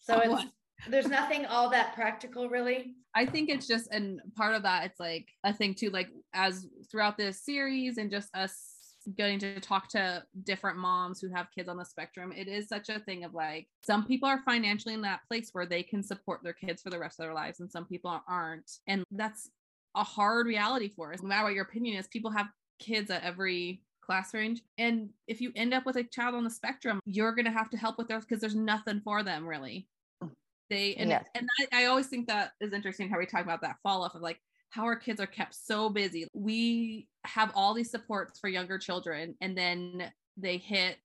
So 0.00 0.20
oh, 0.24 0.36
it's 0.36 0.46
there's 0.88 1.08
nothing 1.08 1.46
all 1.46 1.70
that 1.70 1.94
practical 1.94 2.48
really. 2.48 2.94
I 3.14 3.26
think 3.26 3.50
it's 3.50 3.66
just 3.66 3.88
and 3.92 4.20
part 4.36 4.54
of 4.54 4.62
that 4.62 4.84
it's 4.84 5.00
like 5.00 5.28
a 5.44 5.52
thing 5.52 5.74
too 5.74 5.90
like 5.90 6.08
as 6.34 6.66
throughout 6.90 7.16
this 7.16 7.44
series 7.44 7.98
and 7.98 8.10
just 8.10 8.34
us 8.34 8.74
getting 9.16 9.38
to 9.38 9.58
talk 9.60 9.88
to 9.88 10.22
different 10.44 10.78
moms 10.78 11.20
who 11.20 11.30
have 11.34 11.50
kids 11.54 11.68
on 11.68 11.78
the 11.78 11.84
spectrum 11.84 12.32
it 12.36 12.46
is 12.46 12.68
such 12.68 12.90
a 12.90 13.00
thing 13.00 13.24
of 13.24 13.32
like 13.34 13.66
some 13.82 14.04
people 14.04 14.28
are 14.28 14.42
financially 14.44 14.94
in 14.94 15.00
that 15.00 15.20
place 15.28 15.48
where 15.52 15.66
they 15.66 15.82
can 15.82 16.02
support 16.02 16.40
their 16.42 16.52
kids 16.52 16.82
for 16.82 16.90
the 16.90 16.98
rest 16.98 17.18
of 17.18 17.24
their 17.24 17.34
lives 17.34 17.60
and 17.60 17.70
some 17.70 17.86
people 17.86 18.20
aren't 18.28 18.70
and 18.86 19.02
that's 19.12 19.50
a 19.96 20.04
hard 20.04 20.46
reality 20.46 20.90
for 20.94 21.12
us 21.12 21.22
no 21.22 21.28
matter 21.28 21.44
what 21.44 21.54
your 21.54 21.64
opinion 21.64 21.96
is 21.96 22.06
people 22.08 22.30
have 22.30 22.48
kids 22.78 23.10
at 23.10 23.24
every 23.24 23.80
class 24.08 24.32
range. 24.32 24.62
And 24.78 25.10
if 25.26 25.40
you 25.40 25.52
end 25.54 25.74
up 25.74 25.84
with 25.84 25.96
a 25.96 26.04
child 26.04 26.34
on 26.34 26.44
the 26.44 26.50
spectrum, 26.50 27.00
you're 27.04 27.34
going 27.34 27.44
to 27.44 27.50
have 27.50 27.68
to 27.70 27.76
help 27.76 27.98
with 27.98 28.08
theirs 28.08 28.24
because 28.24 28.40
there's 28.40 28.54
nothing 28.54 29.00
for 29.04 29.22
them 29.22 29.46
really. 29.46 29.86
Mm. 30.24 30.30
They 30.70 30.94
and 30.94 31.10
yes. 31.10 31.26
and 31.34 31.46
I, 31.60 31.82
I 31.82 31.84
always 31.86 32.06
think 32.06 32.26
that 32.28 32.52
is 32.60 32.72
interesting 32.72 33.10
how 33.10 33.18
we 33.18 33.26
talk 33.26 33.42
about 33.42 33.60
that 33.62 33.76
fall 33.82 34.02
off 34.02 34.14
of 34.14 34.22
like 34.22 34.40
how 34.70 34.84
our 34.84 34.96
kids 34.96 35.20
are 35.20 35.26
kept 35.26 35.54
so 35.54 35.90
busy. 35.90 36.26
We 36.34 37.06
have 37.24 37.52
all 37.54 37.74
these 37.74 37.90
supports 37.90 38.38
for 38.38 38.48
younger 38.48 38.78
children 38.78 39.34
and 39.40 39.56
then 39.56 40.10
they 40.36 40.56
hit 40.56 40.98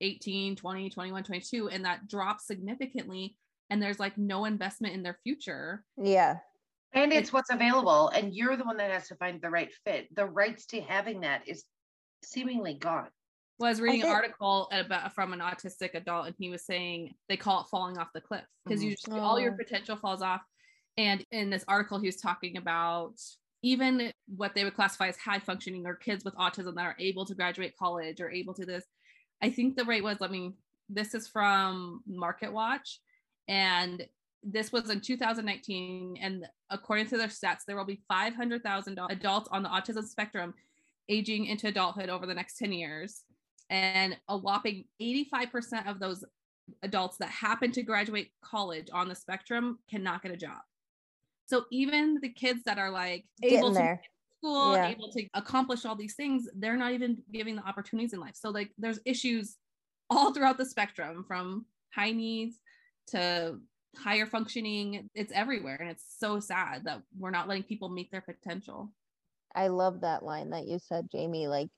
18, 0.00 0.56
20, 0.56 0.90
21, 0.90 1.24
22 1.24 1.68
and 1.68 1.84
that 1.84 2.08
drops 2.08 2.46
significantly 2.46 3.36
and 3.70 3.82
there's 3.82 4.00
like 4.00 4.16
no 4.16 4.44
investment 4.44 4.94
in 4.94 5.02
their 5.02 5.18
future. 5.22 5.84
Yeah. 5.96 6.36
And 6.92 7.12
it's 7.12 7.32
what's 7.32 7.50
available 7.50 8.08
and 8.08 8.34
you're 8.34 8.56
the 8.56 8.64
one 8.64 8.78
that 8.78 8.90
has 8.90 9.08
to 9.08 9.16
find 9.16 9.40
the 9.40 9.50
right 9.50 9.70
fit. 9.84 10.14
The 10.14 10.26
rights 10.26 10.66
to 10.66 10.80
having 10.80 11.20
that 11.20 11.42
is 11.46 11.64
seemingly 12.26 12.74
gone. 12.74 13.08
Well, 13.58 13.68
I 13.68 13.70
was 13.70 13.80
reading 13.80 14.02
an 14.02 14.08
article 14.08 14.68
about 14.70 15.14
from 15.14 15.32
an 15.32 15.40
autistic 15.40 15.94
adult, 15.94 16.26
and 16.26 16.34
he 16.38 16.50
was 16.50 16.66
saying 16.66 17.14
they 17.28 17.38
call 17.38 17.62
it 17.62 17.68
falling 17.70 17.96
off 17.96 18.08
the 18.14 18.20
cliff 18.20 18.44
because 18.64 18.80
mm-hmm. 18.80 18.90
you 18.90 18.96
just, 18.96 19.08
oh. 19.10 19.18
all 19.18 19.40
your 19.40 19.52
potential 19.52 19.96
falls 19.96 20.20
off. 20.20 20.42
And 20.98 21.24
in 21.30 21.48
this 21.50 21.64
article, 21.66 21.98
he 21.98 22.06
was 22.06 22.16
talking 22.16 22.58
about 22.58 23.14
even 23.62 24.12
what 24.28 24.54
they 24.54 24.64
would 24.64 24.74
classify 24.74 25.08
as 25.08 25.16
high 25.16 25.38
functioning 25.38 25.86
or 25.86 25.94
kids 25.94 26.24
with 26.24 26.34
autism 26.36 26.74
that 26.74 26.84
are 26.84 26.96
able 26.98 27.24
to 27.24 27.34
graduate 27.34 27.74
college 27.78 28.20
or 28.20 28.30
able 28.30 28.54
to 28.54 28.66
this. 28.66 28.84
I 29.42 29.50
think 29.50 29.76
the 29.76 29.84
rate 29.84 30.04
was, 30.04 30.18
let 30.20 30.30
me, 30.30 30.52
this 30.88 31.14
is 31.14 31.28
from 31.28 32.02
Market 32.06 32.52
Watch, 32.52 33.00
and 33.48 34.06
this 34.42 34.70
was 34.70 34.90
in 34.90 35.00
2019. 35.00 36.18
And 36.20 36.46
according 36.70 37.06
to 37.06 37.16
their 37.16 37.28
stats, 37.28 37.64
there 37.66 37.76
will 37.76 37.84
be 37.84 38.02
500,000 38.08 38.98
adults 39.10 39.48
on 39.50 39.62
the 39.62 39.68
autism 39.68 40.04
spectrum 40.04 40.54
aging 41.08 41.46
into 41.46 41.68
adulthood 41.68 42.08
over 42.08 42.26
the 42.26 42.34
next 42.34 42.58
10 42.58 42.72
years 42.72 43.22
and 43.70 44.16
a 44.28 44.36
whopping 44.36 44.84
85% 45.00 45.88
of 45.88 45.98
those 45.98 46.24
adults 46.82 47.16
that 47.18 47.28
happen 47.28 47.72
to 47.72 47.82
graduate 47.82 48.30
college 48.44 48.88
on 48.92 49.08
the 49.08 49.14
spectrum 49.14 49.78
cannot 49.90 50.22
get 50.22 50.32
a 50.32 50.36
job. 50.36 50.58
So 51.46 51.64
even 51.70 52.18
the 52.20 52.28
kids 52.28 52.62
that 52.66 52.78
are 52.78 52.90
like 52.90 53.24
Getting 53.40 53.58
able 53.58 53.72
there. 53.72 54.00
to 54.02 54.08
school, 54.40 54.72
yeah. 54.74 54.88
able 54.88 55.10
to 55.12 55.26
accomplish 55.34 55.84
all 55.84 55.94
these 55.94 56.14
things, 56.14 56.48
they're 56.56 56.76
not 56.76 56.92
even 56.92 57.18
giving 57.32 57.56
the 57.56 57.66
opportunities 57.66 58.12
in 58.12 58.20
life. 58.20 58.34
So 58.34 58.50
like 58.50 58.72
there's 58.78 58.98
issues 59.04 59.56
all 60.10 60.32
throughout 60.32 60.58
the 60.58 60.66
spectrum 60.66 61.24
from 61.26 61.66
high 61.94 62.12
needs 62.12 62.56
to 63.08 63.58
higher 63.96 64.26
functioning. 64.26 65.08
It's 65.14 65.32
everywhere. 65.32 65.76
And 65.80 65.90
it's 65.90 66.04
so 66.18 66.40
sad 66.40 66.84
that 66.84 67.02
we're 67.16 67.30
not 67.30 67.48
letting 67.48 67.64
people 67.64 67.88
meet 67.88 68.10
their 68.10 68.20
potential. 68.20 68.92
I 69.56 69.68
love 69.68 70.02
that 70.02 70.22
line 70.22 70.50
that 70.50 70.66
you 70.66 70.78
said, 70.78 71.06
Jamie. 71.10 71.48
Like 71.48 71.68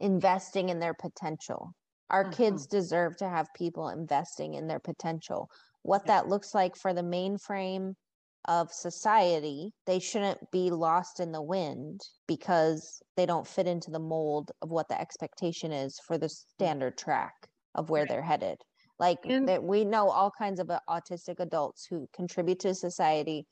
investing 0.00 0.68
in 0.68 0.78
their 0.78 0.94
potential. 0.94 1.74
Our 2.10 2.24
mm-hmm. 2.24 2.32
kids 2.32 2.66
deserve 2.66 3.16
to 3.18 3.28
have 3.28 3.48
people 3.54 3.88
investing 3.88 4.54
in 4.54 4.66
their 4.66 4.78
potential. 4.78 5.50
What 5.82 6.06
that 6.06 6.28
looks 6.28 6.54
like 6.54 6.76
for 6.76 6.94
the 6.94 7.02
mainframe 7.02 7.94
of 8.46 8.72
society, 8.72 9.72
they 9.86 9.98
shouldn't 9.98 10.50
be 10.50 10.70
lost 10.70 11.20
in 11.20 11.32
the 11.32 11.42
wind 11.42 12.00
because 12.26 13.02
they 13.16 13.26
don't 13.26 13.46
fit 13.46 13.66
into 13.66 13.90
the 13.90 13.98
mold 13.98 14.52
of 14.62 14.70
what 14.70 14.88
the 14.88 15.00
expectation 15.00 15.72
is 15.72 16.00
for 16.06 16.16
the 16.16 16.28
standard 16.28 16.96
track 16.96 17.34
of 17.74 17.90
where 17.90 18.06
they're 18.06 18.22
headed. 18.22 18.58
Like 18.98 19.18
and- 19.24 19.48
that 19.48 19.62
we 19.62 19.84
know 19.84 20.08
all 20.10 20.32
kinds 20.36 20.60
of 20.60 20.70
uh, 20.70 20.80
autistic 20.88 21.40
adults 21.40 21.86
who 21.88 22.08
contribute 22.14 22.60
to 22.60 22.74
society, 22.74 23.46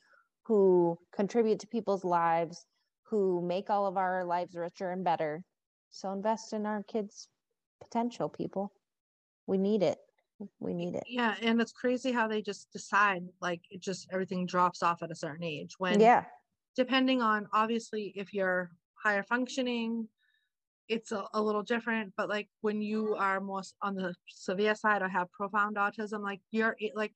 who 0.45 0.99
contribute 1.15 1.61
to 1.61 1.67
people's 1.67 2.05
lives, 2.05 2.65
who 3.09 3.43
make 3.43 3.71
all 3.71 3.87
of 3.87 3.97
our 3.97 4.25
lives 4.25 4.55
richer 4.55 4.91
and 4.91 5.05
better 5.05 5.45
so 5.97 6.13
invest 6.13 6.53
in 6.53 6.67
our 6.67 6.83
kids' 6.83 7.29
potential, 7.83 8.29
people. 8.29 8.71
We 9.47 9.57
need 9.57 9.83
it. 9.83 9.99
We 10.61 10.75
need 10.75 10.95
it. 10.95 11.05
Yeah. 11.07 11.35
And 11.41 11.59
it's 11.59 11.73
crazy 11.73 12.13
how 12.13 12.29
they 12.29 12.43
just 12.43 12.71
decide 12.71 13.23
like 13.41 13.63
it 13.71 13.81
just 13.81 14.07
everything 14.13 14.45
drops 14.45 14.83
off 14.83 15.03
at 15.03 15.11
a 15.11 15.15
certain 15.15 15.43
age 15.43 15.75
when, 15.79 15.99
yeah, 15.99 16.25
depending 16.77 17.23
on 17.23 17.49
obviously 17.55 18.13
if 18.15 18.35
you're 18.35 18.71
higher 19.03 19.23
functioning, 19.23 20.07
it's 20.89 21.13
a, 21.13 21.25
a 21.33 21.41
little 21.41 21.63
different. 21.63 22.13
But 22.15 22.29
like 22.29 22.51
when 22.61 22.83
you 22.83 23.15
are 23.15 23.41
more 23.41 23.63
on 23.81 23.95
the 23.95 24.15
severe 24.29 24.75
side 24.75 25.01
or 25.01 25.09
have 25.09 25.33
profound 25.33 25.77
autism, 25.77 26.23
like 26.23 26.41
you're 26.51 26.77
like 26.95 27.15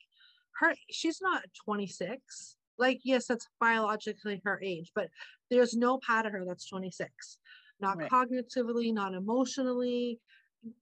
her, 0.61 0.73
she's 0.89 1.21
not 1.21 1.43
26 1.67 2.57
like 2.81 2.99
yes 3.05 3.27
that's 3.27 3.47
biologically 3.61 4.41
her 4.45 4.61
age 4.63 4.91
but 4.95 5.09
there's 5.51 5.75
no 5.75 5.99
part 5.99 6.27
of 6.27 6.33
her 6.33 6.45
that's 6.45 6.69
26 6.69 7.39
not 7.81 7.99
right. 7.99 8.11
cognitively, 8.11 8.93
not 8.93 9.15
emotionally, 9.15 10.21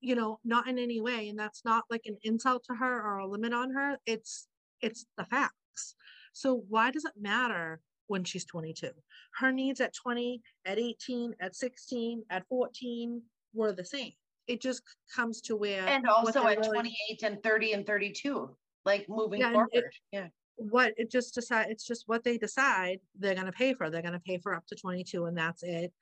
you 0.01 0.14
know, 0.14 0.38
not 0.44 0.68
in 0.68 0.78
any 0.78 1.01
way. 1.01 1.28
And 1.28 1.38
that's 1.38 1.64
not 1.64 1.84
like 1.90 2.03
an 2.07 2.16
insult 2.22 2.64
to 2.64 2.74
her 2.74 3.03
or 3.03 3.18
a 3.18 3.26
limit 3.26 3.53
on 3.53 3.72
her. 3.72 3.96
It's 4.07 4.49
it's 4.80 5.07
the 5.16 5.24
facts. 5.24 5.94
So 6.32 6.64
why 6.68 6.90
does 6.90 7.05
it 7.05 7.14
matter 7.20 7.80
when 8.07 8.24
she's 8.24 8.44
22? 8.44 8.90
Her 9.38 9.53
needs 9.53 9.80
at 9.80 9.94
20, 9.94 10.40
at 10.66 10.78
18, 10.78 11.34
at 11.40 11.57
16, 11.57 12.22
at 12.30 12.46
14 12.49 13.22
were 13.55 13.72
the 13.72 13.84
same. 13.84 14.12
It 14.46 14.61
just 14.61 14.82
comes 15.14 15.40
to 15.42 15.57
where 15.57 15.86
and 15.86 16.07
also 16.07 16.46
at 16.46 16.59
really, 16.59 16.68
28 16.68 17.22
and 17.22 17.42
30 17.42 17.72
and 17.72 17.86
32, 17.86 18.57
like 18.84 19.07
moving 19.09 19.40
yeah, 19.40 19.53
forward. 19.53 19.68
It, 19.72 19.84
yeah 20.12 20.28
what 20.59 20.92
it 20.96 21.11
just 21.11 21.34
decide 21.34 21.68
it's 21.70 21.86
just 21.86 22.04
what 22.06 22.24
they 22.24 22.36
decide 22.36 22.98
they're 23.18 23.34
going 23.34 23.46
to 23.46 23.52
pay 23.52 23.72
for 23.72 23.88
they're 23.90 24.02
going 24.02 24.12
to 24.12 24.20
pay 24.20 24.38
for 24.38 24.54
up 24.54 24.66
to 24.66 24.74
22 24.74 25.26
and 25.26 25.38
that's 25.38 25.62
it 25.62 25.92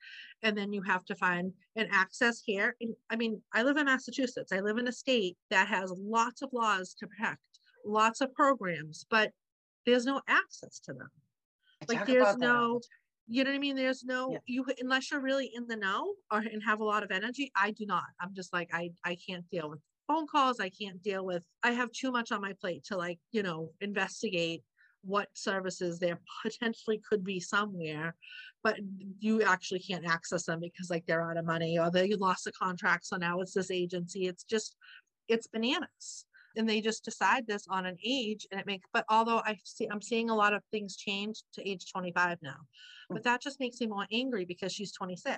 and 0.43 0.57
then 0.57 0.73
you 0.73 0.81
have 0.81 1.05
to 1.05 1.15
find 1.15 1.53
an 1.75 1.87
access 1.91 2.41
here 2.43 2.75
i 3.11 3.15
mean 3.15 3.41
i 3.53 3.61
live 3.61 3.77
in 3.77 3.85
massachusetts 3.85 4.51
i 4.51 4.59
live 4.59 4.77
in 4.77 4.87
a 4.87 4.91
state 4.91 5.37
that 5.51 5.67
has 5.67 5.93
lots 5.95 6.41
of 6.41 6.49
laws 6.53 6.95
to 6.95 7.05
protect 7.07 7.39
lots 7.85 8.19
of 8.19 8.33
programs 8.33 9.05
but 9.09 9.31
there's 9.85 10.05
no 10.05 10.21
access 10.27 10.79
to 10.79 10.93
them 10.93 11.09
Like 11.87 12.05
there's 12.05 12.35
no, 12.37 12.81
you 13.27 13.43
know 13.43 13.51
what 13.51 13.55
I 13.55 13.59
mean? 13.59 13.75
There's 13.75 14.03
no 14.03 14.31
Yeah. 14.31 14.39
you 14.45 14.65
unless 14.79 15.11
you're 15.11 15.21
really 15.21 15.51
in 15.53 15.67
the 15.67 15.75
know 15.75 16.13
or 16.31 16.39
and 16.39 16.61
have 16.63 16.79
a 16.79 16.83
lot 16.83 17.03
of 17.03 17.11
energy. 17.11 17.51
I 17.55 17.71
do 17.71 17.85
not. 17.85 18.03
I'm 18.19 18.33
just 18.33 18.51
like 18.53 18.69
I 18.73 18.91
I 19.03 19.15
can't 19.15 19.47
deal 19.49 19.69
with 19.69 19.79
phone 20.07 20.27
calls. 20.27 20.59
I 20.59 20.69
can't 20.69 21.01
deal 21.03 21.25
with. 21.25 21.43
I 21.63 21.71
have 21.71 21.91
too 21.91 22.11
much 22.11 22.31
on 22.31 22.41
my 22.41 22.53
plate 22.59 22.83
to 22.85 22.97
like 22.97 23.19
you 23.31 23.43
know 23.43 23.71
investigate 23.81 24.63
what 25.03 25.29
services 25.33 25.99
there 25.99 26.19
potentially 26.43 27.01
could 27.07 27.23
be 27.23 27.39
somewhere, 27.39 28.15
but 28.63 28.77
you 29.19 29.43
actually 29.43 29.79
can't 29.79 30.05
access 30.05 30.45
them 30.45 30.59
because 30.59 30.89
like 30.89 31.05
they're 31.05 31.29
out 31.29 31.37
of 31.37 31.45
money 31.45 31.77
or 31.77 31.91
they 31.91 32.13
lost 32.13 32.47
a 32.47 32.51
contract, 32.51 33.05
so 33.05 33.17
now 33.17 33.39
it's 33.41 33.53
this 33.53 33.71
agency. 33.71 34.27
It's 34.27 34.43
just 34.43 34.75
it's 35.27 35.47
bananas 35.47 36.25
and 36.55 36.67
they 36.67 36.81
just 36.81 37.05
decide 37.05 37.45
this 37.47 37.65
on 37.69 37.85
an 37.85 37.97
age 38.03 38.47
and 38.51 38.59
it 38.59 38.65
makes 38.65 38.87
but 38.91 39.05
although 39.09 39.41
i 39.45 39.57
see 39.63 39.87
i'm 39.91 40.01
seeing 40.01 40.29
a 40.29 40.35
lot 40.35 40.53
of 40.53 40.61
things 40.71 40.95
change 40.97 41.43
to 41.53 41.67
age 41.69 41.91
25 41.91 42.37
now 42.41 42.57
but 43.09 43.23
that 43.23 43.41
just 43.41 43.59
makes 43.59 43.79
me 43.79 43.87
more 43.87 44.07
angry 44.11 44.45
because 44.45 44.71
she's 44.71 44.91
26 44.91 45.37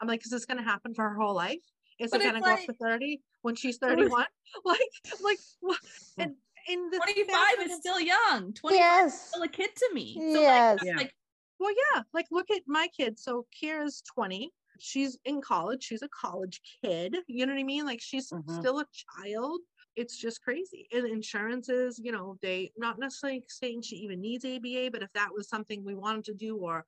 i'm 0.00 0.08
like 0.08 0.24
is 0.24 0.30
this 0.30 0.44
going 0.44 0.58
to 0.58 0.64
happen 0.64 0.94
for 0.94 1.08
her 1.08 1.16
whole 1.16 1.34
life 1.34 1.58
is 2.00 2.10
But 2.10 2.20
it 2.20 2.24
going 2.24 2.34
to 2.34 2.40
it's 2.40 2.48
go 2.48 2.54
up 2.54 2.64
to 2.66 2.72
30 2.84 3.20
when 3.42 3.54
she's 3.54 3.76
31 3.78 4.26
like 4.64 4.78
like 5.22 5.38
what 5.60 5.78
and 6.18 6.34
in 6.68 6.90
the 6.90 6.98
25 6.98 7.66
is 7.66 7.76
still 7.76 8.00
young. 8.00 8.52
25 8.52 9.06
is 9.06 9.20
still 9.20 9.42
a 9.42 9.48
kid 9.48 9.70
to 9.76 9.90
me. 9.94 10.14
So 10.32 10.40
Yes. 10.40 10.80
like, 10.80 10.88
Yeah. 10.88 10.96
like 10.96 11.14
well 11.58 11.72
yeah 11.94 12.02
like 12.12 12.26
look 12.30 12.50
at 12.50 12.62
my 12.66 12.88
kid. 12.96 13.18
So 13.18 13.46
kira's 13.58 14.02
20 14.14 14.50
she's 14.78 15.18
in 15.24 15.40
college. 15.42 15.84
She's 15.84 16.02
a 16.02 16.08
college 16.08 16.60
kid. 16.82 17.16
You 17.26 17.46
know 17.46 17.52
what 17.52 17.60
i 17.60 17.64
mean? 17.64 17.84
Like 17.84 18.00
she's 18.00 18.30
Mhm. 18.30 18.50
still 18.50 18.80
a 18.80 18.86
child. 18.92 19.60
It's 19.96 20.16
just 20.16 20.40
crazy. 20.42 20.88
And 20.92 21.06
insurances 21.06 22.00
you 22.02 22.12
know 22.12 22.36
they 22.42 22.72
not 22.76 22.98
necessarily 22.98 23.44
saying 23.48 23.82
she 23.82 23.96
even 23.96 24.20
needs 24.20 24.44
aba 24.44 24.90
but 24.90 25.02
if 25.02 25.12
that 25.12 25.30
was 25.34 25.48
something 25.48 25.84
we 25.84 25.94
wanted 25.94 26.24
to 26.24 26.34
do 26.34 26.56
or 26.56 26.86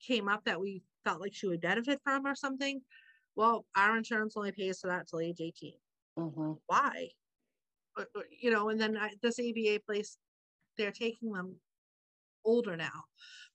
came 0.00 0.28
up 0.28 0.44
that 0.44 0.60
we 0.60 0.82
felt 1.04 1.20
like 1.20 1.34
she 1.34 1.46
would 1.46 1.60
benefit 1.60 2.00
from 2.02 2.26
or 2.26 2.34
something 2.34 2.80
well 3.36 3.66
our 3.76 3.96
insurance 3.96 4.36
only 4.36 4.52
pays 4.52 4.80
for 4.80 4.88
that 4.88 5.08
till 5.08 5.20
age 5.20 5.40
18 5.40 5.74
Mhm. 6.18 6.58
why? 6.66 7.08
You 8.40 8.50
know 8.50 8.68
and 8.70 8.80
then 8.80 8.96
I, 8.96 9.10
this 9.22 9.38
aba 9.38 9.80
place 9.86 10.18
they're 10.78 10.92
taking 10.92 11.32
them 11.32 11.56
older 12.44 12.76
now 12.76 13.04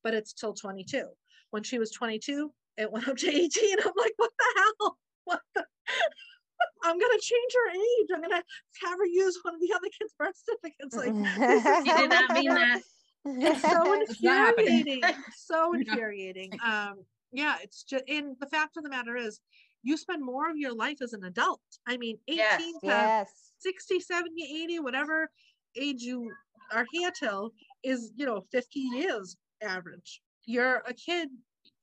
but 0.04 0.14
it's 0.14 0.34
till 0.34 0.54
22 0.54 1.10
when 1.52 1.64
she 1.64 1.80
was 1.80 1.92
22 1.92 2.54
it 2.78 2.92
went 2.92 3.08
up 3.08 3.18
to 3.18 3.30
18 3.36 3.78
i'm 3.80 3.92
like 3.98 4.14
what 4.18 4.32
the 4.38 4.46
hell? 4.80 4.98
What 5.26 5.42
the 5.56 5.66
i'm 6.84 6.98
gonna 7.00 7.20
change 7.20 7.52
her 7.54 7.72
age. 7.72 8.08
I'm 8.14 8.22
gonna 8.22 8.44
have 8.84 8.98
her 9.00 9.06
use 9.06 9.40
one 9.42 9.56
of 9.56 9.62
the 9.62 9.74
other 9.74 9.90
kids 10.00 10.14
birth 10.18 10.36
certificates. 10.38 10.96
Like 10.96 11.14
this 11.48 11.66
is 11.66 11.86
You 11.86 11.94
did 11.96 12.10
not 12.10 12.32
mean 12.32 12.54
that. 12.54 12.82
it's 13.26 13.62
so 13.62 13.94
It's 14.02 14.22
not 14.22 14.38
happening. 14.38 14.80
infuriating. 14.80 15.24
So 15.36 15.74
infuriating. 15.74 16.52
Um 16.64 17.04
yeah 17.34 17.58
it's 17.62 17.84
just 17.84 18.06
and 18.08 18.36
the 18.40 18.48
fact 18.48 18.78
of 18.78 18.84
the 18.84 18.90
matter 18.90 19.16
is 19.18 19.40
you 19.84 19.98
spend 19.98 20.24
more 20.24 20.50
of 20.50 20.58
your 20.58 20.74
life 20.74 20.98
as 21.02 21.14
an 21.14 21.24
adult 21.24 21.62
i 21.88 21.98
mean 21.98 22.18
18 22.28 22.38
Yes. 22.38 22.58
to 22.60 22.88
yes. 22.88 23.52
60 23.60 24.00
70 24.00 24.64
80 24.64 24.80
whatever 24.80 25.30
age 25.76 26.02
you 26.02 26.32
are 26.72 26.86
here 26.92 27.12
till 27.12 27.52
is 27.84 28.12
you 28.16 28.26
know 28.26 28.42
50 28.52 28.80
years 28.80 29.36
average 29.62 30.22
you're 30.46 30.82
a 30.88 30.94
kid 30.94 31.30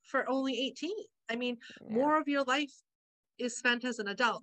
for 0.05 0.28
only 0.28 0.59
18 0.68 0.90
i 1.30 1.36
mean 1.36 1.57
Yeah. 1.88 1.95
more 1.97 2.20
of 2.20 2.28
your 2.28 2.45
life 2.45 2.72
is 3.38 3.57
spent 3.57 3.84
as 3.84 3.99
an 3.99 4.09
adult 4.09 4.42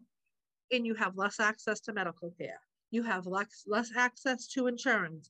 and 0.71 0.85
you 0.85 0.95
have 0.95 1.15
less 1.15 1.39
access 1.39 1.79
to 1.81 1.93
medical 1.93 2.31
care 2.39 2.59
you 2.89 3.03
have 3.03 3.25
less 3.25 3.63
less 3.67 3.89
access 3.95 4.47
to 4.47 4.67
insurance 4.67 5.29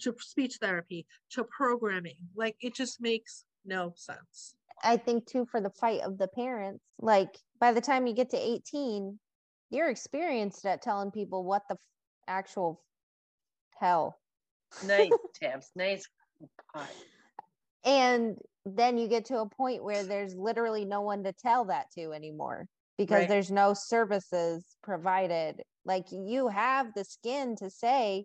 to 0.00 0.14
speech 0.18 0.56
therapy 0.60 1.06
to 1.30 1.44
programming 1.44 2.16
like 2.34 2.56
it 2.60 2.74
just 2.74 3.00
makes 3.00 3.44
no 3.64 3.92
sense 3.96 4.54
I 4.84 4.96
think 4.98 5.26
too 5.26 5.46
for 5.50 5.60
the 5.60 5.70
fight 5.70 6.02
of 6.02 6.18
the 6.18 6.28
parents, 6.28 6.84
like 6.98 7.38
by 7.58 7.72
the 7.72 7.80
time 7.80 8.06
you 8.06 8.14
get 8.14 8.30
to 8.30 8.36
18, 8.36 9.18
you're 9.70 9.88
experienced 9.88 10.64
at 10.66 10.82
telling 10.82 11.10
people 11.10 11.44
what 11.44 11.62
the 11.68 11.74
f- 11.74 11.80
actual 12.28 12.84
hell. 13.80 14.16
Nice 14.82 15.12
tabs. 15.34 15.70
Nice. 15.74 16.06
And 17.84 18.38
then 18.64 18.98
you 18.98 19.08
get 19.08 19.26
to 19.26 19.40
a 19.40 19.48
point 19.48 19.84
where 19.84 20.04
there's 20.04 20.34
literally 20.34 20.84
no 20.84 21.00
one 21.00 21.24
to 21.24 21.32
tell 21.32 21.66
that 21.66 21.90
to 21.92 22.12
anymore 22.12 22.66
because 22.96 23.20
Right. 23.20 23.28
there's 23.28 23.50
no 23.50 23.74
services 23.74 24.64
provided. 24.82 25.62
Like 25.84 26.06
you 26.12 26.48
have 26.48 26.94
the 26.94 27.04
skin 27.04 27.56
to 27.56 27.70
say, 27.70 28.24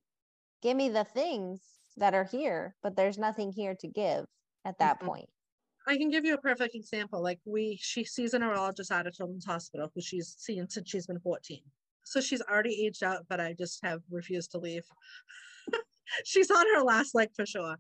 give 0.62 0.78
me 0.78 0.90
the 0.90 1.04
things 1.04 1.62
that 1.98 2.14
are 2.14 2.24
here, 2.24 2.76
but 2.82 2.96
there's 2.96 3.18
nothing 3.18 3.52
here 3.52 3.76
to 3.80 3.88
give 3.88 4.26
at 4.64 4.78
that 4.80 5.00
Mhm. 5.00 5.06
point. 5.06 5.30
I 5.90 5.98
can 5.98 6.12
give 6.12 6.24
you 6.24 6.36
a 6.36 6.38
perfect 6.38 6.76
example. 6.76 7.22
Like 7.22 7.40
we, 7.46 7.80
she 7.82 8.04
sees 8.04 8.36
a 8.36 8.40
neurologist 8.40 8.92
at 8.92 9.08
a 9.08 9.12
children's 9.12 9.46
hospital 9.46 9.92
who 9.94 10.02
she's 10.02 10.36
seen 10.38 10.70
since 10.70 10.88
she's 10.88 11.08
been 11.08 11.20
14. 11.20 11.62
So 12.04 12.22
she's 12.22 12.42
already 12.44 12.86
aged 12.86 13.04
out, 13.04 13.26
but 13.28 13.40
I 13.40 13.56
just 13.58 13.84
have 13.84 14.02
refused 14.12 14.52
to 14.52 14.60
leave. 14.60 14.84
she's 16.26 16.52
on 16.52 16.66
her 16.76 16.84
last 16.84 17.16
leg 17.16 17.30
for 17.36 17.46
sure. 17.46 17.76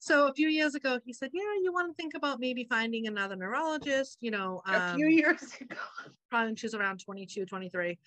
So 0.00 0.26
a 0.26 0.34
few 0.34 0.48
years 0.48 0.74
ago, 0.74 0.98
he 1.04 1.12
said, 1.12 1.30
"Yeah, 1.32 1.42
you 1.62 1.72
want 1.72 1.88
to 1.88 1.94
think 2.00 2.14
about 2.14 2.40
maybe 2.40 2.66
finding 2.68 3.06
another 3.06 3.36
neurologist." 3.36 4.18
You 4.20 4.32
know, 4.32 4.60
A 4.66 4.96
few 4.96 5.06
um, 5.06 5.12
years 5.12 5.42
ago. 5.60 5.76
probably 6.30 6.48
when 6.48 6.56
she's 6.56 6.74
around 6.74 7.00
22, 7.04 7.46
23. 7.46 7.98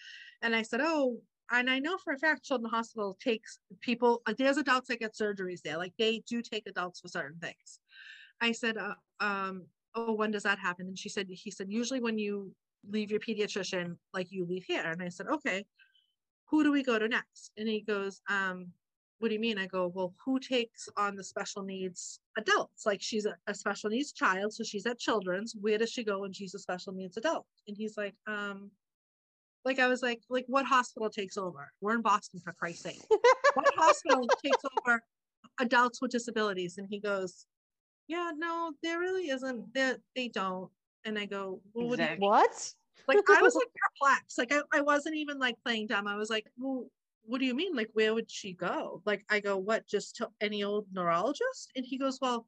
And 0.41 0.55
I 0.55 0.63
said, 0.63 0.81
Oh, 0.83 1.21
and 1.51 1.69
I 1.69 1.79
know 1.79 1.97
for 2.03 2.13
a 2.13 2.17
fact 2.17 2.43
Children's 2.43 2.73
Hospital 2.73 3.17
takes 3.21 3.59
people, 3.81 4.21
there's 4.37 4.57
adults 4.57 4.89
that 4.89 4.99
get 4.99 5.13
surgeries 5.13 5.61
there. 5.63 5.77
Like 5.77 5.93
they 5.97 6.23
do 6.27 6.41
take 6.41 6.67
adults 6.67 6.99
for 6.99 7.07
certain 7.07 7.39
things. 7.39 7.79
I 8.41 8.51
said, 8.51 8.77
uh, 8.77 8.95
um, 9.19 9.65
Oh, 9.97 10.11
when 10.11 10.31
does 10.31 10.43
that 10.43 10.59
happen? 10.59 10.87
And 10.87 10.99
she 10.99 11.07
said, 11.07 11.27
He 11.29 11.51
said, 11.51 11.67
Usually 11.69 12.01
when 12.01 12.17
you 12.17 12.53
leave 12.89 13.11
your 13.11 13.19
pediatrician, 13.19 13.95
like 14.13 14.31
you 14.31 14.45
leave 14.45 14.63
here. 14.65 14.83
And 14.83 15.01
I 15.01 15.09
said, 15.09 15.27
Okay, 15.27 15.65
who 16.45 16.63
do 16.63 16.71
we 16.71 16.83
go 16.83 16.99
to 16.99 17.07
next? 17.07 17.51
And 17.57 17.67
he 17.67 17.81
goes, 17.81 18.21
um, 18.29 18.67
what 19.19 19.29
do 19.29 19.33
you 19.33 19.39
mean? 19.39 19.57
I 19.57 19.65
go, 19.65 19.87
well, 19.87 20.13
who 20.23 20.39
takes 20.39 20.89
on 20.97 21.15
the 21.15 21.23
special 21.23 21.63
needs 21.63 22.19
adults? 22.37 22.85
Like 22.85 23.01
she's 23.01 23.25
a, 23.25 23.35
a 23.47 23.53
special 23.53 23.89
needs 23.89 24.11
child, 24.11 24.53
so 24.53 24.63
she's 24.63 24.85
at 24.85 24.99
children's. 24.99 25.55
Where 25.59 25.77
does 25.77 25.89
she 25.89 26.03
go 26.03 26.19
when 26.19 26.33
she's 26.33 26.53
a 26.53 26.59
special 26.59 26.93
needs 26.93 27.17
adult? 27.17 27.45
And 27.67 27.77
he's 27.77 27.97
like, 27.97 28.15
um, 28.27 28.71
like 29.63 29.79
I 29.79 29.87
was 29.87 30.03
like, 30.03 30.21
like 30.29 30.45
what 30.47 30.65
hospital 30.65 31.09
takes 31.09 31.37
over? 31.37 31.71
We're 31.81 31.95
in 31.95 32.01
Boston 32.01 32.39
for 32.41 32.53
Christ's 32.53 32.83
sake. 32.83 33.01
what 33.53 33.73
hospital 33.75 34.27
takes 34.43 34.63
over 34.79 35.01
adults 35.59 36.01
with 36.01 36.11
disabilities? 36.11 36.77
And 36.77 36.87
he 36.89 36.99
goes, 36.99 37.47
yeah, 38.07 38.31
no, 38.35 38.73
there 38.83 38.99
really 38.99 39.29
isn't. 39.29 39.73
That 39.73 39.99
they 40.15 40.27
don't. 40.27 40.69
And 41.05 41.19
I 41.19 41.25
go, 41.25 41.61
well, 41.73 41.87
what 41.87 41.99
Exactly. 41.99 42.27
What? 42.27 42.73
like 43.07 43.17
I 43.29 43.41
was 43.41 43.55
like 43.55 43.67
perplexed. 43.73 44.37
Like 44.37 44.53
I, 44.53 44.61
I 44.77 44.81
wasn't 44.81 45.15
even 45.15 45.39
like 45.39 45.55
playing 45.63 45.87
dumb. 45.87 46.07
I 46.07 46.15
was 46.15 46.29
like, 46.29 46.47
well, 46.57 46.85
what 47.27 47.39
do 47.39 47.45
you 47.45 47.55
mean? 47.55 47.75
Like, 47.75 47.89
where 47.93 48.13
would 48.13 48.29
she 48.29 48.53
go? 48.53 49.01
Like, 49.05 49.25
I 49.29 49.39
go, 49.39 49.57
what, 49.57 49.87
just 49.87 50.15
to 50.17 50.29
any 50.41 50.63
old 50.63 50.85
neurologist? 50.93 51.71
And 51.75 51.85
he 51.85 51.97
goes, 51.97 52.19
well, 52.21 52.45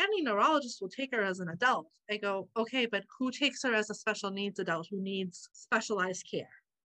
any 0.00 0.22
neurologist 0.22 0.80
will 0.80 0.88
take 0.88 1.14
her 1.14 1.22
as 1.22 1.40
an 1.40 1.48
adult. 1.48 1.86
I 2.10 2.16
go, 2.16 2.48
okay, 2.56 2.86
but 2.86 3.04
who 3.18 3.30
takes 3.30 3.62
her 3.64 3.74
as 3.74 3.90
a 3.90 3.94
special 3.94 4.30
needs 4.30 4.58
adult 4.58 4.86
who 4.90 5.00
needs 5.00 5.48
specialized 5.52 6.26
care? 6.30 6.48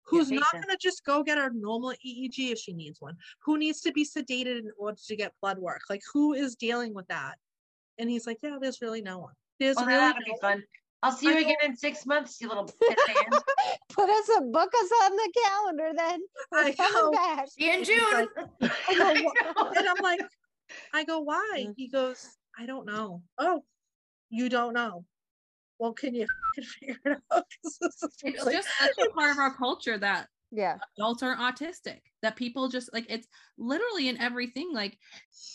Who's 0.08 0.30
not 0.30 0.52
going 0.52 0.64
to 0.70 0.78
just 0.80 1.04
go 1.04 1.24
get 1.24 1.40
her 1.40 1.50
normal 1.52 1.92
EEG 2.06 2.52
if 2.52 2.60
she 2.60 2.74
needs 2.74 3.02
one? 3.02 3.18
Who 3.44 3.58
needs 3.58 3.82
to 3.82 3.92
be 3.92 4.06
sedated 4.06 4.60
in 4.60 4.72
order 4.78 5.00
to 5.08 5.16
get 5.16 5.34
blood 5.42 5.58
work? 5.58 5.82
Like, 5.90 6.02
who 6.14 6.34
is 6.34 6.56
dealing 6.56 6.94
with 6.94 7.08
that? 7.08 7.36
And 7.98 8.10
he's 8.10 8.28
like, 8.28 8.40
yeah, 8.42 8.58
there's 8.60 8.82
really 8.82 9.02
no 9.02 9.20
one. 9.20 9.34
There's 9.60 9.76
Well, 9.78 9.86
really 9.86 10.00
that'll 10.00 10.20
no 10.20 10.26
be 10.26 10.32
one." 10.32 10.40
fun. 10.42 10.64
I'll 11.04 11.12
see 11.12 11.28
you 11.28 11.36
I 11.36 11.40
again 11.42 11.56
in 11.64 11.78
six 11.78 12.06
months, 12.06 12.42
you 12.42 12.48
little 12.50 12.66
pit 12.66 12.98
hand. 13.08 13.42
Put 13.90 14.10
us 14.10 14.30
a 14.38 14.42
book 14.42 14.72
us 14.74 14.90
on 15.04 15.12
the 15.12 15.34
calendar 15.46 15.92
then. 15.96 16.20
We're 16.52 16.60
I 16.60 16.72
coming 16.74 16.94
know. 16.94 17.12
back. 17.12 17.48
See 17.50 17.66
you 17.66 17.74
in 17.74 17.84
June. 17.84 18.28
like, 18.60 18.72
I 18.90 19.14
go, 19.14 19.24
"Wha-" 19.56 19.72
and 19.78 19.88
I'm 19.88 20.02
like, 20.02 20.22
I 20.94 21.04
go, 21.04 21.20
why? 21.20 21.66
Mm. 21.68 21.74
He 21.78 21.88
goes, 21.90 22.28
I 22.58 22.66
don't 22.66 22.88
know. 22.88 23.22
Oh, 23.38 23.64
you 24.30 24.50
don't 24.50 24.74
know. 24.74 25.06
Well, 25.78 25.94
can 25.94 26.16
you 26.16 26.26
figure 26.56 26.96
it 27.06 27.18
out? 27.32 27.44
this 27.64 27.78
is 27.82 28.10
it's 28.24 28.46
just 28.46 28.68
such 28.80 28.98
a 29.06 29.10
part 29.12 29.30
of 29.32 29.38
our 29.38 29.54
culture 29.56 29.98
that 30.00 30.28
Yeah. 30.52 30.78
adults 30.98 31.24
are 31.24 31.36
autistic 31.36 32.02
that 32.22 32.36
people 32.36 32.70
just 32.70 32.94
like 32.94 33.06
it's 33.10 33.28
literally 33.58 34.08
in 34.08 34.18
everything 34.20 34.72
like 34.74 34.98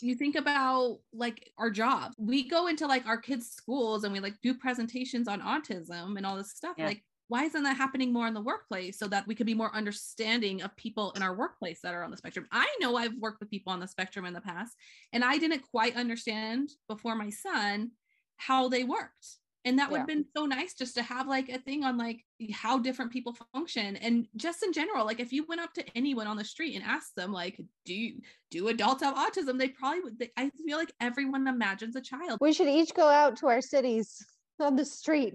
you 0.01 0.15
think 0.15 0.37
about 0.37 0.99
like 1.13 1.51
our 1.59 1.71
jobs 1.71 2.15
we 2.19 2.49
go 2.49 2.67
into 2.67 2.87
like 2.87 3.07
our 3.07 3.19
kids 3.19 3.49
schools 3.51 4.05
and 4.05 4.13
we 4.13 4.21
like 4.21 4.35
do 4.43 4.55
presentations 4.55 5.27
on 5.29 5.41
autism 5.41 6.17
and 6.17 6.27
all 6.27 6.37
this 6.37 6.51
stuff 6.53 6.75
Yeah. 6.77 6.87
like 6.87 7.03
why 7.29 7.45
isn't 7.45 7.63
that 7.63 7.77
happening 7.77 8.13
more 8.13 8.27
in 8.27 8.35
the 8.35 8.41
workplace 8.41 8.99
so 8.99 9.07
that 9.07 9.27
we 9.27 9.35
could 9.37 9.47
be 9.47 9.55
more 9.55 9.75
understanding 9.75 10.63
of 10.63 10.75
people 10.77 11.13
in 11.13 11.23
our 11.23 11.35
workplace 11.37 11.81
that 11.83 11.95
are 11.95 12.03
on 12.03 12.11
the 12.11 12.17
spectrum 12.17 12.47
i 12.53 12.67
know 12.81 12.97
i've 12.97 13.15
worked 13.19 13.41
with 13.41 13.51
people 13.51 13.73
on 13.73 13.81
the 13.81 13.87
spectrum 13.89 14.25
in 14.27 14.35
the 14.35 14.41
past 14.41 14.77
and 15.13 15.25
i 15.25 15.39
didn't 15.39 15.63
quite 15.71 15.97
understand 15.97 16.71
before 16.89 17.15
my 17.15 17.31
son 17.31 17.93
how 18.37 18.69
they 18.69 18.85
worked 18.85 19.39
And 19.65 19.79
that 19.79 19.91
would 19.91 19.97
Yeah. 19.97 20.01
have 20.01 20.07
been 20.07 20.25
so 20.35 20.47
nice 20.47 20.73
just 20.75 20.95
to 20.95 21.03
have 21.03 21.29
like 21.29 21.51
a 21.51 21.59
thing 21.59 21.85
on 21.85 21.99
like 21.99 22.25
how 22.53 22.79
different 22.79 23.13
people 23.13 23.37
function 23.53 23.97
and 23.97 24.27
just 24.37 24.63
in 24.63 24.73
general. 24.73 25.05
Like 25.05 25.21
if 25.21 25.33
you 25.33 25.45
went 25.47 25.61
up 25.61 25.75
to 25.75 25.85
anyone 25.97 26.27
on 26.27 26.37
the 26.39 26.45
street 26.45 26.75
and 26.77 26.85
asked 26.85 27.15
them, 27.15 27.31
like, 27.33 27.61
do 27.85 27.95
you 27.95 28.21
do 28.51 28.69
adults 28.69 29.03
have 29.03 29.15
autism? 29.17 29.59
They 29.59 29.69
probably 29.69 30.01
would. 30.01 30.19
They, 30.19 30.31
I 30.37 30.51
feel 30.67 30.79
like 30.79 30.93
everyone 31.01 31.47
imagines 31.47 31.95
a 31.97 32.01
child. 32.01 32.39
We 32.41 32.53
should 32.55 32.69
each 32.69 32.95
go 32.95 33.07
out 33.07 33.37
to 33.39 33.49
our 33.49 33.61
cities 33.61 34.25
on 34.59 34.77
the 34.77 34.85
street. 34.85 35.35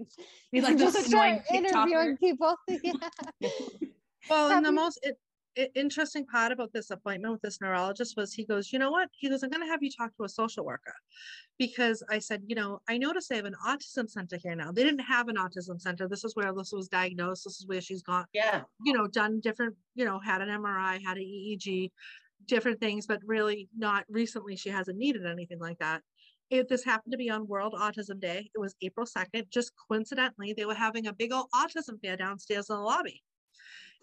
Be 0.50 0.60
like 0.62 0.72
and 0.72 0.78
just 0.80 0.96
annoying 1.06 1.40
start 1.44 1.64
interviewing 1.64 2.16
people. 2.16 2.56
Yeah. 2.82 3.50
Well, 4.28 4.50
and 4.50 4.66
the 4.66 4.72
most 4.72 4.98
it, 5.04 5.14
i- 5.14 5.25
interesting 5.74 6.26
part 6.26 6.52
about 6.52 6.72
this 6.72 6.90
appointment 6.90 7.32
with 7.32 7.40
this 7.42 7.60
neurologist 7.60 8.16
was 8.16 8.32
he 8.32 8.44
goes, 8.44 8.72
you 8.72 8.78
know 8.78 8.90
what? 8.90 9.08
He 9.12 9.28
goes, 9.28 9.42
I'm 9.42 9.50
going 9.50 9.62
to 9.62 9.68
have 9.68 9.82
you 9.82 9.90
talk 9.90 10.14
to 10.16 10.24
a 10.24 10.28
social 10.28 10.64
worker 10.64 10.94
because 11.58 12.02
I 12.10 12.18
said, 12.18 12.42
you 12.46 12.54
know, 12.54 12.80
I 12.88 12.98
noticed 12.98 13.28
they 13.30 13.36
have 13.36 13.46
an 13.46 13.54
autism 13.66 14.08
center 14.10 14.36
here 14.36 14.54
now. 14.54 14.70
They 14.72 14.84
didn't 14.84 15.00
have 15.00 15.28
an 15.28 15.36
autism 15.36 15.80
center. 15.80 16.08
This 16.08 16.24
is 16.24 16.36
where 16.36 16.52
Alyssa 16.52 16.74
was 16.74 16.88
diagnosed. 16.88 17.44
This 17.44 17.58
is 17.58 17.66
where 17.66 17.80
she's 17.80 18.02
gone, 18.02 18.26
Yeah. 18.32 18.62
you 18.84 18.92
know, 18.92 19.06
done 19.06 19.40
different, 19.40 19.76
you 19.94 20.04
know, 20.04 20.18
had 20.20 20.42
an 20.42 20.48
MRI, 20.48 21.02
had 21.02 21.16
an 21.16 21.22
EEG, 21.24 21.90
different 22.46 22.78
things, 22.80 23.06
but 23.06 23.20
really 23.24 23.68
not 23.76 24.04
recently. 24.08 24.56
She 24.56 24.68
hasn't 24.68 24.98
needed 24.98 25.24
anything 25.26 25.58
like 25.58 25.78
that. 25.78 26.02
It, 26.50 26.68
this 26.68 26.84
happened 26.84 27.10
to 27.12 27.18
be 27.18 27.28
on 27.28 27.48
World 27.48 27.74
Autism 27.76 28.20
Day. 28.20 28.50
It 28.54 28.58
was 28.58 28.76
April 28.80 29.04
2nd. 29.06 29.48
Just 29.50 29.72
coincidentally, 29.88 30.52
they 30.52 30.64
were 30.64 30.74
having 30.74 31.06
a 31.06 31.12
big 31.12 31.32
old 31.32 31.46
autism 31.52 32.00
fair 32.00 32.16
downstairs 32.16 32.70
in 32.70 32.76
the 32.76 32.82
lobby. 32.82 33.22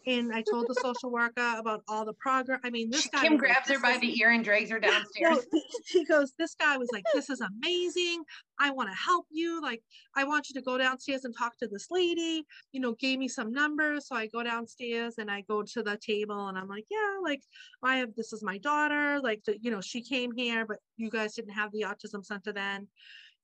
And 0.05 0.33
I 0.33 0.41
told 0.41 0.67
the 0.67 0.75
social 0.75 1.11
worker 1.11 1.55
about 1.57 1.81
all 1.87 2.03
the 2.05 2.13
progress. 2.13 2.59
I 2.63 2.69
mean, 2.69 2.89
this 2.89 3.07
guy 3.07 3.21
Kim 3.21 3.33
was 3.33 3.41
like, 3.41 3.49
grabs 3.49 3.69
her 3.69 3.79
by 3.79 3.97
the 3.97 4.19
ear 4.19 4.31
and 4.31 4.43
drags 4.43 4.69
her 4.69 4.79
no, 4.79 4.89
downstairs. 4.89 5.45
he 5.87 6.03
goes, 6.03 6.33
this 6.37 6.55
guy 6.55 6.77
was 6.77 6.89
like, 6.91 7.03
this 7.13 7.29
is 7.29 7.41
amazing. 7.41 8.23
I 8.59 8.71
want 8.71 8.89
to 8.89 8.95
help 8.95 9.27
you. 9.31 9.61
Like, 9.61 9.81
I 10.15 10.25
want 10.25 10.49
you 10.49 10.55
to 10.55 10.61
go 10.61 10.77
downstairs 10.77 11.23
and 11.23 11.35
talk 11.37 11.57
to 11.59 11.67
this 11.67 11.87
lady, 11.89 12.45
you 12.73 12.81
know, 12.81 12.93
gave 12.93 13.17
me 13.17 13.27
some 13.27 13.53
numbers. 13.53 14.07
So 14.07 14.15
I 14.15 14.27
go 14.27 14.43
downstairs 14.43 15.15
and 15.17 15.31
I 15.31 15.41
go 15.41 15.63
to 15.63 15.83
the 15.83 15.97
table 15.97 16.47
and 16.47 16.57
I'm 16.57 16.67
like, 16.67 16.85
yeah, 16.91 17.19
like 17.23 17.41
I 17.81 17.97
have, 17.97 18.13
this 18.15 18.33
is 18.33 18.43
my 18.43 18.57
daughter. 18.57 19.21
Like, 19.21 19.43
the, 19.45 19.57
you 19.61 19.71
know, 19.71 19.81
she 19.81 20.01
came 20.01 20.31
here, 20.35 20.65
but 20.65 20.77
you 20.97 21.09
guys 21.09 21.33
didn't 21.33 21.53
have 21.53 21.71
the 21.71 21.81
autism 21.81 22.25
center 22.25 22.51
then. 22.51 22.87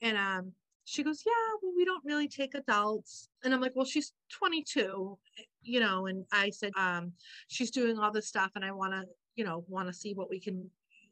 And, 0.02 0.18
um, 0.18 0.54
she 0.90 1.04
goes, 1.04 1.22
yeah, 1.24 1.32
well, 1.62 1.74
we 1.78 1.86
don't 1.86 2.04
really 2.04 2.28
take 2.28 2.56
adults. 2.56 3.30
And 3.44 3.54
I'm 3.54 3.62
like, 3.62 3.74
well, 3.76 3.86
she's 3.86 4.12
22, 4.32 5.18
you 5.64 5.80
know, 5.80 6.08
and 6.08 6.26
I 6.32 6.50
said, 6.50 6.72
um, 6.78 7.14
she's 7.48 7.72
doing 7.72 7.98
all 7.98 8.12
this 8.12 8.28
stuff 8.28 8.52
and 8.56 8.64
I 8.64 8.72
want 8.72 8.94
to, 8.94 9.06
you 9.36 9.44
know, 9.44 9.64
want 9.68 9.88
to 9.88 9.94
see 9.94 10.14
what 10.14 10.30
we 10.30 10.40
can, 10.40 10.70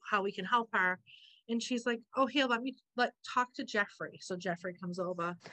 how 0.10 0.22
we 0.22 0.32
can 0.32 0.46
help 0.46 0.70
her. 0.74 1.00
And 1.50 1.64
she's 1.64 1.86
like, 1.86 2.02
oh, 2.16 2.26
here, 2.26 2.46
let 2.46 2.62
me 2.62 2.76
let 2.98 3.14
talk 3.34 3.54
to 3.54 3.64
Jeffrey. 3.64 4.20
So 4.22 4.36
Jeffrey 4.36 4.74
comes 4.74 5.00
over. 5.00 5.36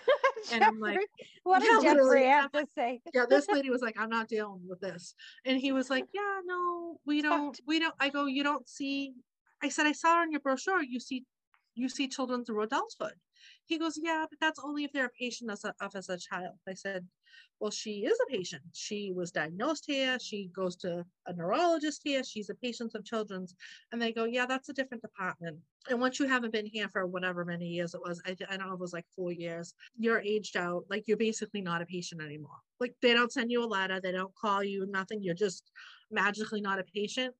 And 0.52 0.62
I'm 0.62 0.78
like, 0.78 0.98
what 1.44 1.62
yeah, 1.64 1.78
did 1.80 1.96
literally, 1.96 2.20
Jeffrey 2.20 2.26
have 2.26 2.52
to 2.52 2.66
say? 2.74 3.00
yeah, 3.14 3.24
this 3.26 3.48
lady 3.48 3.70
was 3.70 3.80
like, 3.86 3.98
I'm 3.98 4.10
not 4.10 4.28
dealing 4.28 4.60
with 4.68 4.78
this. 4.78 5.14
And 5.46 5.58
he 5.58 5.72
was 5.72 5.88
like, 5.88 6.04
yeah, 6.12 6.40
no, 6.44 6.98
we 7.06 7.22
don't, 7.22 7.58
we 7.66 7.80
don't, 7.80 7.94
I 7.98 8.10
go, 8.10 8.26
you 8.26 8.42
don't 8.42 8.68
see, 8.68 9.14
I 9.62 9.70
said, 9.70 9.86
I 9.86 9.92
saw 9.92 10.16
her 10.16 10.20
on 10.20 10.30
your 10.30 10.40
brochure, 10.40 10.82
you 10.82 11.00
see, 11.00 11.24
you 11.74 11.88
see 11.88 12.08
children 12.08 12.44
through 12.44 12.62
adulthood. 12.62 13.14
He 13.66 13.78
goes, 13.78 13.98
yeah, 14.00 14.26
but 14.28 14.38
that's 14.40 14.60
only 14.62 14.84
if 14.84 14.92
they're 14.92 15.06
a 15.06 15.10
patient 15.10 15.50
as 15.50 15.64
a, 15.64 15.74
of 15.80 15.94
as 15.96 16.08
a 16.08 16.18
child. 16.18 16.54
I 16.68 16.74
said, 16.74 17.06
well, 17.60 17.70
she 17.70 18.04
is 18.04 18.18
a 18.26 18.30
patient. 18.30 18.62
She 18.72 19.12
was 19.14 19.30
diagnosed 19.30 19.84
here. 19.86 20.18
She 20.20 20.50
goes 20.54 20.76
to 20.76 21.04
a 21.26 21.32
neurologist 21.32 22.02
here. 22.04 22.22
She's 22.22 22.50
a 22.50 22.54
patient 22.54 22.94
of 22.94 23.04
children's. 23.04 23.54
And 23.92 24.02
they 24.02 24.12
go, 24.12 24.24
yeah, 24.24 24.46
that's 24.46 24.68
a 24.68 24.74
different 24.74 25.02
department. 25.02 25.58
And 25.88 26.00
once 26.00 26.18
you 26.18 26.26
haven't 26.26 26.52
been 26.52 26.66
here 26.66 26.88
for 26.88 27.06
whatever 27.06 27.44
many 27.44 27.66
years 27.66 27.94
it 27.94 28.00
was, 28.04 28.20
I, 28.26 28.36
I 28.50 28.56
don't 28.56 28.68
know 28.68 28.74
it 28.74 28.80
was 28.80 28.92
like 28.92 29.06
four 29.14 29.32
years, 29.32 29.74
you're 29.98 30.20
aged 30.20 30.56
out. 30.56 30.84
Like 30.90 31.04
you're 31.06 31.16
basically 31.16 31.62
not 31.62 31.82
a 31.82 31.86
patient 31.86 32.20
anymore. 32.22 32.58
Like 32.80 32.94
they 33.00 33.14
don't 33.14 33.32
send 33.32 33.50
you 33.50 33.64
a 33.64 33.66
letter. 33.66 34.00
They 34.00 34.12
don't 34.12 34.34
call 34.34 34.62
you, 34.62 34.86
nothing. 34.90 35.22
You're 35.22 35.34
just 35.34 35.70
magically 36.10 36.60
not 36.60 36.80
a 36.80 36.84
patient. 36.84 37.34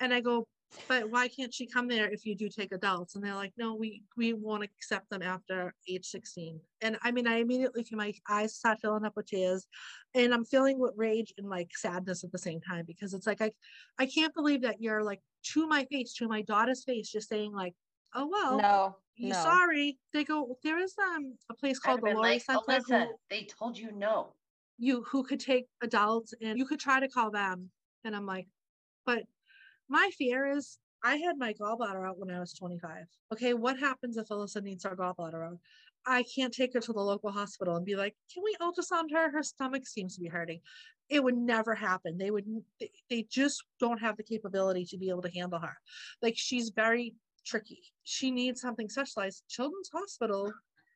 And 0.00 0.12
I 0.12 0.20
go, 0.20 0.46
but 0.88 1.10
why 1.10 1.28
can't 1.28 1.52
she 1.52 1.66
come 1.66 1.88
there 1.88 2.10
if 2.10 2.26
you 2.26 2.34
do 2.34 2.48
take 2.48 2.72
adults? 2.72 3.14
And 3.14 3.24
they're 3.24 3.34
like, 3.34 3.52
no, 3.56 3.74
we 3.74 4.02
we 4.16 4.32
won't 4.32 4.64
accept 4.64 5.10
them 5.10 5.22
after 5.22 5.74
age 5.88 6.06
16. 6.06 6.60
And 6.82 6.98
I 7.02 7.10
mean, 7.10 7.26
I 7.26 7.36
immediately 7.36 7.84
my 7.92 8.12
eyes 8.28 8.54
start 8.54 8.78
filling 8.80 9.04
up 9.04 9.14
with 9.16 9.26
tears, 9.26 9.66
and 10.14 10.32
I'm 10.34 10.44
feeling 10.44 10.78
with 10.78 10.92
rage 10.96 11.32
and 11.38 11.48
like 11.48 11.70
sadness 11.76 12.24
at 12.24 12.32
the 12.32 12.38
same 12.38 12.60
time 12.60 12.84
because 12.86 13.14
it's 13.14 13.26
like 13.26 13.40
I 13.40 13.52
I 13.98 14.06
can't 14.06 14.34
believe 14.34 14.62
that 14.62 14.80
you're 14.80 15.02
like 15.02 15.20
to 15.52 15.66
my 15.66 15.84
face, 15.86 16.12
to 16.14 16.28
my 16.28 16.42
daughter's 16.42 16.84
face, 16.84 17.10
just 17.10 17.28
saying 17.28 17.52
like, 17.52 17.74
oh 18.14 18.28
well, 18.28 18.58
No, 18.58 18.96
you 19.16 19.30
no. 19.30 19.42
sorry. 19.42 19.98
They 20.12 20.24
go, 20.24 20.56
there 20.62 20.78
is 20.78 20.94
um 20.98 21.36
a 21.50 21.54
place 21.54 21.78
called 21.78 22.00
the 22.02 22.08
Lurie 22.08 22.22
like, 22.22 22.42
Center 22.42 22.60
Alyssa, 22.68 23.06
who- 23.06 23.14
they 23.28 23.44
told 23.44 23.78
you 23.78 23.92
no. 23.92 24.34
you 24.78 25.02
who 25.02 25.22
could 25.24 25.40
take 25.40 25.66
adults 25.82 26.34
and 26.42 26.58
you 26.58 26.66
could 26.66 26.80
try 26.80 27.00
to 27.00 27.08
call 27.08 27.30
them. 27.30 27.70
And 28.04 28.16
I'm 28.16 28.26
like, 28.26 28.48
but 29.04 29.24
my 29.90 30.08
fear 30.16 30.50
is 30.50 30.78
I 31.02 31.16
had 31.16 31.36
my 31.36 31.52
gallbladder 31.52 32.08
out 32.08 32.18
when 32.18 32.30
I 32.30 32.40
was 32.40 32.52
25. 32.54 33.06
Okay, 33.32 33.54
what 33.54 33.78
happens 33.78 34.16
if 34.16 34.28
Alyssa 34.28 34.62
needs 34.62 34.84
her 34.84 34.96
gallbladder 34.96 35.46
out? 35.46 35.58
I 36.06 36.24
can't 36.34 36.54
take 36.54 36.72
her 36.74 36.80
to 36.80 36.92
the 36.92 37.00
local 37.00 37.30
hospital 37.30 37.76
and 37.76 37.84
be 37.84 37.96
like, 37.96 38.14
can 38.32 38.42
we 38.42 38.56
ultrasound 38.60 39.12
her? 39.12 39.30
Her 39.30 39.42
stomach 39.42 39.86
seems 39.86 40.14
to 40.14 40.20
be 40.20 40.28
hurting. 40.28 40.60
It 41.10 41.22
would 41.22 41.36
never 41.36 41.74
happen. 41.74 42.16
They 42.16 42.30
would—they 42.30 42.90
they 43.10 43.26
just 43.28 43.64
don't 43.80 43.98
have 43.98 44.16
the 44.16 44.22
capability 44.22 44.84
to 44.86 44.96
be 44.96 45.10
able 45.10 45.22
to 45.22 45.30
handle 45.30 45.58
her. 45.58 45.76
Like 46.22 46.34
she's 46.36 46.70
very 46.70 47.14
tricky. 47.44 47.82
She 48.04 48.30
needs 48.30 48.60
something 48.60 48.88
specialized. 48.88 49.42
Children's 49.48 49.90
Hospital 49.92 50.52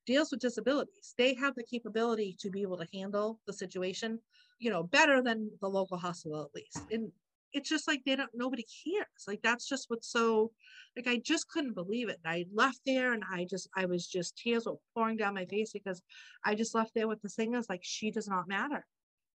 deals 0.07 0.30
with 0.30 0.40
disabilities. 0.40 1.14
They 1.18 1.34
have 1.34 1.55
the 1.55 1.64
capability 1.64 2.36
to 2.40 2.51
be 2.51 2.62
able 2.62 2.78
to 2.78 2.86
handle 2.92 3.40
the 3.47 3.53
situation, 3.53 4.20
you 4.59 4.70
know, 4.70 4.84
better 4.84 5.20
than 5.20 5.51
the 5.61 5.68
local 5.68 5.99
hospital 5.99 6.45
at 6.45 6.55
least. 6.55 6.80
And 6.92 7.11
it's 7.55 7.68
just 7.68 7.88
like 7.88 8.02
they 8.05 8.16
don't 8.16 8.30
nobody 8.34 8.64
cares. 8.84 9.07
Like 9.26 9.40
that's 9.42 9.66
just 9.66 9.88
what's 9.88 10.11
so 10.11 10.50
like 10.96 11.07
I 11.07 11.18
just 11.18 11.48
couldn't 11.48 11.74
believe 11.74 12.09
it. 12.09 12.18
I 12.26 12.46
left 12.52 12.80
there 12.84 13.12
and 13.12 13.22
I 13.32 13.46
just 13.48 13.68
I 13.76 13.86
was 13.86 14.07
just 14.07 14.36
tears 14.36 14.66
were 14.66 14.74
pouring 14.94 15.16
down 15.16 15.34
my 15.34 15.46
face 15.46 15.72
because 15.72 16.02
I 16.44 16.55
just 16.55 16.74
left 16.74 16.92
there 16.94 17.09
with 17.09 17.22
the 17.22 17.28
thing 17.28 17.55
is 17.55 17.68
like 17.68 17.82
she 17.82 18.11
does 18.11 18.28
not 18.28 18.48
matter. 18.48 18.84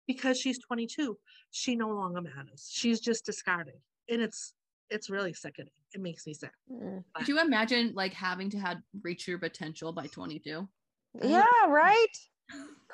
Because 0.06 0.40
she's 0.40 0.58
22, 0.58 1.16
she 1.50 1.76
no 1.76 1.88
longer 1.88 2.20
matters. 2.20 2.68
She's 2.72 3.00
just 3.00 3.24
discarded. 3.24 3.74
And 4.08 4.20
it's 4.20 4.54
it's 4.90 5.08
really 5.08 5.32
sickening. 5.32 5.72
It 5.94 6.00
makes 6.00 6.26
me 6.26 6.34
sick. 6.34 6.52
Mm. 6.70 7.04
Could 7.14 7.28
you 7.28 7.40
imagine 7.40 7.92
like 7.94 8.12
having 8.12 8.50
to 8.50 8.58
have 8.58 8.78
reach 9.02 9.26
your 9.26 9.38
potential 9.38 9.92
by 9.92 10.06
22? 10.06 10.68
Yeah, 11.22 11.44
right. 11.68 12.06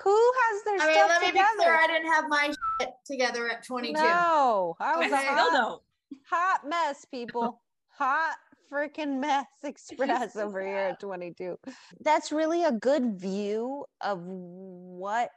Who 0.04 0.32
has 0.42 0.64
their 0.64 0.74
I 0.74 0.86
mean, 0.86 0.94
stuff 0.94 1.08
let 1.08 1.20
me 1.22 1.26
together? 1.28 1.48
be 1.56 1.62
clear. 1.64 1.74
I 1.74 1.86
didn't 1.86 2.12
have 2.12 2.24
my 2.28 2.52
shit 2.80 2.90
together 3.04 3.48
at 3.48 3.64
22. 3.64 3.94
No, 3.94 4.76
I 4.80 4.96
was 4.96 5.12
I 5.12 5.20
a 5.20 5.24
still 5.24 5.34
hot, 5.34 5.52
don't. 5.52 5.82
hot 6.28 6.60
mess, 6.68 7.04
people. 7.04 7.60
hot 7.98 8.36
freaking 8.70 9.20
mess 9.20 9.46
express 9.64 10.36
over 10.36 10.60
here 10.60 10.76
at 10.76 11.00
22. 11.00 11.56
That's 12.00 12.32
really 12.32 12.64
a 12.64 12.72
good 12.72 13.18
view 13.18 13.84
of 14.00 14.20
what 14.22 15.30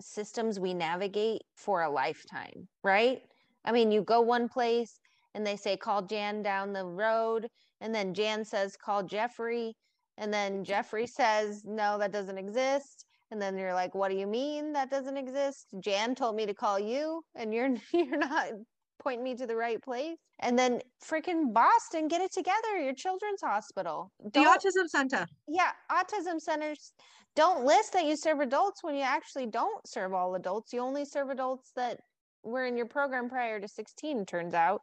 systems 0.00 0.58
we 0.58 0.74
navigate 0.74 1.42
for 1.56 1.82
a 1.82 1.90
lifetime, 1.90 2.68
right? 2.82 3.20
I 3.64 3.72
mean, 3.72 3.90
you 3.90 4.02
go 4.02 4.20
one 4.20 4.48
place 4.48 4.98
and 5.34 5.46
they 5.46 5.56
say 5.56 5.76
call 5.76 6.02
Jan 6.02 6.42
down 6.42 6.72
the 6.72 6.84
road, 6.84 7.48
and 7.80 7.94
then 7.94 8.14
Jan 8.14 8.44
says 8.44 8.76
call 8.76 9.02
Jeffrey, 9.02 9.76
and 10.18 10.32
then 10.32 10.54
mm-hmm. 10.54 10.62
Jeffrey 10.64 11.06
says 11.06 11.62
no, 11.64 11.98
that 11.98 12.12
doesn't 12.12 12.38
exist. 12.38 13.04
And 13.30 13.40
then 13.40 13.56
you're 13.56 13.74
like, 13.74 13.94
what 13.94 14.10
do 14.10 14.16
you 14.16 14.26
mean 14.26 14.72
that 14.72 14.90
doesn't 14.90 15.16
exist? 15.16 15.66
Jan 15.80 16.14
told 16.14 16.34
me 16.36 16.46
to 16.46 16.54
call 16.54 16.78
you, 16.78 17.22
and 17.34 17.54
you're 17.54 17.70
you're 17.92 18.18
not 18.18 18.48
pointing 19.02 19.24
me 19.24 19.34
to 19.36 19.46
the 19.46 19.56
right 19.56 19.80
place. 19.82 20.16
And 20.40 20.58
then 20.58 20.80
freaking 21.08 21.52
Boston, 21.54 22.08
get 22.08 22.20
it 22.20 22.32
together. 22.32 22.78
Your 22.82 22.94
children's 22.94 23.40
hospital. 23.42 24.10
The 24.22 24.30
Don't- 24.30 24.60
autism 24.60 24.88
center. 24.88 25.26
yeah, 25.48 25.70
autism 25.90 26.40
centers 26.40 26.92
don't 27.36 27.64
list 27.64 27.92
that 27.92 28.04
you 28.06 28.16
serve 28.16 28.40
adults 28.40 28.82
when 28.82 28.96
you 28.96 29.02
actually 29.02 29.46
don't 29.46 29.86
serve 29.86 30.12
all 30.12 30.34
adults. 30.34 30.72
You 30.72 30.80
only 30.80 31.04
serve 31.04 31.30
adults 31.30 31.70
that 31.76 31.98
were 32.42 32.66
in 32.66 32.76
your 32.76 32.86
program 32.86 33.28
prior 33.28 33.60
to 33.60 33.68
16, 33.68 34.26
turns 34.26 34.52
out, 34.54 34.82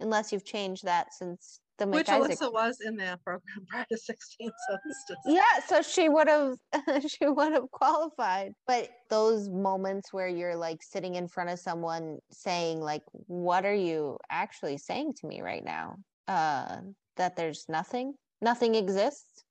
unless 0.00 0.32
you've 0.32 0.44
changed 0.44 0.84
that 0.84 1.14
since 1.14 1.60
the 1.78 1.86
Which 1.86 2.06
McIsaac. 2.06 2.38
Alyssa 2.38 2.52
was 2.52 2.78
in 2.84 2.96
that 2.96 3.22
program 3.24 3.42
prior 3.68 3.84
to 3.90 3.96
16. 3.96 4.50
So 4.68 4.78
Yeah, 5.26 5.42
so 5.66 5.82
she 5.82 6.08
would 6.08 6.28
have 6.28 6.54
she 7.08 7.26
would 7.26 7.52
have 7.52 7.70
qualified. 7.70 8.52
But 8.66 8.90
those 9.10 9.48
moments 9.48 10.12
where 10.12 10.28
you're 10.28 10.56
like 10.56 10.82
sitting 10.82 11.16
in 11.16 11.28
front 11.28 11.50
of 11.50 11.58
someone 11.58 12.18
saying 12.30 12.80
like 12.80 13.02
what 13.26 13.64
are 13.64 13.74
you 13.74 14.18
actually 14.30 14.78
saying 14.78 15.14
to 15.20 15.26
me 15.26 15.42
right 15.42 15.64
now? 15.64 15.96
Uh 16.28 16.78
that 17.16 17.36
there's 17.36 17.66
nothing, 17.68 18.14
nothing 18.40 18.74
exists 18.74 19.44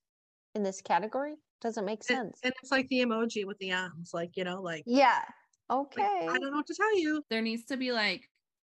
in 0.53 0.63
this 0.63 0.81
category 0.81 1.35
doesn't 1.61 1.85
make 1.85 2.03
sense. 2.03 2.37
and 2.43 2.53
it's 2.61 2.71
like 2.71 2.87
the 2.89 2.99
emoji 2.99 3.45
with 3.45 3.57
the 3.59 3.71
arms, 3.71 4.11
like 4.13 4.31
you 4.35 4.43
know, 4.43 4.61
like, 4.61 4.83
yeah. 4.85 5.21
like, 5.69 5.79
Okay. 5.87 6.27
I 6.29 6.37
don't 6.37 6.51
know 6.51 6.57
what 6.57 6.67
to 6.67 6.75
tell 6.75 6.99
you. 6.99 7.23
There 7.29 7.41
needs 7.41 7.63
to 7.65 7.77
be 7.77 7.91
like, 7.91 8.29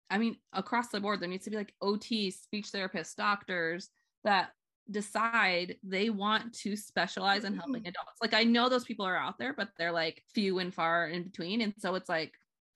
I 0.10 0.18
mean, 0.18 0.38
across 0.54 0.90
the 0.90 1.00
board, 1.00 1.20
there 1.20 1.30
needs 1.30 1.46
to 1.46 1.50
be 1.50 1.58
like 1.58 1.74
OT, 1.82 2.32
speech 2.32 2.72
therapists, 2.72 3.16
doctors 3.16 3.90
that 4.24 4.50
decide 4.92 5.78
they 5.84 6.10
want 6.10 6.54
to 6.54 6.76
specialize 6.76 7.46
in 7.46 7.56
helping 7.56 7.84
mm. 7.84 7.88
adults. 7.88 8.20
Like 8.22 8.34
I 8.34 8.44
know 8.44 8.70
those 8.70 8.84
people 8.84 9.06
are 9.06 9.18
out 9.18 9.38
there, 9.40 9.54
but 9.54 9.70
they're 9.78 9.92
like 9.92 10.24
few 10.34 10.60
and 10.60 10.74
far 10.74 11.08
in 11.08 11.24
between. 11.24 11.62
And 11.62 11.74
so 11.78 11.96
it's 11.96 12.10
like 12.10 12.34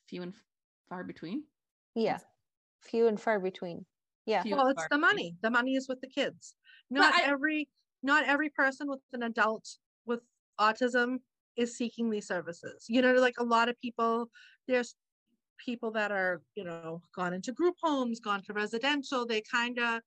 few 0.08 0.24
and 0.24 0.34
far 0.90 1.04
between. 1.04 1.44
Yeah. 1.96 2.18
Few 2.82 3.08
and 3.08 3.20
far 3.20 3.40
between. 3.40 3.86
Yeah. 4.26 4.44
Few 4.44 4.56
Well, 4.56 4.68
it's 4.68 4.82
far 4.82 4.88
the 4.90 4.98
between. 4.98 5.10
money. 5.10 5.36
The 5.42 5.50
money 5.50 5.76
is 5.76 5.88
with 5.88 6.02
the 6.02 6.08
kids. 6.08 6.56
Not 6.90 7.14
I- 7.14 7.24
every 7.24 7.68
not 8.04 8.26
every 8.26 8.50
person 8.50 8.88
with 8.88 9.00
an 9.14 9.24
adult 9.24 9.68
with 10.06 10.22
autism 10.60 11.18
is 11.58 11.76
seeking 11.76 12.10
these 12.10 12.28
services. 12.28 12.86
You 12.88 13.02
know, 13.02 13.14
like 13.14 13.36
a 13.40 13.44
lot 13.44 13.68
of 13.68 13.80
people, 13.82 14.30
there's 14.68 14.96
people 15.64 15.92
that 15.92 16.12
are, 16.12 16.42
you 16.56 16.64
know, 16.64 17.02
gone 17.16 17.34
into 17.34 17.52
group 17.52 17.76
homes, 17.82 18.20
gone 18.20 18.42
to 18.44 18.54
residential, 18.54 19.26
they 19.26 19.42
kind 19.42 19.80
of, 19.80 20.02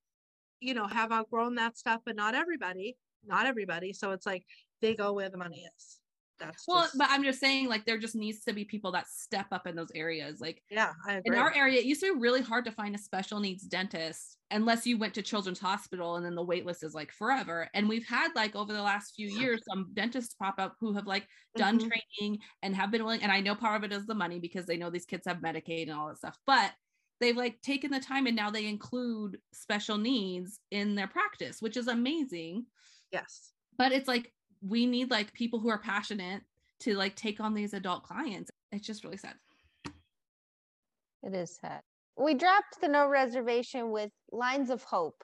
you 0.60 0.74
know, 0.74 0.86
have 0.86 1.12
outgrown 1.12 1.54
that 1.56 1.78
stuff, 1.78 2.00
but 2.04 2.16
not 2.16 2.34
everybody, 2.34 2.96
not 3.24 3.46
everybody. 3.46 3.92
So 3.92 4.12
it's 4.12 4.26
like 4.26 4.44
they 4.80 4.94
go 4.94 5.12
where 5.12 5.30
the 5.30 5.38
money 5.38 5.66
is. 5.76 5.99
That's 6.40 6.66
Well, 6.66 6.82
just- 6.84 6.96
but 6.98 7.08
I'm 7.10 7.22
just 7.22 7.38
saying, 7.38 7.68
like, 7.68 7.84
there 7.84 7.98
just 7.98 8.14
needs 8.16 8.40
to 8.44 8.52
be 8.52 8.64
people 8.64 8.90
that 8.92 9.06
step 9.08 9.46
up 9.52 9.66
in 9.66 9.76
those 9.76 9.90
areas. 9.94 10.40
Like 10.40 10.62
yeah, 10.70 10.92
in 11.24 11.34
our 11.34 11.54
area, 11.54 11.78
it 11.80 11.84
used 11.84 12.00
to 12.00 12.12
be 12.14 12.18
really 12.20 12.40
hard 12.40 12.64
to 12.64 12.72
find 12.72 12.94
a 12.94 12.98
special 12.98 13.40
needs 13.40 13.62
dentist 13.64 14.38
unless 14.50 14.86
you 14.86 14.98
went 14.98 15.14
to 15.14 15.22
Children's 15.22 15.60
Hospital, 15.60 16.16
and 16.16 16.24
then 16.26 16.34
the 16.34 16.42
wait 16.42 16.66
list 16.66 16.82
is 16.82 16.94
like 16.94 17.12
forever. 17.12 17.68
And 17.74 17.88
we've 17.88 18.06
had 18.06 18.34
like 18.34 18.56
over 18.56 18.72
the 18.72 18.82
last 18.82 19.14
few 19.14 19.28
years 19.28 19.60
some 19.68 19.90
dentists 19.94 20.34
pop 20.34 20.54
up 20.58 20.76
who 20.80 20.92
have 20.94 21.06
like 21.06 21.28
done 21.56 21.78
Mhm. 21.78 21.88
training 22.18 22.38
and 22.62 22.74
have 22.74 22.90
been 22.90 23.04
willing. 23.04 23.22
And 23.22 23.30
I 23.30 23.40
know 23.40 23.54
part 23.54 23.76
of 23.76 23.84
it 23.90 23.94
is 23.94 24.06
the 24.06 24.14
money 24.14 24.40
because 24.40 24.66
they 24.66 24.76
know 24.76 24.90
these 24.90 25.06
kids 25.06 25.26
have 25.26 25.38
Medicaid 25.38 25.82
and 25.82 25.92
all 25.92 26.08
that 26.08 26.18
stuff, 26.18 26.38
but 26.46 26.74
they've 27.20 27.36
like 27.36 27.60
taken 27.60 27.90
the 27.90 28.00
time 28.00 28.26
and 28.26 28.34
now 28.34 28.50
they 28.50 28.66
include 28.66 29.38
special 29.52 29.98
needs 29.98 30.58
in 30.70 30.94
their 30.94 31.06
practice, 31.08 31.60
which 31.60 31.76
is 31.76 31.86
amazing. 31.86 32.66
yes. 33.12 33.52
But 33.76 33.92
it's 33.92 34.08
like 34.08 34.32
we 34.66 34.86
need 34.86 35.10
like 35.10 35.32
people 35.32 35.58
who 35.58 35.68
are 35.68 35.78
passionate 35.78 36.42
to 36.80 36.94
like 36.94 37.14
take 37.16 37.40
on 37.40 37.54
these 37.54 37.74
adult 37.74 38.02
clients. 38.02 38.50
It's 38.72 38.86
just 38.86 39.04
really 39.04 39.16
sad. 39.16 39.34
It 41.22 41.34
is 41.34 41.58
sad. 41.60 41.80
We 42.16 42.34
dropped 42.34 42.80
the 42.80 42.88
no 42.88 43.08
reservation 43.08 43.90
with 43.90 44.10
lines 44.32 44.70
of 44.70 44.82
hope. 44.82 45.22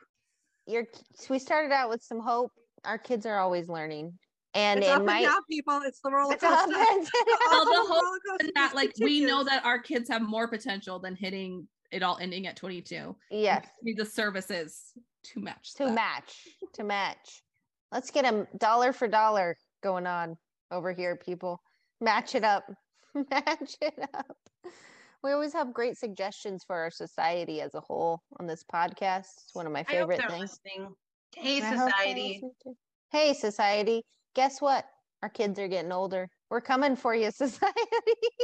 Your 0.67 0.85
k- 0.85 1.01
so 1.15 1.27
we 1.31 1.39
started 1.39 1.73
out 1.73 1.89
with 1.91 2.03
some 2.03 2.21
hope. 2.21 2.53
Our 2.85 2.99
kids 2.99 3.27
are 3.27 3.39
always 3.39 3.69
learning, 3.69 4.13
and 4.55 4.79
it's 4.81 4.89
it 4.89 4.91
up 4.93 4.97
and 4.99 5.07
might. 5.07 5.23
down, 5.25 5.41
people. 5.51 5.81
It's 5.85 6.01
the 6.01 6.11
roller 6.11 6.35
It's 6.35 6.43
up 6.43 6.65
coaster. 6.67 6.77
and 6.79 7.09
Well, 7.51 7.65
the 7.65 7.71
The 7.71 7.77
hope 7.79 7.89
roller 7.89 8.19
coaster 8.29 8.37
and 8.41 8.53
that 8.55 8.65
just 8.67 8.75
like 8.75 8.93
we 9.01 9.21
know 9.25 9.45
that 9.45 9.65
our 9.65 9.79
kids 9.79 10.09
have 10.09 10.23
more 10.23 10.49
potential 10.49 10.99
than 10.99 11.15
hitting 11.17 11.67
it 11.93 12.03
all 12.03 12.19
ending 12.21 12.47
at 12.47 12.57
22 12.57 13.15
yes, 13.31 13.67
We 13.83 13.93
need 13.93 13.99
the 13.99 14.05
services 14.05 14.93
to 15.25 15.41
match 15.41 15.75
to 15.75 15.85
that. 15.85 15.95
match, 15.95 16.47
to 16.75 16.85
match. 16.85 17.43
Let's 17.97 18.11
get 18.11 18.27
a 18.27 18.47
dollar 18.59 18.93
for 18.93 19.09
dollar 19.09 19.57
going 19.83 20.07
on 20.07 20.37
over 20.71 20.93
here, 20.93 21.17
people. 21.17 21.63
Match 21.99 22.35
it 22.35 22.45
up, 22.45 22.71
match 23.15 23.75
it 23.81 23.99
up. 24.13 24.37
We 25.25 25.33
always 25.33 25.55
have 25.55 25.73
great 25.73 25.97
suggestions 25.97 26.63
for 26.63 26.77
our 26.77 26.91
society 26.91 27.63
as 27.63 27.75
a 27.75 27.81
whole 27.81 28.21
on 28.39 28.47
this 28.47 28.63
podcast. 28.71 29.29
It's 29.39 29.55
one 29.55 29.65
of 29.65 29.73
my 29.73 29.83
favorite 29.83 30.21
things. 30.29 30.59
listening. 30.67 30.95
Hey, 31.35 31.63
society. 31.63 32.43
Hey, 33.13 33.33
society. 33.33 34.05
Guess 34.35 34.61
what? 34.61 34.85
Our 35.23 35.31
kids 35.31 35.59
are 35.59 35.67
getting 35.67 35.91
older. 35.91 36.29
We're 36.51 36.61
coming 36.61 36.97
for 36.97 37.15
you, 37.15 37.31
society. 37.35 37.81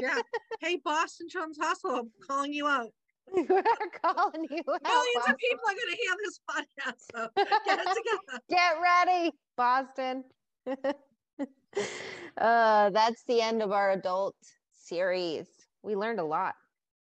yeah. 0.00 0.22
Hey, 0.62 0.80
Boston 0.82 1.28
Children's 1.28 1.58
Hospital, 1.60 1.98
I'm 1.98 2.10
calling 2.26 2.54
you 2.54 2.68
out. 2.68 2.88
We're 3.32 3.62
calling 4.02 4.46
you 4.50 4.62
out. 4.68 4.82
Millions 4.82 5.14
Boston. 5.16 5.32
of 5.32 5.38
people 5.38 5.64
are 5.68 5.74
going 5.74 5.90
to 5.90 5.96
hear 5.96 6.14
this 6.24 6.40
podcast. 6.50 7.00
So 7.14 7.28
get 7.66 7.78
it 7.80 7.88
together. 7.88 8.42
Get 8.50 8.74
ready, 8.82 9.30
Boston. 9.56 10.24
uh, 12.38 12.90
that's 12.90 13.22
the 13.24 13.40
end 13.40 13.62
of 13.62 13.72
our 13.72 13.92
adult 13.92 14.36
series. 14.72 15.46
We 15.82 15.96
learned 15.96 16.20
a 16.20 16.24
lot 16.24 16.54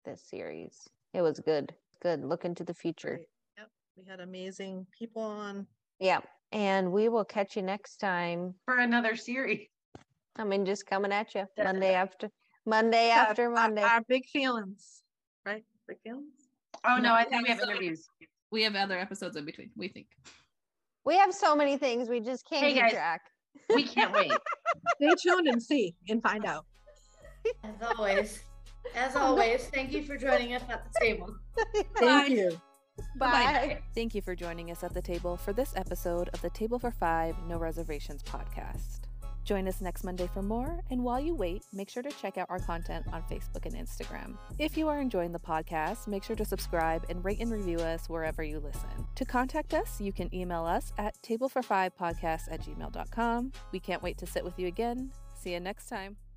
this 0.06 0.22
series. 0.30 0.88
It 1.14 1.22
was 1.22 1.40
good. 1.40 1.74
Good. 2.02 2.24
Look 2.24 2.46
into 2.46 2.64
the 2.64 2.74
future. 2.74 3.16
Great. 3.16 3.28
Yep. 3.58 3.68
We 3.98 4.06
had 4.06 4.20
amazing 4.20 4.86
people 4.98 5.22
on. 5.22 5.68
Yeah. 6.00 6.20
And 6.52 6.92
we 6.92 7.10
will 7.10 7.26
catch 7.26 7.56
you 7.56 7.62
next 7.62 7.98
time. 7.98 8.54
For 8.66 8.78
another 8.80 9.16
series. 9.16 9.68
I 10.36 10.44
mean, 10.46 10.66
just 10.66 10.86
coming 10.86 11.12
at 11.12 11.36
you 11.36 11.46
Monday 11.58 11.94
after 11.94 12.30
Monday 12.66 13.08
Yeah, 13.08 13.26
after 13.30 13.44
our- 13.46 13.50
Monday. 13.50 13.82
Our, 13.84 14.02
big 14.08 14.26
feelings, 14.28 15.02
right? 15.46 15.64
Big 15.90 15.98
feelings. 16.04 16.32
Oh 16.86 16.96
no, 16.98 17.02
No, 17.10 17.14
I 17.14 17.24
think 17.26 17.44
we 17.44 17.50
have 17.50 17.60
so- 17.60 17.70
interviews. 17.70 18.08
we 18.52 18.64
have 18.64 18.76
other 18.76 18.98
episodes 18.98 19.36
in 19.36 19.44
between 19.46 19.70
we 19.76 19.88
think 19.90 20.08
we 21.06 21.18
have 21.18 21.34
so 21.34 21.56
many 21.56 21.78
things 21.78 22.08
we 22.10 22.20
just 22.20 22.48
can't 22.48 22.64
Hey, 22.64 22.74
keep 22.74 22.82
guys. 22.84 22.92
track. 22.92 23.22
We 23.74 23.84
can't 23.84 24.14
wait. 24.14 24.32
Stay 24.96 25.10
tuned 25.24 25.48
and 25.48 25.62
see 25.62 25.96
and 26.08 26.22
find 26.22 26.46
out. 26.46 26.66
As 27.64 27.74
always, 27.98 28.44
as 28.96 29.16
oh, 29.16 29.20
always, 29.20 29.66
thank 29.74 29.92
you 29.92 30.04
for 30.04 30.18
joining 30.18 30.54
us 30.54 30.62
at 30.70 30.84
the 30.86 31.00
table. 31.00 31.34
Thank 31.98 32.30
you. 32.30 32.60
Bye. 33.18 33.80
Thank 33.96 34.14
you 34.14 34.22
for 34.22 34.36
joining 34.36 34.72
us 34.72 34.84
at 34.84 34.94
the 34.94 35.02
table 35.02 35.38
for 35.38 35.54
this 35.54 35.74
episode 35.76 36.30
of 36.34 36.42
the 36.42 36.50
Table 36.52 36.78
for 36.80 36.92
Five 36.92 37.36
No 37.48 37.58
Reservations 37.58 38.22
podcast. 38.22 39.09
Join 39.44 39.68
us 39.68 39.82
next 39.82 40.04
Monday 40.04 40.30
for 40.34 40.42
more, 40.42 40.82
and 40.92 41.04
while 41.04 41.20
you 41.20 41.34
wait, 41.34 41.64
make 41.74 41.90
sure 41.90 42.04
to 42.04 42.12
check 42.12 42.38
out 42.38 42.48
our 42.50 42.60
content 42.60 43.06
on 43.12 43.24
Facebook 43.24 43.66
and 43.66 43.76
Instagram. 43.76 44.38
If 44.60 44.78
you 44.78 44.88
are 44.88 45.00
enjoying 45.00 45.32
the 45.32 45.40
podcast, 45.40 46.08
make 46.08 46.24
sure 46.24 46.36
to 46.36 46.46
subscribe 46.46 47.06
and 47.10 47.24
rate 47.26 47.40
and 47.40 47.52
review 47.52 47.78
us 47.78 48.08
wherever 48.08 48.44
you 48.44 48.60
listen. 48.60 49.08
To 49.16 49.26
contact 49.26 49.74
us, 49.74 50.00
you 50.00 50.14
can 50.14 50.34
email 50.34 50.66
us 50.66 50.94
at 50.98 51.20
tablefor5podcast 51.24 52.52
at 52.52 52.62
gmail.com. 52.62 53.52
We 53.72 53.80
can't 53.80 54.04
wait 54.04 54.18
to 54.20 54.28
sit 54.28 54.44
with 54.44 54.60
you 54.60 54.68
again. 54.68 55.12
See 55.34 55.54
you 55.54 55.60
next 55.60 55.88
time. 55.88 56.29